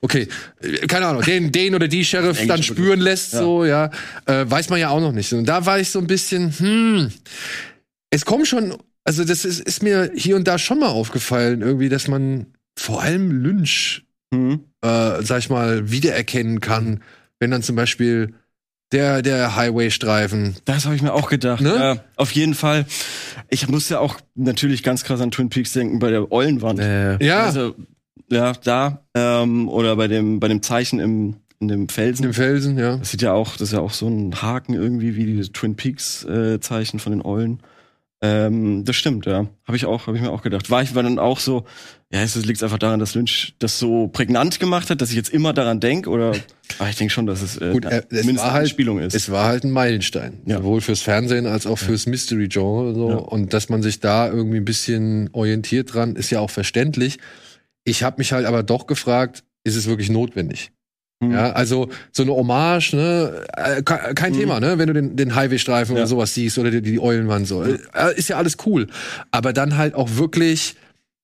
okay, 0.00 0.26
Äh, 0.62 0.86
keine 0.86 1.06
Ahnung, 1.06 1.22
den, 1.22 1.52
den 1.52 1.74
oder 1.74 1.86
die 1.88 2.04
Sheriff 2.04 2.44
dann 2.46 2.62
spüren 2.62 3.00
lässt, 3.00 3.34
Ja. 3.34 3.40
so, 3.40 3.64
ja, 3.66 3.90
äh, 4.26 4.44
weiß 4.48 4.70
man 4.70 4.80
ja 4.80 4.88
auch 4.88 5.00
noch 5.00 5.12
nicht. 5.12 5.30
Und 5.34 5.44
da 5.44 5.66
war 5.66 5.78
ich 5.78 5.90
so 5.90 5.98
ein 5.98 6.06
bisschen, 6.06 6.50
hm, 6.58 7.10
es 8.08 8.24
kommt 8.24 8.46
schon, 8.48 8.74
also 9.04 9.24
das 9.24 9.44
ist, 9.44 9.60
ist 9.60 9.82
mir 9.82 10.10
hier 10.14 10.36
und 10.36 10.48
da 10.48 10.58
schon 10.58 10.78
mal 10.80 10.88
aufgefallen, 10.88 11.60
irgendwie, 11.60 11.88
dass 11.90 12.08
man 12.08 12.46
vor 12.78 13.02
allem 13.02 13.30
Lynch 13.42 14.04
Mhm. 14.32 14.60
Äh, 14.82 15.22
sag 15.22 15.38
ich 15.38 15.50
mal, 15.50 15.90
wiedererkennen 15.90 16.60
kann, 16.60 17.00
wenn 17.38 17.50
dann 17.50 17.62
zum 17.62 17.76
Beispiel 17.76 18.34
der, 18.92 19.22
der 19.22 19.54
Highway-Streifen. 19.56 20.56
Das 20.64 20.84
habe 20.84 20.96
ich 20.96 21.02
mir 21.02 21.12
auch 21.12 21.28
gedacht. 21.28 21.60
Ne? 21.60 21.74
Ja, 21.76 21.96
auf 22.16 22.32
jeden 22.32 22.54
Fall. 22.54 22.86
Ich 23.48 23.68
muss 23.68 23.88
ja 23.88 24.00
auch 24.00 24.16
natürlich 24.34 24.82
ganz 24.82 25.04
krass 25.04 25.20
an 25.20 25.30
Twin 25.30 25.48
Peaks 25.48 25.72
denken 25.72 25.98
bei 26.00 26.10
der 26.10 26.32
Eulenwand. 26.32 26.80
Äh, 26.80 27.24
Ja, 27.24 27.44
Also, 27.44 27.74
ja, 28.30 28.52
da. 28.64 29.04
Ähm, 29.14 29.68
oder 29.68 29.94
bei 29.96 30.08
dem, 30.08 30.40
bei 30.40 30.48
dem 30.48 30.62
Zeichen 30.62 30.98
im, 30.98 31.36
in 31.60 31.68
dem 31.68 31.88
Felsen. 31.88 32.24
im 32.26 32.34
Felsen, 32.34 32.78
ja. 32.78 32.96
Das 32.96 33.10
sieht 33.10 33.22
ja 33.22 33.32
auch, 33.32 33.52
das 33.52 33.68
ist 33.68 33.72
ja 33.72 33.80
auch 33.80 33.92
so 33.92 34.08
ein 34.08 34.42
Haken 34.42 34.74
irgendwie 34.74 35.14
wie 35.14 35.26
die 35.26 35.40
Twin 35.52 35.76
Peaks 35.76 36.24
äh, 36.24 36.58
Zeichen 36.60 36.98
von 36.98 37.12
den 37.12 37.22
Eulen. 37.24 37.60
Ähm, 38.22 38.84
das 38.84 38.96
stimmt, 38.96 39.24
ja. 39.24 39.46
Habe 39.66 39.76
ich 39.76 39.86
auch, 39.86 40.06
habe 40.06 40.16
ich 40.16 40.22
mir 40.22 40.30
auch 40.30 40.42
gedacht. 40.42 40.70
War 40.70 40.82
ich 40.82 40.94
war 40.94 41.02
dann 41.02 41.18
auch 41.18 41.38
so, 41.38 41.64
ja, 42.12 42.20
es 42.22 42.36
liegt 42.36 42.62
einfach 42.62 42.78
daran, 42.78 43.00
dass 43.00 43.14
Lynch 43.14 43.54
das 43.58 43.78
so 43.78 44.08
prägnant 44.08 44.60
gemacht 44.60 44.90
hat, 44.90 45.00
dass 45.00 45.08
ich 45.08 45.16
jetzt 45.16 45.30
immer 45.30 45.54
daran 45.54 45.80
denke 45.80 46.10
oder 46.10 46.32
aber 46.78 46.88
ich 46.90 46.96
denke 46.96 47.12
schon, 47.12 47.26
dass 47.26 47.40
es, 47.40 47.56
äh, 47.56 47.72
Gut, 47.72 47.86
äh, 47.86 48.02
es 48.10 48.26
war 48.26 48.44
eine 48.44 48.52
halt- 48.52 48.68
Spielung 48.68 48.98
ist. 48.98 49.14
Es 49.14 49.30
war 49.30 49.46
halt 49.46 49.64
ein 49.64 49.70
Meilenstein. 49.70 50.42
Ja. 50.44 50.58
Sowohl 50.58 50.82
fürs 50.82 51.00
Fernsehen 51.00 51.46
als 51.46 51.66
auch 51.66 51.78
fürs 51.78 52.06
Mystery-Genre. 52.06 52.94
So. 52.94 53.10
Ja. 53.10 53.16
Und 53.16 53.54
dass 53.54 53.70
man 53.70 53.82
sich 53.82 54.00
da 54.00 54.28
irgendwie 54.28 54.58
ein 54.58 54.64
bisschen 54.66 55.30
orientiert 55.32 55.94
dran, 55.94 56.14
ist 56.14 56.30
ja 56.30 56.40
auch 56.40 56.50
verständlich. 56.50 57.18
Ich 57.84 58.02
habe 58.02 58.16
mich 58.18 58.32
halt 58.32 58.44
aber 58.44 58.62
doch 58.62 58.86
gefragt, 58.86 59.44
ist 59.64 59.76
es 59.76 59.86
wirklich 59.86 60.10
notwendig? 60.10 60.72
Hm. 61.22 61.32
Ja, 61.32 61.52
also 61.52 61.90
so 62.12 62.22
eine 62.22 62.32
Hommage, 62.32 62.94
ne, 62.94 63.44
äh, 63.56 63.82
ke- 63.82 64.14
kein 64.14 64.32
Mhm. 64.32 64.38
Thema, 64.38 64.60
ne, 64.60 64.78
wenn 64.78 64.86
du 64.86 64.94
den, 64.94 65.16
den 65.16 65.34
Highway-Streifen 65.34 65.94
Ja. 65.94 66.00
oder 66.02 66.06
sowas 66.06 66.32
siehst 66.32 66.58
oder 66.58 66.70
die, 66.70 66.80
die 66.80 66.98
Eulenwand 66.98 67.46
so, 67.46 67.62
äh, 67.62 67.78
ist 68.16 68.28
ja 68.30 68.36
alles 68.38 68.56
cool. 68.64 68.86
Aber 69.30 69.52
dann 69.52 69.76
halt 69.76 69.94
auch 69.94 70.08
wirklich, 70.16 70.76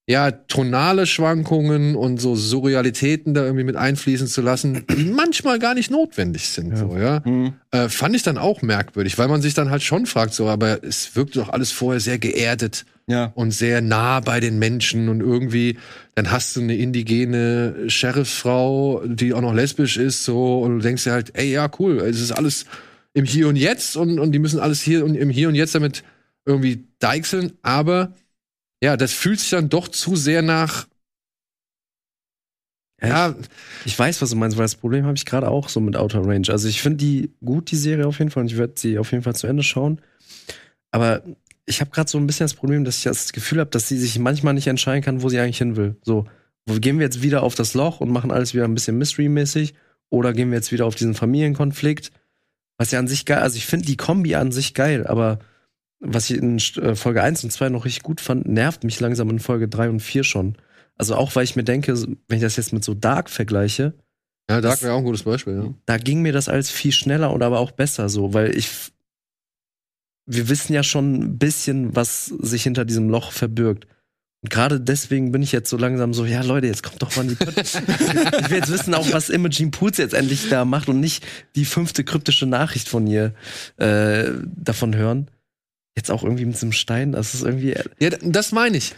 ja, 0.08 0.30
tonale 0.30 1.04
Schwankungen 1.06 1.96
und 1.96 2.20
so 2.20 2.36
Surrealitäten 2.36 3.34
da 3.34 3.44
irgendwie 3.44 3.64
mit 3.64 3.74
einfließen 3.74 4.28
zu 4.28 4.40
lassen, 4.40 4.84
die 4.96 5.04
manchmal 5.16 5.58
gar 5.58 5.74
nicht 5.74 5.90
notwendig 5.90 6.48
sind, 6.48 6.70
Ja. 6.70 6.76
so, 6.76 6.96
ja. 6.96 7.24
Hm. 7.24 7.54
Äh, 7.72 7.88
fand 7.88 8.14
ich 8.14 8.22
dann 8.22 8.38
auch 8.38 8.62
merkwürdig, 8.62 9.18
weil 9.18 9.26
man 9.26 9.42
sich 9.42 9.54
dann 9.54 9.70
halt 9.70 9.82
schon 9.82 10.06
fragt, 10.06 10.32
so, 10.32 10.46
aber 10.48 10.84
es 10.84 11.16
wirkt 11.16 11.34
doch 11.36 11.48
alles 11.48 11.72
vorher 11.72 11.98
sehr 12.00 12.18
geerdet 12.20 12.86
Ja. 13.08 13.32
und 13.34 13.50
sehr 13.50 13.80
nah 13.80 14.20
bei 14.20 14.38
den 14.38 14.60
Menschen 14.60 15.08
und 15.08 15.20
irgendwie, 15.20 15.76
dann 16.14 16.30
hast 16.30 16.54
du 16.54 16.60
eine 16.60 16.76
indigene 16.76 17.74
Sheriffsfrau, 17.88 19.02
die 19.06 19.34
auch 19.34 19.40
noch 19.40 19.54
lesbisch 19.54 19.96
ist, 19.96 20.24
so, 20.24 20.60
und 20.60 20.76
du 20.76 20.82
denkst 20.82 21.02
dir 21.04 21.12
halt, 21.12 21.32
ey, 21.34 21.50
ja, 21.50 21.68
cool, 21.80 21.98
es 21.98 22.20
ist 22.20 22.30
alles 22.32 22.64
im 23.12 23.24
Hier 23.24 23.48
und 23.48 23.56
Jetzt 23.56 23.96
und, 23.96 24.18
und 24.20 24.30
die 24.32 24.38
müssen 24.38 24.60
alles 24.60 24.82
hier 24.82 25.04
und 25.04 25.14
im 25.16 25.30
Hier 25.30 25.48
und 25.48 25.54
Jetzt 25.56 25.74
damit 25.74 26.04
irgendwie 26.44 26.84
deichseln, 27.00 27.52
aber 27.62 28.12
ja, 28.82 28.96
das 28.96 29.12
fühlt 29.12 29.40
sich 29.40 29.50
dann 29.50 29.68
doch 29.68 29.88
zu 29.88 30.16
sehr 30.16 30.42
nach, 30.42 30.86
ja, 33.02 33.34
Ich 33.84 33.98
weiß, 33.98 34.22
was 34.22 34.30
du 34.30 34.36
meinst, 34.36 34.56
weil 34.56 34.64
das 34.64 34.74
Problem 34.74 35.04
habe 35.04 35.16
ich 35.16 35.26
gerade 35.26 35.48
auch 35.48 35.68
so 35.68 35.80
mit 35.80 35.96
Outer 35.96 36.24
Range. 36.24 36.48
Also 36.48 36.66
ich 36.66 36.80
finde 36.80 36.98
die 36.98 37.30
gut, 37.44 37.70
die 37.70 37.76
Serie 37.76 38.06
auf 38.06 38.18
jeden 38.18 38.30
Fall, 38.30 38.42
und 38.42 38.50
ich 38.50 38.56
werde 38.56 38.72
sie 38.76 38.98
auf 38.98 39.12
jeden 39.12 39.22
Fall 39.22 39.36
zu 39.36 39.46
Ende 39.46 39.62
schauen. 39.62 40.00
Aber 40.90 41.22
ich 41.66 41.80
habe 41.80 41.90
gerade 41.90 42.10
so 42.10 42.16
ein 42.16 42.26
bisschen 42.26 42.44
das 42.44 42.54
Problem, 42.54 42.84
dass 42.84 42.98
ich 42.98 43.04
das 43.04 43.32
Gefühl 43.32 43.60
habe, 43.60 43.70
dass 43.70 43.88
sie 43.88 43.98
sich 43.98 44.18
manchmal 44.18 44.54
nicht 44.54 44.66
entscheiden 44.66 45.02
kann, 45.04 45.22
wo 45.22 45.28
sie 45.28 45.38
eigentlich 45.38 45.58
hin 45.58 45.76
will. 45.76 45.96
So, 46.02 46.26
gehen 46.66 46.98
wir 46.98 47.04
jetzt 47.04 47.22
wieder 47.22 47.42
auf 47.42 47.54
das 47.54 47.74
Loch 47.74 48.00
und 48.00 48.10
machen 48.10 48.30
alles 48.30 48.54
wieder 48.54 48.64
ein 48.64 48.74
bisschen 48.74 48.96
Mystery-mäßig? 48.98 49.74
Oder 50.08 50.32
gehen 50.32 50.50
wir 50.50 50.56
jetzt 50.56 50.72
wieder 50.72 50.86
auf 50.86 50.94
diesen 50.94 51.14
Familienkonflikt? 51.14 52.12
Was 52.78 52.92
ja 52.92 52.98
an 52.98 53.08
sich 53.08 53.26
geil, 53.26 53.38
also 53.38 53.56
ich 53.56 53.66
finde 53.66 53.86
die 53.86 53.96
Kombi 53.96 54.36
an 54.36 54.52
sich 54.52 54.72
geil, 54.72 55.06
aber 55.06 55.38
was 56.00 56.30
ich 56.30 56.38
in 56.38 56.58
äh, 56.58 56.94
Folge 56.94 57.22
1 57.22 57.44
und 57.44 57.50
2 57.50 57.68
noch 57.70 57.84
richtig 57.84 58.02
gut 58.02 58.20
fand, 58.20 58.46
nervt 58.46 58.84
mich 58.84 59.00
langsam 59.00 59.30
in 59.30 59.38
Folge 59.38 59.68
3 59.68 59.90
und 59.90 60.00
4 60.00 60.24
schon. 60.24 60.56
Also 60.96 61.14
auch, 61.14 61.34
weil 61.36 61.44
ich 61.44 61.56
mir 61.56 61.64
denke, 61.64 61.94
wenn 62.28 62.36
ich 62.36 62.42
das 62.42 62.56
jetzt 62.56 62.72
mit 62.72 62.84
so 62.84 62.94
Dark 62.94 63.30
vergleiche, 63.30 63.94
ja, 64.48 64.60
Dark 64.60 64.82
wäre 64.82 64.94
auch 64.94 64.98
ein 64.98 65.04
gutes 65.04 65.24
Beispiel, 65.24 65.54
ja. 65.54 65.74
da 65.86 65.98
ging 65.98 66.22
mir 66.22 66.32
das 66.32 66.48
alles 66.48 66.70
viel 66.70 66.92
schneller 66.92 67.32
und 67.32 67.42
aber 67.42 67.58
auch 67.58 67.72
besser 67.72 68.08
so, 68.08 68.32
weil 68.32 68.56
ich. 68.56 68.92
Wir 70.28 70.48
wissen 70.48 70.72
ja 70.72 70.82
schon 70.82 71.14
ein 71.14 71.38
bisschen, 71.38 71.94
was 71.94 72.26
sich 72.26 72.64
hinter 72.64 72.84
diesem 72.84 73.08
Loch 73.08 73.30
verbirgt. 73.30 73.86
Und 74.42 74.50
gerade 74.50 74.80
deswegen 74.80 75.30
bin 75.30 75.40
ich 75.40 75.52
jetzt 75.52 75.70
so 75.70 75.76
langsam 75.76 76.12
so, 76.14 76.24
ja 76.24 76.42
Leute, 76.42 76.66
jetzt 76.66 76.82
kommt 76.82 77.00
doch 77.00 77.14
mal 77.14 77.22
in 77.22 77.28
die 77.28 77.34
Pötte. 77.36 77.62
Ich 78.40 78.50
will 78.50 78.58
jetzt 78.58 78.72
wissen 78.72 78.92
auch, 78.94 79.12
was 79.12 79.30
Imogen 79.30 79.70
Poots 79.70 79.98
jetzt 79.98 80.14
endlich 80.14 80.48
da 80.48 80.64
macht 80.64 80.88
und 80.88 80.98
nicht 80.98 81.24
die 81.54 81.64
fünfte 81.64 82.02
kryptische 82.02 82.46
Nachricht 82.46 82.88
von 82.88 83.06
ihr 83.06 83.34
äh, 83.76 84.32
davon 84.44 84.96
hören. 84.96 85.30
Jetzt 85.96 86.10
auch 86.10 86.22
irgendwie 86.22 86.44
mit 86.44 86.56
so 86.58 86.66
einem 86.66 86.72
Stein, 86.72 87.12
das 87.12 87.34
ist 87.34 87.42
irgendwie. 87.42 87.74
Ja, 87.98 88.10
d- 88.10 88.18
das 88.22 88.52
meine 88.52 88.76
ich. 88.76 88.94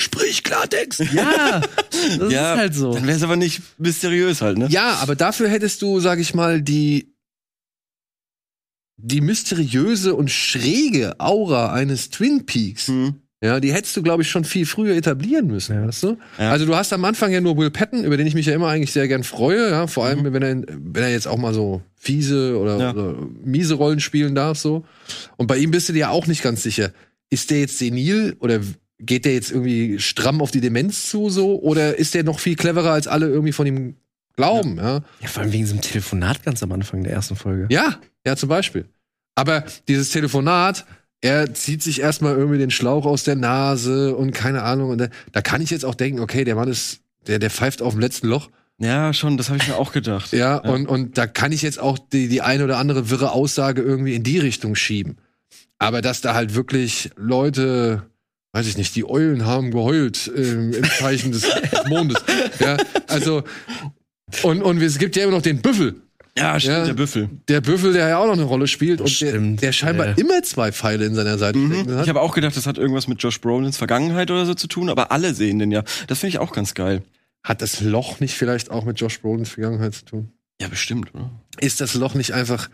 Sprich 0.00 0.42
Klartext. 0.42 1.00
Ja, 1.12 1.60
das 2.18 2.32
Ja, 2.32 2.54
ist 2.54 2.58
halt 2.58 2.74
so. 2.74 2.94
Dann 2.94 3.06
wäre 3.06 3.16
es 3.16 3.22
aber 3.22 3.36
nicht 3.36 3.60
mysteriös 3.78 4.40
halt, 4.40 4.56
ne? 4.56 4.66
Ja, 4.70 4.94
aber 5.02 5.14
dafür 5.16 5.48
hättest 5.50 5.82
du, 5.82 6.00
sag 6.00 6.18
ich 6.18 6.32
mal, 6.34 6.62
die 6.62 7.14
die 9.02 9.20
mysteriöse 9.22 10.14
und 10.14 10.30
schräge 10.30 11.18
Aura 11.20 11.72
eines 11.72 12.10
Twin 12.10 12.44
Peaks. 12.46 12.88
Hm. 12.88 13.14
Ja, 13.42 13.58
die 13.58 13.72
hättest 13.72 13.96
du, 13.96 14.02
glaube 14.02 14.22
ich, 14.22 14.28
schon 14.30 14.44
viel 14.44 14.66
früher 14.66 14.94
etablieren 14.94 15.46
müssen, 15.46 15.74
Ja. 15.74 15.86
weißt 15.86 16.02
du? 16.02 16.18
Ja. 16.38 16.50
Also 16.50 16.66
du 16.66 16.76
hast 16.76 16.92
am 16.92 17.04
Anfang 17.06 17.32
ja 17.32 17.40
nur 17.40 17.56
Will 17.56 17.70
Patton, 17.70 18.04
über 18.04 18.18
den 18.18 18.26
ich 18.26 18.34
mich 18.34 18.44
ja 18.46 18.54
immer 18.54 18.68
eigentlich 18.68 18.92
sehr 18.92 19.08
gern 19.08 19.24
freue, 19.24 19.70
ja, 19.70 19.86
vor 19.86 20.04
allem 20.04 20.24
wenn 20.24 20.42
er 20.42 20.62
wenn 20.68 21.02
er 21.02 21.10
jetzt 21.10 21.26
auch 21.26 21.38
mal 21.38 21.54
so 21.54 21.80
fiese 21.96 22.58
oder, 22.58 22.78
Ja. 22.78 22.90
oder 22.92 23.16
miese 23.42 23.74
Rollen 23.74 24.00
spielen 24.00 24.34
darf 24.34 24.58
so. 24.58 24.84
Und 25.38 25.46
bei 25.46 25.56
ihm 25.56 25.70
bist 25.70 25.88
du 25.88 25.94
dir 25.94 26.00
ja 26.00 26.10
auch 26.10 26.26
nicht 26.26 26.42
ganz 26.42 26.62
sicher, 26.62 26.92
ist 27.30 27.50
der 27.50 27.60
jetzt 27.60 27.78
senil 27.78 28.36
oder 28.40 28.60
geht 28.98 29.24
der 29.24 29.32
jetzt 29.32 29.50
irgendwie 29.50 29.98
stramm 29.98 30.42
auf 30.42 30.50
die 30.50 30.60
Demenz 30.60 31.08
zu 31.08 31.30
so 31.30 31.58
oder 31.62 31.98
ist 31.98 32.12
der 32.12 32.24
noch 32.24 32.40
viel 32.40 32.56
cleverer 32.56 32.90
als 32.92 33.06
alle 33.06 33.26
irgendwie 33.28 33.52
von 33.52 33.66
ihm 33.66 33.94
glauben, 34.36 34.76
ja? 34.76 35.00
Ja, 35.22 35.28
vor 35.28 35.42
allem 35.42 35.52
wegen 35.52 35.64
diesem 35.64 35.80
Telefonat 35.80 36.42
ganz 36.44 36.62
am 36.62 36.72
Anfang 36.72 37.04
der 37.04 37.12
ersten 37.14 37.36
Folge. 37.36 37.68
Ja, 37.70 37.98
ja, 38.26 38.36
zum 38.36 38.50
Beispiel. 38.50 38.84
Aber 39.34 39.64
dieses 39.88 40.10
Telefonat, 40.10 40.84
er 41.20 41.52
zieht 41.54 41.82
sich 41.82 42.00
erstmal 42.00 42.36
irgendwie 42.36 42.58
den 42.58 42.70
Schlauch 42.70 43.04
aus 43.04 43.24
der 43.24 43.36
Nase 43.36 44.16
und 44.16 44.32
keine 44.32 44.62
Ahnung. 44.62 44.90
Und 44.90 44.98
da, 44.98 45.08
da 45.32 45.42
kann 45.42 45.60
ich 45.60 45.70
jetzt 45.70 45.84
auch 45.84 45.94
denken, 45.94 46.20
okay, 46.20 46.44
der 46.44 46.54
Mann 46.54 46.68
ist, 46.68 47.00
der, 47.26 47.38
der 47.38 47.50
pfeift 47.50 47.82
auf 47.82 47.92
dem 47.92 48.00
letzten 48.00 48.28
Loch. 48.28 48.48
Ja, 48.78 49.12
schon, 49.12 49.36
das 49.36 49.50
habe 49.50 49.58
ich 49.58 49.68
mir 49.68 49.76
auch 49.76 49.92
gedacht. 49.92 50.32
Ja, 50.32 50.56
Und, 50.56 50.86
und 50.86 51.18
da 51.18 51.26
kann 51.26 51.52
ich 51.52 51.60
jetzt 51.60 51.78
auch 51.78 51.98
die, 51.98 52.28
die 52.28 52.40
eine 52.40 52.64
oder 52.64 52.78
andere 52.78 53.10
wirre 53.10 53.32
Aussage 53.32 53.82
irgendwie 53.82 54.14
in 54.14 54.22
die 54.22 54.38
Richtung 54.38 54.74
schieben. 54.74 55.18
Aber 55.78 56.00
dass 56.00 56.22
da 56.22 56.34
halt 56.34 56.54
wirklich 56.54 57.10
Leute, 57.16 58.06
weiß 58.52 58.66
ich 58.66 58.78
nicht, 58.78 58.96
die 58.96 59.06
Eulen 59.06 59.44
haben 59.44 59.70
geheult 59.70 60.30
ähm, 60.34 60.72
im 60.72 60.84
Zeichen 60.84 61.32
des 61.32 61.46
Mondes. 61.88 62.22
Ja, 62.58 62.78
also, 63.06 63.42
und, 64.42 64.62
und 64.62 64.80
es 64.80 64.98
gibt 64.98 65.14
ja 65.16 65.24
immer 65.24 65.32
noch 65.32 65.42
den 65.42 65.60
Büffel. 65.60 65.96
Ja, 66.38 66.58
stimmt, 66.60 66.76
Ja. 66.76 66.84
der 66.86 66.94
Büffel. 66.94 67.28
Der 67.48 67.60
Büffel, 67.60 67.92
der 67.92 68.08
ja 68.08 68.18
auch 68.18 68.26
noch 68.26 68.34
eine 68.34 68.44
Rolle 68.44 68.66
spielt 68.68 69.00
und 69.00 69.08
der, 69.20 69.28
Stimmt, 69.30 69.62
der 69.62 69.72
scheinbar 69.72 70.08
ja. 70.08 70.14
immer 70.14 70.42
zwei 70.42 70.70
Pfeile 70.72 71.04
in 71.04 71.14
seiner 71.14 71.38
Seite 71.38 71.58
Mhm. 71.58 71.94
hat. 71.96 72.02
Ich 72.04 72.08
habe 72.08 72.20
auch 72.20 72.34
gedacht, 72.34 72.56
das 72.56 72.66
hat 72.66 72.78
irgendwas 72.78 73.08
mit 73.08 73.22
Josh 73.22 73.40
Brolins 73.40 73.76
Vergangenheit 73.76 74.30
oder 74.30 74.46
so 74.46 74.54
zu 74.54 74.66
tun, 74.68 74.88
aber 74.88 75.10
alle 75.12 75.34
sehen 75.34 75.58
den 75.58 75.70
ja. 75.72 75.82
Das 76.06 76.20
finde 76.20 76.30
ich 76.30 76.38
auch 76.38 76.52
ganz 76.52 76.74
geil. 76.74 77.02
Hat 77.42 77.62
das 77.62 77.80
Loch 77.80 78.20
nicht 78.20 78.34
vielleicht 78.34 78.70
auch 78.70 78.84
mit 78.84 79.00
Josh 79.00 79.20
Brolins 79.20 79.48
Vergangenheit 79.50 79.94
zu 79.94 80.04
tun? 80.04 80.28
Ja, 80.60 80.68
bestimmt, 80.68 81.14
oder? 81.14 81.30
Ist 81.58 81.80
das 81.80 81.94
Loch 81.94 82.14
nicht 82.14 82.32
einfach 82.32 82.68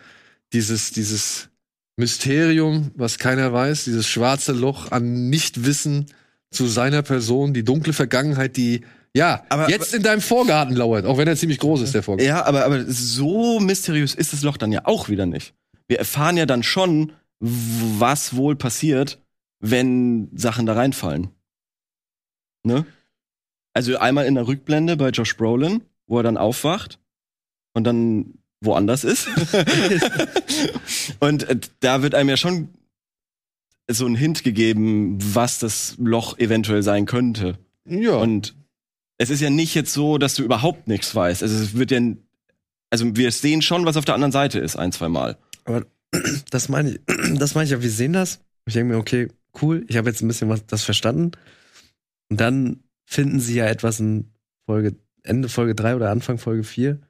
dieses, 0.53 0.91
dieses 0.91 1.49
Mysterium, 1.97 2.91
was 2.95 3.19
keiner 3.19 3.53
weiß, 3.53 3.85
dieses 3.85 4.07
schwarze 4.07 4.53
Loch 4.53 4.91
an 4.93 5.31
Nichtwissen 5.31 6.07
zu 6.51 6.67
seiner 6.67 7.03
Person, 7.03 7.55
die 7.55 7.65
dunkle 7.65 7.93
Vergangenheit, 7.93 8.57
die 8.57 8.83
ja 9.17 9.45
Aber- 9.49 9.71
jetzt 9.71 9.95
in 9.95 10.03
deinem 10.03 10.21
Vorgarten 10.21 10.75
lauert, 10.77 11.07
auch 11.07 11.19
wenn 11.19 11.29
er 11.29 11.37
ziemlich 11.37 11.59
groß 11.59 11.83
ist, 11.83 11.95
der 11.95 12.03
Vorgarten. 12.03 12.29
Ja, 12.29 12.45
aber, 12.45 12.65
aber 12.65 12.85
so 12.87 13.59
mysteriös 13.61 14.15
ist 14.15 14.33
das 14.33 14.43
Loch 14.43 14.57
dann 14.57 14.73
ja 14.73 14.83
auch 14.85 15.09
wieder 15.09 15.27
nicht. 15.27 15.55
Wir 15.89 15.99
erfahren 15.99 16.37
ja 16.37 16.47
dann 16.47 16.63
schon, 16.63 17.13
was 17.41 18.37
wohl 18.37 18.57
passiert, 18.57 19.21
wenn 19.61 20.29
Sachen 20.35 20.67
da 20.67 20.75
reinfallen. 20.75 21.29
Ne? 22.65 22.85
Also 23.73 23.97
einmal 23.99 24.27
in 24.27 24.35
der 24.35 24.47
Rückblende 24.47 24.97
bei 24.97 25.11
Josh 25.11 25.37
Brolin, 25.37 25.83
wo 26.07 26.19
er 26.19 26.23
dann 26.23 26.37
aufwacht 26.37 26.99
und 27.75 27.85
dann 27.85 28.35
woanders 28.61 29.05
ist. 29.05 29.29
und 31.21 31.45
äh, 31.45 31.59
da 31.81 32.03
wird 32.03 32.15
einem 32.15 32.31
ja 32.31 32.37
schon 32.37 32.71
so 33.89 34.07
ein 34.07 34.17
Hint 34.17 34.43
gegeben, 34.43 35.19
was 35.21 35.59
das 35.59 35.95
Loch 35.99 36.39
eventuell 36.39 36.83
sein 36.83 37.07
könnte. 37.07 37.59
Ja. 37.85 38.17
Und 38.17 38.56
es 39.19 39.31
ist 39.31 39.41
ja 39.41 39.51
nicht 39.51 39.75
jetzt 39.75 39.93
so, 39.93 40.19
dass 40.19 40.35
du 40.35 40.43
überhaupt 40.43 40.89
nichts 40.89 41.15
weißt. 41.15 41.43
Also 41.43 41.57
es 41.57 41.75
wird 41.75 41.91
ja, 41.91 42.01
also 42.91 43.17
wir 43.17 43.31
sehen 43.33 43.63
schon, 43.63 43.87
was 43.87 43.97
auf 43.97 44.05
der 44.05 44.15
anderen 44.15 44.33
Seite 44.33 44.59
ist, 44.59 44.77
ein, 44.77 44.93
zwei 44.93 45.09
Mal. 45.09 45.37
Das 46.51 46.69
meine 46.69 46.91
ich, 46.93 47.01
das 47.39 47.55
meine 47.55 47.65
ich 47.67 47.73
ja, 47.73 47.83
wir 47.83 47.91
sehen 47.91 48.13
das. 48.13 48.41
Ich 48.65 48.75
denke 48.75 48.95
mir, 48.95 48.99
okay, 48.99 49.29
cool, 49.61 49.85
ich 49.89 49.97
habe 49.97 50.09
jetzt 50.09 50.23
ein 50.23 50.29
bisschen 50.29 50.49
was 50.49 50.65
das 50.65 50.83
verstanden. 50.83 51.33
Und 52.31 52.41
dann 52.41 52.81
finden 53.05 53.41
sie 53.41 53.57
ja 53.57 53.67
etwas 53.67 54.01
in 54.01 54.33
Folge, 54.65 54.97
Ende 55.23 55.49
Folge 55.49 55.75
3 55.75 55.97
oder 55.97 56.11
Anfang 56.11 56.39
Folge 56.39 56.65
4, 56.65 57.01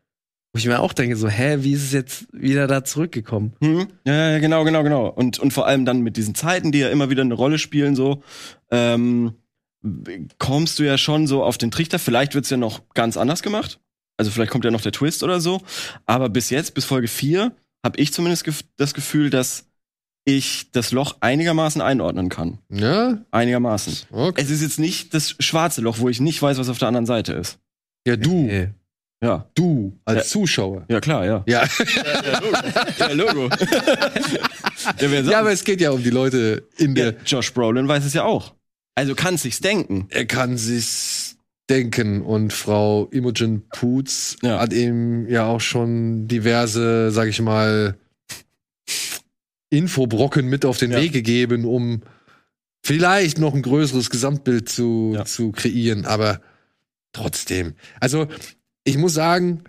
wo 0.52 0.58
ich 0.58 0.66
mir 0.66 0.80
auch 0.80 0.92
denke, 0.92 1.16
so, 1.16 1.28
hä, 1.28 1.58
wie 1.60 1.72
ist 1.72 1.84
es 1.84 1.92
jetzt 1.92 2.26
wieder 2.32 2.66
da 2.66 2.84
zurückgekommen? 2.84 3.52
Hm? 3.60 3.88
Ja, 4.04 4.14
ja, 4.14 4.30
ja, 4.32 4.38
genau, 4.38 4.64
genau, 4.64 4.82
genau. 4.82 5.08
Und, 5.08 5.38
und 5.38 5.52
vor 5.52 5.66
allem 5.66 5.84
dann 5.84 6.00
mit 6.00 6.16
diesen 6.16 6.34
Zeiten, 6.34 6.72
die 6.72 6.80
ja 6.80 6.88
immer 6.88 7.10
wieder 7.10 7.22
eine 7.22 7.34
Rolle 7.34 7.58
spielen, 7.58 7.94
so, 7.94 8.22
ähm, 8.70 9.34
kommst 10.38 10.78
du 10.78 10.82
ja 10.84 10.98
schon 10.98 11.26
so 11.26 11.42
auf 11.44 11.58
den 11.58 11.70
Trichter. 11.70 11.98
Vielleicht 11.98 12.34
wird's 12.34 12.50
ja 12.50 12.56
noch 12.56 12.82
ganz 12.94 13.16
anders 13.16 13.42
gemacht. 13.42 13.80
Also 14.18 14.30
vielleicht 14.30 14.50
kommt 14.50 14.64
ja 14.64 14.70
noch 14.70 14.80
der 14.80 14.92
Twist 14.92 15.22
oder 15.22 15.40
so. 15.40 15.60
Aber 16.06 16.28
bis 16.28 16.50
jetzt, 16.50 16.74
bis 16.74 16.84
Folge 16.84 17.08
4, 17.08 17.52
habe 17.84 17.98
ich 18.00 18.12
zumindest 18.12 18.44
gef 18.44 18.62
das 18.76 18.94
Gefühl, 18.94 19.30
dass 19.30 19.64
ich 20.24 20.72
das 20.72 20.90
Loch 20.90 21.16
einigermaßen 21.20 21.80
einordnen 21.80 22.28
kann. 22.30 22.58
ja, 22.68 23.18
Einigermaßen. 23.30 23.96
okay. 24.10 24.42
Es 24.42 24.50
ist 24.50 24.62
jetzt 24.62 24.78
nicht 24.80 25.14
das 25.14 25.36
schwarze 25.38 25.80
Loch, 25.82 25.98
wo 26.00 26.08
ich 26.08 26.18
nicht 26.20 26.42
weiß, 26.42 26.58
was 26.58 26.68
auf 26.68 26.78
der 26.78 26.88
anderen 26.88 27.06
Seite 27.06 27.32
ist. 27.34 27.58
Ja, 28.06 28.16
du, 28.16 28.44
Okay. 28.44 28.70
Ja, 29.22 29.48
du 29.54 29.98
als 30.04 30.18
Ja. 30.18 30.24
Zuschauer. 30.24 30.84
ja 30.90 31.00
klar, 31.00 31.24
ja. 31.24 31.42
Ja. 31.46 31.64
Ja, 32.98 33.12
Logo. 33.12 33.48
ja, 33.48 35.08
sonst? 35.08 35.30
ja, 35.30 35.40
aber 35.40 35.52
es 35.52 35.64
geht 35.64 35.80
ja 35.80 35.90
um 35.90 36.02
die 36.02 36.10
Leute 36.10 36.68
in 36.76 36.94
ja, 36.96 37.12
der 37.12 37.22
Josh 37.24 37.52
Brolin 37.54 37.88
weiß 37.88 38.04
es 38.04 38.12
ja 38.12 38.24
auch. 38.24 38.54
Also 38.96 39.14
kann 39.14 39.36
sich's 39.36 39.60
denken. 39.60 40.06
er 40.10 40.26
kann 40.26 40.56
sich's 40.58 41.36
denken 41.70 42.22
und 42.22 42.52
Frau 42.52 43.06
Imogen 43.12 43.68
Poots 43.68 44.36
Ja. 44.42 44.58
hat 44.60 44.72
ihm 44.72 45.28
ja 45.28 45.46
auch 45.46 45.60
schon 45.60 46.26
diverse, 46.28 47.10
sag 47.12 47.28
ich 47.28 47.40
mal, 47.40 47.96
Infobrocken 49.70 50.46
mit 50.48 50.64
auf 50.64 50.78
den 50.78 50.92
Ja. 50.92 51.00
Weg 51.00 51.12
gegeben, 51.12 51.64
um 51.64 52.02
vielleicht 52.84 53.38
noch 53.38 53.52
ein 53.54 53.62
größeres 53.62 54.10
Gesamtbild 54.10 54.68
zu, 54.68 55.12
Ja. 55.14 55.24
zu 55.24 55.50
kreieren, 55.52 56.04
aber 56.06 56.40
trotzdem. 57.12 57.74
Also, 58.00 58.28
ich 58.84 58.96
muss 58.96 59.14
sagen, 59.14 59.64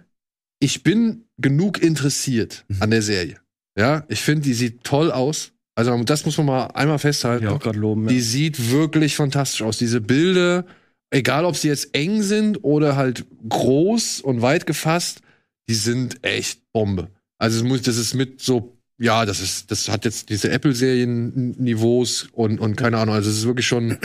ich 0.59 0.84
bin 0.84 1.25
genug 1.38 1.82
interessiert 1.82 2.63
Mhm. 2.67 2.82
an 2.82 2.91
der 2.91 3.01
Serie. 3.01 3.39
Ja, 3.78 4.05
ich 4.07 4.21
finde, 4.21 4.41
die 4.43 4.53
sieht 4.53 4.84
toll 4.84 5.11
aus. 5.11 5.51
Also 5.78 5.95
das 6.03 6.25
muss 6.25 6.38
man 6.38 6.47
mal 6.47 6.65
einmal 6.73 6.97
festhalten. 6.99 7.45
Ja, 7.45 7.57
gerade 7.57 7.78
loben. 7.78 8.07
Die 8.07 8.15
Ja. 8.15 8.21
sieht 8.21 8.71
wirklich 8.71 9.15
fantastisch 9.15 9.61
aus. 9.61 9.78
Diese 9.78 10.01
Bilder, 10.01 10.65
egal 11.11 11.45
ob 11.45 11.55
sie 11.55 11.67
jetzt 11.67 11.89
eng 11.95 12.23
sind 12.23 12.63
oder 12.63 12.95
halt 12.95 13.25
groß 13.47 14.21
und 14.21 14.41
weit 14.41 14.65
gefasst, 14.65 15.21
die 15.69 15.75
sind 15.75 16.23
echt 16.23 16.61
Bombe. 16.73 17.09
Also 17.38 17.57
es 17.59 17.63
muss, 17.63 17.84
das 17.84 17.97
ist 17.97 18.15
mit 18.15 18.41
so, 18.41 18.75
ja, 18.97 19.25
das 19.25 19.39
ist, 19.39 19.69
das 19.69 19.88
hat 19.89 20.03
jetzt 20.05 20.30
diese 20.30 20.49
Apple-Serien-Niveaus 20.49 22.30
und, 22.32 22.59
und 22.59 22.75
keine 22.75 22.97
Ahnung. 22.97 23.15
Also 23.15 23.30
es 23.30 23.38
ist 23.38 23.45
wirklich 23.45 23.67
schon 23.67 23.97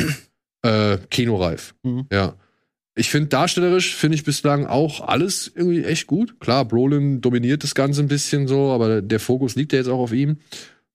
äh, 0.63 0.99
kinoreif. 1.11 1.75
Mhm. 1.83 2.07
Ja. 2.13 2.35
Ich 2.95 3.09
finde 3.09 3.29
darstellerisch 3.29 3.95
finde 3.97 4.17
ich 4.17 4.25
bislang 4.25 4.67
auch 4.67 5.01
alles 5.01 5.51
irgendwie 5.55 5.83
echt 5.85 6.07
gut. 6.07 6.39
Klar, 6.41 6.67
Brolin 6.67 7.23
dominiert 7.23 7.65
das 7.65 7.75
Ganze 7.75 8.03
ein 8.03 8.09
bisschen 8.09 8.47
so, 8.47 8.71
aber 8.71 9.01
der 9.01 9.19
Fokus 9.21 9.55
liegt 9.55 9.73
ja 9.73 9.79
jetzt 9.79 9.89
auch 9.89 10.01
auf 10.01 10.13
ihm. 10.13 10.37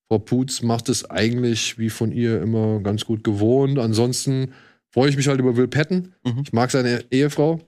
Frau 0.09 0.19
Putz 0.19 0.61
macht 0.61 0.89
es 0.89 1.09
eigentlich 1.09 1.77
wie 1.77 1.89
von 1.89 2.11
ihr 2.11 2.41
immer 2.41 2.79
ganz 2.81 3.05
gut 3.05 3.23
gewohnt. 3.23 3.77
Ansonsten 3.79 4.51
freue 4.91 5.09
ich 5.09 5.17
mich 5.17 5.27
halt 5.27 5.39
über 5.39 5.57
Will 5.57 5.67
Patton. 5.67 6.13
Mhm. 6.25 6.41
Ich 6.43 6.53
mag 6.53 6.71
seine 6.71 7.03
Ehefrau. 7.11 7.59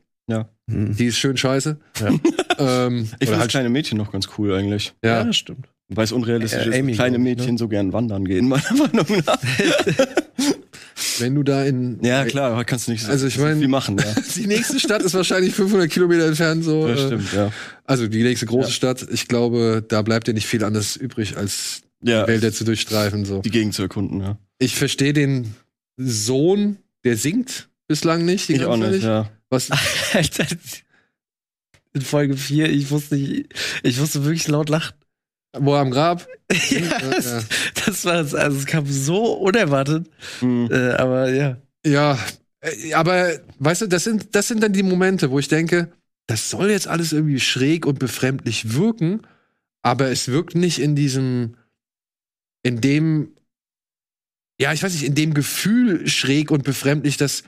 Mhm. 0.67 0.95
Die 0.95 1.05
ist 1.07 1.17
schön 1.17 1.35
scheiße. 1.35 1.77
Ja. 1.99 2.07
ähm, 2.87 2.99
Ich 3.03 3.09
finde 3.09 3.25
das 3.31 3.39
halt, 3.39 3.49
kleine 3.49 3.69
Mädchen 3.69 3.97
noch 3.97 4.11
ganz 4.11 4.29
cool 4.37 4.53
eigentlich. 4.53 4.93
Ja, 5.03 5.17
ja, 5.17 5.23
das 5.23 5.35
stimmt. 5.37 5.67
Weil 5.87 6.03
es 6.03 6.11
unrealistisch 6.11 6.67
Äh, 6.67 6.69
ist, 6.69 6.75
Amy, 6.77 6.91
dass 6.91 6.97
kleine 6.97 7.17
ich, 7.17 7.23
Mädchen 7.23 7.57
so 7.57 7.67
gern 7.67 7.91
wandern 7.93 8.23
gehen, 8.25 8.47
meiner 8.47 8.73
Meinung 8.73 9.23
nach. 9.25 9.39
wenn 11.19 11.35
du 11.35 11.43
da 11.43 11.63
in. 11.65 11.99
Ja, 12.03 12.25
klar, 12.25 12.63
kannst 12.65 12.87
du 12.87 12.91
nicht 12.91 13.03
so 13.03 13.11
Also 13.11 13.27
ich 13.27 13.37
mein- 13.39 13.59
viel 13.59 13.67
machen, 13.67 13.97
ja. 13.97 14.13
Die 14.35 14.47
nächste 14.47 14.79
Stadt 14.79 15.01
ist 15.01 15.13
wahrscheinlich 15.15 15.53
500 15.55 15.89
Kilometer 15.89 16.27
entfernt. 16.27 16.63
So, 16.63 16.87
Das 16.87 16.99
äh, 17.01 17.05
stimmt, 17.07 17.33
ja. 17.33 17.51
Also 17.85 18.07
die 18.07 18.23
nächste 18.23 18.45
große 18.45 18.67
Ja. 18.69 18.73
Stadt. 18.73 19.05
Ich 19.11 19.27
glaube, 19.27 19.83
da 19.87 20.01
bleibt 20.01 20.27
dir 20.27 20.33
nicht 20.33 20.47
viel 20.47 20.63
anderes 20.63 20.95
übrig, 20.95 21.37
als 21.37 21.81
Ja, 22.01 22.27
Wälder 22.27 22.51
zu 22.53 22.63
durchstreifen. 22.63 23.25
So. 23.25 23.41
die 23.41 23.51
Gegend 23.51 23.73
zu 23.73 23.81
erkunden, 23.83 24.21
ja. 24.21 24.37
Ich 24.57 24.75
verstehe 24.75 25.13
den 25.13 25.55
Sohn, 25.97 26.77
der 27.03 27.17
singt 27.17 27.69
bislang 27.87 28.25
nicht. 28.25 28.49
Ich 28.49 28.63
auch 28.65 28.77
nicht, 28.77 29.03
ja. 29.03 29.29
Was, 29.49 29.69
Alter, 30.13 30.45
in 31.93 32.01
Folge 32.01 32.37
4, 32.37 32.69
ich 32.69 32.91
musste 32.91 33.15
nicht, 33.15 33.53
ich 33.83 33.99
musste 33.99 34.23
wirklich 34.23 34.47
laut 34.47 34.69
lachen. 34.69 34.93
wo 35.57 35.73
am 35.75 35.89
Grab? 35.91 36.27
ja, 36.69 36.79
ja. 36.79 37.43
das, 37.85 38.05
war, 38.05 38.13
also 38.15 38.37
es 38.37 38.65
kam 38.65 38.85
so 38.85 39.33
unerwartet, 39.33 40.07
Hm. 40.39 40.69
äh, 40.71 40.91
aber 40.91 41.29
ja. 41.31 41.57
Ja, 41.85 42.17
äh, 42.61 42.93
aber 42.93 43.39
weißt 43.59 43.81
du, 43.83 43.87
das 43.87 44.03
sind, 44.03 44.35
das 44.35 44.47
sind 44.47 44.61
dann 44.61 44.73
die 44.73 44.83
Momente, 44.83 45.31
wo 45.31 45.39
ich 45.39 45.47
denke, 45.47 45.91
das 46.27 46.49
soll 46.49 46.69
jetzt 46.69 46.87
alles 46.87 47.11
irgendwie 47.11 47.39
schräg 47.39 47.85
und 47.87 47.97
befremdlich 47.99 48.73
wirken, 48.75 49.21
aber 49.81 50.09
es 50.11 50.27
wirkt 50.27 50.53
nicht 50.55 50.77
in 50.79 50.95
diesem, 50.95 51.55
in 52.63 52.81
dem, 52.81 53.33
ja, 54.59 54.73
ich 54.73 54.83
weiß 54.83 54.93
nicht, 54.93 55.03
in 55.05 55.15
dem 55.15 55.33
Gefühl 55.33 56.07
schräg 56.07 56.51
und 56.51 56.63
befremdlich, 56.63 57.17
dass, 57.17 57.43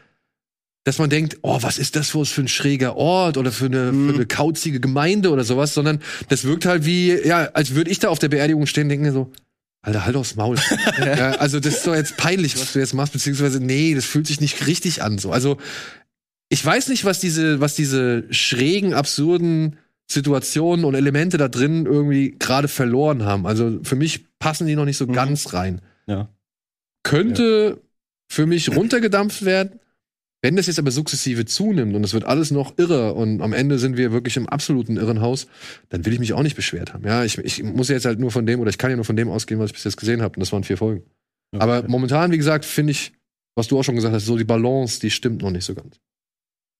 dass 0.85 0.97
man 0.97 1.09
denkt, 1.09 1.37
oh, 1.41 1.61
was 1.61 1.77
ist 1.77 1.95
das 1.95 2.09
für 2.09 2.25
für 2.25 2.41
ein 2.41 2.47
schräger 2.47 2.95
Ort 2.95 3.37
oder 3.37 3.51
für 3.51 3.65
eine, 3.65 3.91
Mhm. 3.91 4.09
für 4.09 4.15
eine 4.15 4.25
kauzige 4.25 4.79
Gemeinde 4.79 5.29
oder 5.29 5.43
sowas, 5.43 5.73
sondern 5.73 6.01
das 6.29 6.43
wirkt 6.45 6.65
halt 6.65 6.85
wie, 6.85 7.11
ja, 7.25 7.45
als 7.53 7.75
würde 7.75 7.91
ich 7.91 7.99
da 7.99 8.09
auf 8.09 8.19
der 8.19 8.29
Beerdigung 8.29 8.65
stehen 8.65 8.83
und 8.83 8.89
denken 8.89 9.05
mir 9.05 9.11
so, 9.11 9.31
Alter, 9.83 10.05
halt 10.05 10.15
aufs 10.15 10.35
Maul. 10.35 10.57
ja, 10.99 11.31
also 11.33 11.59
das 11.59 11.77
ist 11.77 11.87
doch 11.87 11.95
jetzt 11.95 12.15
peinlich, 12.15 12.55
was 12.59 12.73
du 12.73 12.79
jetzt 12.79 12.93
machst, 12.93 13.13
beziehungsweise 13.13 13.59
nee, 13.59 13.95
das 13.95 14.05
fühlt 14.05 14.27
sich 14.27 14.39
nicht 14.39 14.67
richtig 14.67 15.01
an. 15.01 15.17
So, 15.17 15.31
also 15.31 15.57
ich 16.49 16.63
weiß 16.63 16.89
nicht, 16.89 17.03
was 17.03 17.19
diese, 17.19 17.61
was 17.61 17.75
diese 17.75 18.25
schrägen, 18.31 18.93
absurden 18.93 19.77
Situationen 20.09 20.85
und 20.85 20.93
Elemente 20.93 21.37
da 21.37 21.47
drin 21.47 21.85
irgendwie 21.85 22.35
gerade 22.37 22.67
verloren 22.67 23.23
haben. 23.23 23.47
Also 23.47 23.79
für 23.83 23.95
mich 23.95 24.25
passen 24.41 24.67
die 24.67 24.75
noch 24.75 24.85
nicht 24.85 24.97
so 24.97 25.07
Mhm. 25.07 25.13
ganz 25.13 25.53
rein. 25.53 25.79
Ja. 26.07 26.27
Könnte 27.03 27.81
für 28.29 28.45
mich 28.45 28.75
runtergedampft 28.75 29.45
werden. 29.45 29.79
Wenn 30.43 30.55
das 30.55 30.65
jetzt 30.65 30.79
aber 30.79 30.89
sukzessive 30.89 31.45
zunimmt 31.45 31.95
und 31.95 32.03
es 32.03 32.13
wird 32.13 32.23
alles 32.25 32.49
noch 32.49 32.75
irrer 32.79 33.15
und 33.15 33.41
am 33.41 33.53
Ende 33.53 33.77
sind 33.77 33.95
wir 33.95 34.11
wirklich 34.11 34.37
im 34.37 34.49
absoluten 34.49 34.97
Irrenhaus, 34.97 35.45
dann 35.89 36.03
will 36.03 36.13
ich 36.13 36.19
mich 36.19 36.33
auch 36.33 36.41
nicht 36.41 36.55
beschwert 36.55 36.93
haben. 36.93 37.05
Ja, 37.05 37.23
ich, 37.23 37.37
ich 37.37 37.61
muss 37.61 37.89
jetzt 37.89 38.05
halt 38.05 38.19
nur 38.19 38.31
von 38.31 38.47
dem 38.47 38.59
oder 38.59 38.71
ich 38.71 38.79
kann 38.79 38.89
ja 38.89 38.95
nur 38.95 39.05
von 39.05 39.15
dem 39.15 39.29
ausgehen, 39.29 39.59
was 39.59 39.67
ich 39.69 39.73
bis 39.73 39.83
jetzt 39.83 39.97
gesehen 39.97 40.21
habe 40.23 40.35
und 40.35 40.39
das 40.39 40.51
waren 40.51 40.63
vier 40.63 40.77
Folgen. 40.77 41.03
Ja. 41.53 41.61
Aber 41.61 41.87
momentan, 41.87 42.31
wie 42.31 42.37
gesagt, 42.39 42.65
finde 42.65 42.91
ich, 42.91 43.13
was 43.55 43.67
du 43.67 43.77
auch 43.77 43.83
schon 43.83 43.95
gesagt 43.95 44.15
hast, 44.15 44.25
so 44.25 44.35
die 44.35 44.43
Balance, 44.43 44.99
die 44.99 45.11
stimmt 45.11 45.43
noch 45.43 45.51
nicht 45.51 45.65
so 45.65 45.75
ganz. 45.75 45.99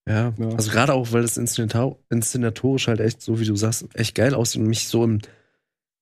Ja, 0.10 0.34
Ja. 0.40 0.50
also 0.56 0.72
gerade 0.72 0.94
auch, 0.94 1.12
weil 1.12 1.22
das 1.22 1.38
Inszenator 1.38 2.00
inszenatorisch 2.10 2.88
halt 2.88 3.00
echt, 3.00 3.22
so 3.22 3.40
wie 3.40 3.46
du 3.46 3.56
sagst, 3.56 3.86
echt 3.94 4.16
geil 4.16 4.34
aussieht 4.34 4.62
und 4.64 4.70
mich 4.70 4.88
so 4.88 5.04
in 5.04 5.22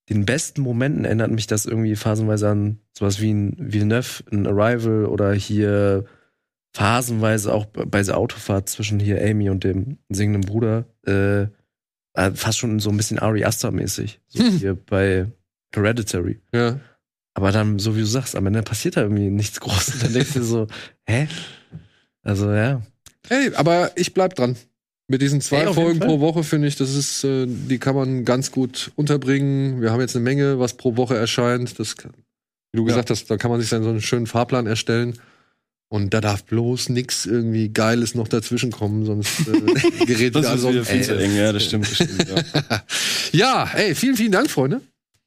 den 0.10 0.26
besten 0.26 0.62
Momenten 0.62 1.06
erinnert 1.06 1.32
mich 1.32 1.48
das 1.48 1.66
irgendwie 1.66 1.96
phasenweise 1.96 2.50
an 2.50 2.80
sowas 2.98 3.22
wie 3.22 3.32
ein 3.32 3.56
Villeneuve, 3.60 4.24
ein 4.32 4.48
Arrival 4.48 5.06
oder 5.06 5.34
hier 5.34 6.06
phasenweise 6.74 7.54
auch 7.54 7.66
bei 7.66 8.00
dieser 8.00 8.18
Autofahrt 8.18 8.70
zwischen 8.70 9.00
hier 9.00 9.22
Amy 9.24 9.50
und 9.50 9.64
dem 9.64 10.00
singenden 10.10 10.42
Bruder, 10.42 10.86
äh, 11.06 11.44
äh, 12.14 12.32
fast 12.34 12.60
schon 12.60 12.80
so 12.80 12.90
ein 12.90 12.98
bisschen 12.98 13.20
Ari 13.20 13.44
Aster 13.44 13.72
mäßig, 13.72 14.20
so 14.28 14.44
Hm. 14.44 14.52
hier 14.60 14.76
bei 14.76 15.28
Hereditary. 15.74 16.42
Ja. 16.54 16.80
Aber 17.34 17.52
dann, 17.52 17.80
so 17.80 17.96
wie 17.96 18.02
du 18.02 18.06
sagst, 18.06 18.36
am 18.36 18.48
Ende 18.48 18.64
passiert 18.64 18.98
da 18.98 19.02
irgendwie 19.02 19.30
nichts 19.30 19.60
Großes. 19.60 20.00
Dann 20.00 20.14
denkst 20.14 20.34
du 20.34 20.44
so, 20.44 20.68
hä? 21.06 21.28
Also 22.24 22.52
ja. 22.52 22.82
Hey, 23.28 23.52
aber 23.56 23.92
ich 23.96 24.14
bleib 24.14 24.36
dran. 24.36 24.56
Mit 25.12 25.22
diesen 25.24 25.42
zwei 25.42 25.62
Ey, 25.62 25.66
auf 25.68 25.76
jeden 25.76 25.88
Folgen 25.98 26.00
pro 26.00 26.20
Woche 26.20 26.44
finde 26.44 26.68
ich, 26.68 26.76
das 26.76 26.94
ist, 26.96 27.24
äh, 27.24 27.46
die 27.48 27.80
kann 27.80 27.96
man 27.96 28.24
ganz 28.26 28.52
gut 28.52 28.92
unterbringen. 28.96 29.82
Wir 29.82 29.92
haben 29.92 30.00
jetzt 30.02 30.16
eine 30.16 30.24
Menge, 30.24 30.60
was 30.60 30.78
pro 30.78 30.96
Woche 30.98 31.18
erscheint. 31.18 31.80
Das, 31.80 31.96
wie 31.98 32.78
du 32.78 32.84
Ja. 32.84 32.88
gesagt 32.90 33.10
hast, 33.10 33.26
da 33.32 33.38
kann 33.38 33.50
man 33.50 33.60
sich 33.60 33.70
dann 33.72 33.82
so 33.84 33.90
einen 33.90 34.02
schönen 34.02 34.28
Fahrplan 34.28 34.68
erstellen. 34.68 35.18
Und 35.92 36.14
da 36.14 36.22
darf 36.22 36.44
bloß 36.44 36.90
nix 36.90 37.26
irgendwie 37.26 37.70
Geiles 37.74 38.14
noch 38.14 38.28
dazwischen 38.28 38.72
kommen, 38.72 39.06
sonst 39.06 39.48
äh, 39.48 40.06
gerät 40.06 40.36
Das 40.36 40.46
alles 40.46 40.68
wieder 40.68 40.86
viel 40.86 41.02
zu 41.02 41.18
eng, 41.18 41.36
ja, 41.36 41.52
das 41.52 41.66
stimmt. 41.66 41.90
Ja. 42.00 42.84
Ja, 43.32 43.72
ey, 43.76 43.96
vielen, 43.96 44.16
vielen 44.16 44.32
Dank, 44.32 44.50
Freunde. 44.52 44.82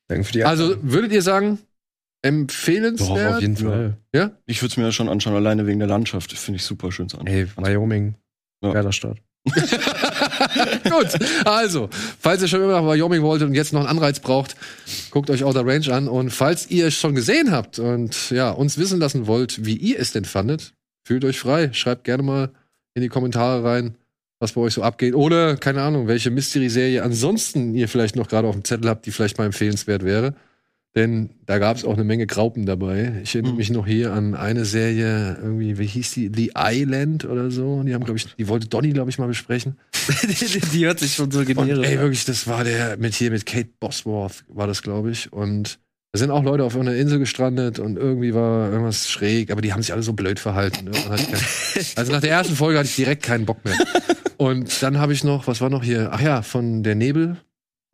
Danke 0.08 0.22
für 0.24 0.32
die 0.32 0.44
Also, 0.44 0.76
würdet 0.82 1.10
ihr 1.12 1.22
sagen, 1.22 1.58
Doch, 1.58 2.28
empfehlenswert? 2.28 3.34
auf 3.34 3.40
jeden. 3.40 3.56
Fall. 3.56 3.96
Ja? 4.14 4.30
Ich 4.46 4.62
würde 4.62 4.70
es 4.72 4.76
mir 4.76 4.84
ja 4.84 4.92
schon 4.92 5.08
anschauen, 5.08 5.34
alleine 5.34 5.66
wegen 5.66 5.80
der 5.80 5.88
Landschaft. 5.88 6.32
Finde 6.32 6.56
ich 6.58 6.64
super 6.64 6.92
schön 6.92 7.08
zu 7.08 7.18
anschauen. 7.18 7.36
Ey, 7.36 7.46
Wyoming, 7.56 8.14
Ja. 8.62 8.72
geiler 8.72 8.92
Start. 8.92 9.18
Gut, 10.88 11.08
also, 11.44 11.88
falls 12.20 12.42
ihr 12.42 12.48
schon 12.48 12.62
immer 12.62 12.80
nach 12.80 12.86
Wyoming 12.86 13.22
wolltet 13.22 13.48
und 13.48 13.54
jetzt 13.54 13.72
noch 13.72 13.80
einen 13.80 13.88
Anreiz 13.88 14.20
braucht, 14.20 14.54
guckt 15.10 15.30
euch 15.30 15.42
Outer 15.42 15.66
Range 15.66 15.92
an. 15.92 16.06
Und 16.06 16.30
falls 16.30 16.70
ihr 16.70 16.86
es 16.86 16.94
schon 16.94 17.14
gesehen 17.14 17.50
habt 17.50 17.80
und 17.80 18.30
ja, 18.30 18.50
uns 18.50 18.78
wissen 18.78 19.00
lassen 19.00 19.26
wollt, 19.26 19.64
wie 19.66 19.76
ihr 19.76 19.98
es 19.98 20.12
denn 20.12 20.24
fandet, 20.24 20.74
fühlt 21.04 21.24
euch 21.24 21.40
frei. 21.40 21.72
Schreibt 21.72 22.04
gerne 22.04 22.22
mal 22.22 22.50
in 22.94 23.02
die 23.02 23.08
Kommentare 23.08 23.64
rein, 23.64 23.96
was 24.38 24.52
bei 24.52 24.60
euch 24.60 24.74
so 24.74 24.82
abgeht. 24.82 25.14
Oder, 25.14 25.56
keine 25.56 25.82
Ahnung, 25.82 26.06
welche 26.06 26.30
Mystery-Serie 26.30 27.02
ansonsten 27.02 27.74
ihr 27.74 27.88
vielleicht 27.88 28.14
noch 28.14 28.28
gerade 28.28 28.46
auf 28.46 28.54
dem 28.54 28.64
Zettel 28.64 28.88
habt, 28.88 29.06
die 29.06 29.10
vielleicht 29.10 29.38
mal 29.38 29.46
empfehlenswert 29.46 30.04
wäre. 30.04 30.34
Denn 30.94 31.30
da 31.46 31.58
gab 31.58 31.76
es 31.78 31.84
auch 31.86 31.94
eine 31.94 32.04
Menge 32.04 32.26
Graupen 32.26 32.66
dabei. 32.66 33.20
Ich 33.22 33.34
erinnere 33.34 33.52
Mhm. 33.52 33.58
mich 33.58 33.70
noch 33.70 33.86
hier 33.86 34.12
an 34.12 34.34
eine 34.34 34.66
Serie, 34.66 35.38
irgendwie, 35.42 35.78
wie 35.78 35.86
hieß 35.86 36.10
die? 36.12 36.30
The 36.34 36.52
Island 36.54 37.24
oder 37.24 37.50
so. 37.50 37.82
Die 37.82 37.94
haben, 37.94 38.04
glaube 38.04 38.18
ich, 38.18 38.26
die 38.36 38.46
wollte 38.48 38.68
Donny, 38.68 38.90
glaube 38.90 39.08
ich, 39.08 39.18
mal 39.18 39.26
besprechen. 39.26 39.78
die, 40.22 40.60
die 40.60 40.84
hört 40.84 40.98
sich 40.98 41.14
schon 41.14 41.30
so 41.30 41.44
generisch 41.46 41.86
ey, 41.88 41.96
an. 41.96 42.02
wirklich, 42.02 42.26
das 42.26 42.46
war 42.46 42.64
der 42.64 42.98
mit 42.98 43.14
hier 43.14 43.30
mit 43.30 43.46
Kate 43.46 43.70
Bosworth, 43.80 44.44
war 44.48 44.66
das, 44.66 44.82
glaube 44.82 45.10
ich. 45.12 45.32
Und 45.32 45.78
da 46.12 46.18
sind 46.18 46.30
auch 46.30 46.42
Leute 46.44 46.62
auf 46.62 46.76
einer 46.76 46.94
Insel 46.94 47.18
gestrandet 47.18 47.78
und 47.78 47.96
irgendwie 47.96 48.34
war 48.34 48.70
irgendwas 48.70 49.08
schräg, 49.08 49.50
aber 49.50 49.62
die 49.62 49.72
haben 49.72 49.80
sich 49.80 49.94
alle 49.94 50.02
so 50.02 50.12
blöd 50.12 50.38
verhalten. 50.38 50.84
Ne? 50.90 50.90
Also 51.96 52.12
nach 52.12 52.20
der 52.20 52.30
ersten 52.32 52.54
Folge 52.54 52.78
hatte 52.78 52.88
ich 52.90 52.96
direkt 52.96 53.22
keinen 53.22 53.46
Bock 53.46 53.64
mehr. 53.64 53.74
Und 54.36 54.82
dann 54.82 54.98
habe 54.98 55.14
ich 55.14 55.24
noch, 55.24 55.46
was 55.46 55.62
war 55.62 55.70
noch 55.70 55.82
hier? 55.82 56.10
Ach 56.12 56.20
ja, 56.20 56.42
von 56.42 56.82
der 56.82 56.96
Nebel, 56.96 57.38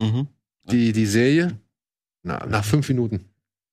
Mhm. 0.01 0.27
die, 0.69 0.91
die 0.91 1.05
Serie. 1.05 1.57
Na, 2.23 2.45
nach 2.45 2.65
fünf 2.65 2.87
Minuten. 2.89 3.25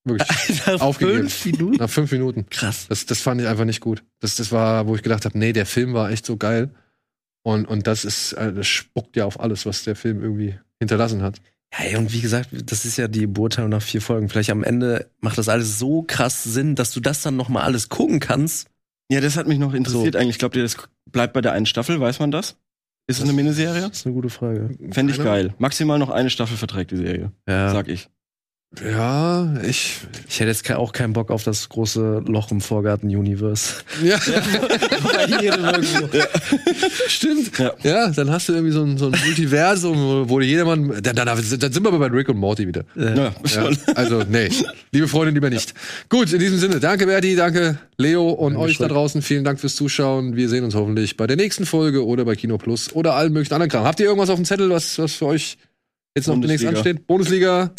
Wirklich. 0.05 0.29
Nach 0.67 0.81
aufgegeben. 0.81 1.29
fünf 1.29 1.45
Minuten? 1.47 1.77
Nach 1.79 1.91
fünf 1.91 2.13
Minuten. 2.13 2.47
Krass. 2.49 2.87
Das, 2.89 3.07
das 3.07 3.21
fand 3.21 3.41
ich 3.41 3.49
einfach 3.49 3.65
nicht 3.65 3.81
gut. 3.81 4.05
Das, 4.21 4.37
das 4.37 4.53
war, 4.53 4.87
wo 4.87 4.95
ich 4.95 5.03
gedacht 5.03 5.25
habe, 5.25 5.37
nee, 5.37 5.53
der 5.53 5.67
Film 5.67 5.95
war 5.95 6.11
echt 6.13 6.25
so 6.25 6.37
geil. 6.37 6.71
Und, 7.43 7.67
und 7.67 7.89
das 7.89 8.05
ist, 8.05 8.33
äh, 8.35 8.53
das 8.53 8.69
spuckt 8.69 9.17
ja 9.17 9.25
auf 9.25 9.41
alles, 9.41 9.67
was 9.67 9.83
der 9.83 9.97
Film 9.97 10.23
irgendwie 10.23 10.59
hinterlassen 10.79 11.23
hat. 11.23 11.41
Hey, 11.71 11.97
und 11.97 12.13
wie 12.13 12.21
gesagt, 12.21 12.51
das 12.53 12.85
ist 12.85 12.97
ja 12.99 13.09
die 13.09 13.27
Beurteilung 13.27 13.71
nach 13.71 13.83
vier 13.83 14.01
Folgen. 14.01 14.29
Vielleicht 14.29 14.51
am 14.51 14.63
Ende 14.63 15.11
macht 15.21 15.39
das 15.39 15.49
alles 15.49 15.79
so 15.81 16.03
krass 16.07 16.45
Sinn, 16.45 16.77
dass 16.77 16.93
du 16.93 17.01
das 17.01 17.23
dann 17.23 17.35
noch 17.37 17.49
mal 17.49 17.63
alles 17.63 17.89
gucken 17.89 18.21
kannst. 18.21 18.69
Ja, 19.11 19.21
das 19.21 19.37
hat 19.37 19.49
mich 19.49 19.59
noch 19.59 19.75
interessiert 19.75 20.15
eigentlich. 20.15 20.39
Glaubt 20.39 20.55
ihr, 20.55 20.63
das 20.63 20.77
bleibt 21.11 21.33
bei 21.33 21.41
der 21.41 21.51
einen 21.53 21.67
Staffel? 21.67 21.99
Weiß 22.01 22.21
man 22.21 22.31
das? 22.31 22.57
Ist 23.09 23.19
es 23.19 23.25
eine 23.25 23.33
Miniserie? 23.33 23.83
Das 23.89 23.99
ist 23.99 24.07
eine 24.07 24.15
gute 24.15 24.31
Frage. 24.31 24.71
Fände 24.93 25.13
ich 25.13 25.19
Keine 25.19 25.29
geil. 25.29 25.55
Maximal 25.59 25.99
noch 25.99 26.11
eine 26.11 26.31
Staffel 26.31 26.57
verträgt 26.57 26.93
die 26.93 26.97
Serie, 26.97 27.33
Ja. 27.49 27.71
sag 27.71 27.89
ich. 27.89 28.09
Ja, 28.85 29.55
ich. 29.63 30.01
Ich 30.29 30.39
hätte 30.41 30.51
jetzt 30.51 30.71
auch 30.73 30.93
keinen 30.93 31.15
Bock 31.15 31.31
auf 31.31 31.45
das 31.45 31.69
große 31.71 32.25
Loch 32.27 32.51
im 32.51 32.61
Vorgarten-Universe. 32.61 33.75
Ja, 34.05 34.19
irgendwo. 35.41 36.09
stimmt. 37.09 37.59
Ja. 37.59 37.73
Ja. 37.85 38.11
dann 38.11 38.31
hast 38.31 38.49
du 38.49 38.53
irgendwie 38.53 38.73
so 38.73 38.83
ein, 38.83 38.99
so 38.99 39.07
ein 39.07 39.15
Multiversum, 39.25 40.29
wo- 40.29 40.41
jedermann. 40.41 40.89
Dann, 41.03 41.17
dann, 41.17 41.27
dann 41.27 41.39
sind 41.43 41.83
wir 41.83 41.89
aber 41.89 41.99
bei 41.99 42.15
Rick 42.15 42.29
und 42.29 42.37
Morty 42.37 42.67
wieder. 42.67 42.85
Ja, 42.97 43.33
Ja, 43.47 43.71
also, 43.95 44.23
nee. 44.29 44.51
Liebe 44.93 45.09
Freunde, 45.09 45.31
lieber 45.33 45.49
nicht. 45.49 45.73
Gut, 46.11 46.33
in 46.35 46.39
diesem 46.41 46.59
Sinne, 46.59 46.79
danke 46.79 47.07
Berti, 47.07 47.35
danke 47.35 47.79
Leo 47.97 48.29
und 48.31 48.55
Danke, 48.55 48.67
euch 48.69 48.77
da 48.79 48.89
draußen. 48.89 49.23
Vielen 49.23 49.45
Dank 49.45 49.59
fürs 49.59 49.75
Zuschauen. 49.77 50.37
Wir 50.37 50.51
sehen 50.51 50.65
uns 50.65 50.75
hoffentlich 50.75 51.17
bei 51.17 51.27
der 51.27 51.37
nächsten 51.37 51.65
Folge 51.65 52.05
oder 52.05 52.27
bei 52.27 52.35
Kino 52.37 52.59
Plus 52.59 52.93
oder 52.93 53.15
allen 53.15 53.33
möglichen 53.33 53.55
anderen 53.55 53.71
Kram. 53.71 53.85
Habt 53.85 54.01
ihr 54.01 54.07
irgendwas 54.07 54.29
auf 54.29 54.37
dem 54.37 54.45
Zettel, 54.45 54.69
was, 54.69 54.99
was 54.99 55.15
für 55.15 55.27
euch 55.27 55.57
jetzt 56.15 56.27
noch 56.29 56.39
demnächst 56.39 56.67
ansteht? 56.67 57.07
Bundesliga? 57.07 57.71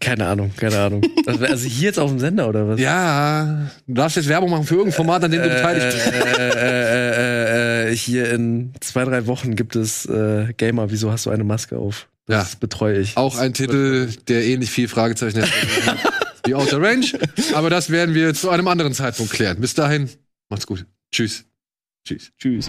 Keine 0.00 0.26
Ahnung, 0.26 0.52
keine 0.56 0.78
Ahnung. 0.78 1.02
Also 1.26 1.66
hier 1.66 1.88
jetzt 1.88 1.98
auf 1.98 2.10
dem 2.10 2.18
Sender 2.18 2.48
oder 2.48 2.68
was? 2.68 2.78
Ja, 2.80 3.70
du 3.86 3.94
darfst 3.94 4.16
jetzt 4.16 4.28
Werbung 4.28 4.50
machen 4.50 4.64
für 4.64 4.74
irgendein 4.74 4.96
Format, 4.96 5.24
an 5.24 5.30
dem 5.30 5.42
du 5.42 5.48
beteiligt 5.48 5.86
bist. 5.86 6.06
äh, 6.06 6.48
äh, 6.48 7.88
äh, 7.88 7.92
äh, 7.92 7.96
hier 7.96 8.30
in 8.30 8.72
zwei, 8.80 9.04
drei 9.04 9.26
Wochen 9.26 9.56
gibt 9.56 9.74
es 9.74 10.04
äh, 10.06 10.52
Gamer, 10.56 10.90
wieso 10.90 11.10
hast 11.10 11.24
du 11.26 11.30
eine 11.30 11.44
Maske 11.44 11.78
auf? 11.78 12.08
Ja. 12.28 12.40
Das 12.40 12.56
betreue 12.56 12.98
ich. 12.98 13.16
Auch 13.16 13.38
ein 13.38 13.54
Titel, 13.54 14.10
der 14.28 14.44
ähnlich 14.44 14.70
viel 14.70 14.88
Fragezeichen 14.88 15.40
hat 15.42 15.50
wie 16.44 16.54
Outer 16.54 16.82
Range. 16.82 17.06
Aber 17.54 17.70
das 17.70 17.88
werden 17.88 18.14
wir 18.14 18.34
zu 18.34 18.50
einem 18.50 18.68
anderen 18.68 18.92
Zeitpunkt 18.92 19.32
klären. 19.32 19.58
Bis 19.60 19.72
dahin, 19.72 20.10
macht's 20.50 20.66
gut. 20.66 20.84
Tschüss. 21.10 21.44
Tschüss. 22.04 22.32
Tschüss. 22.38 22.68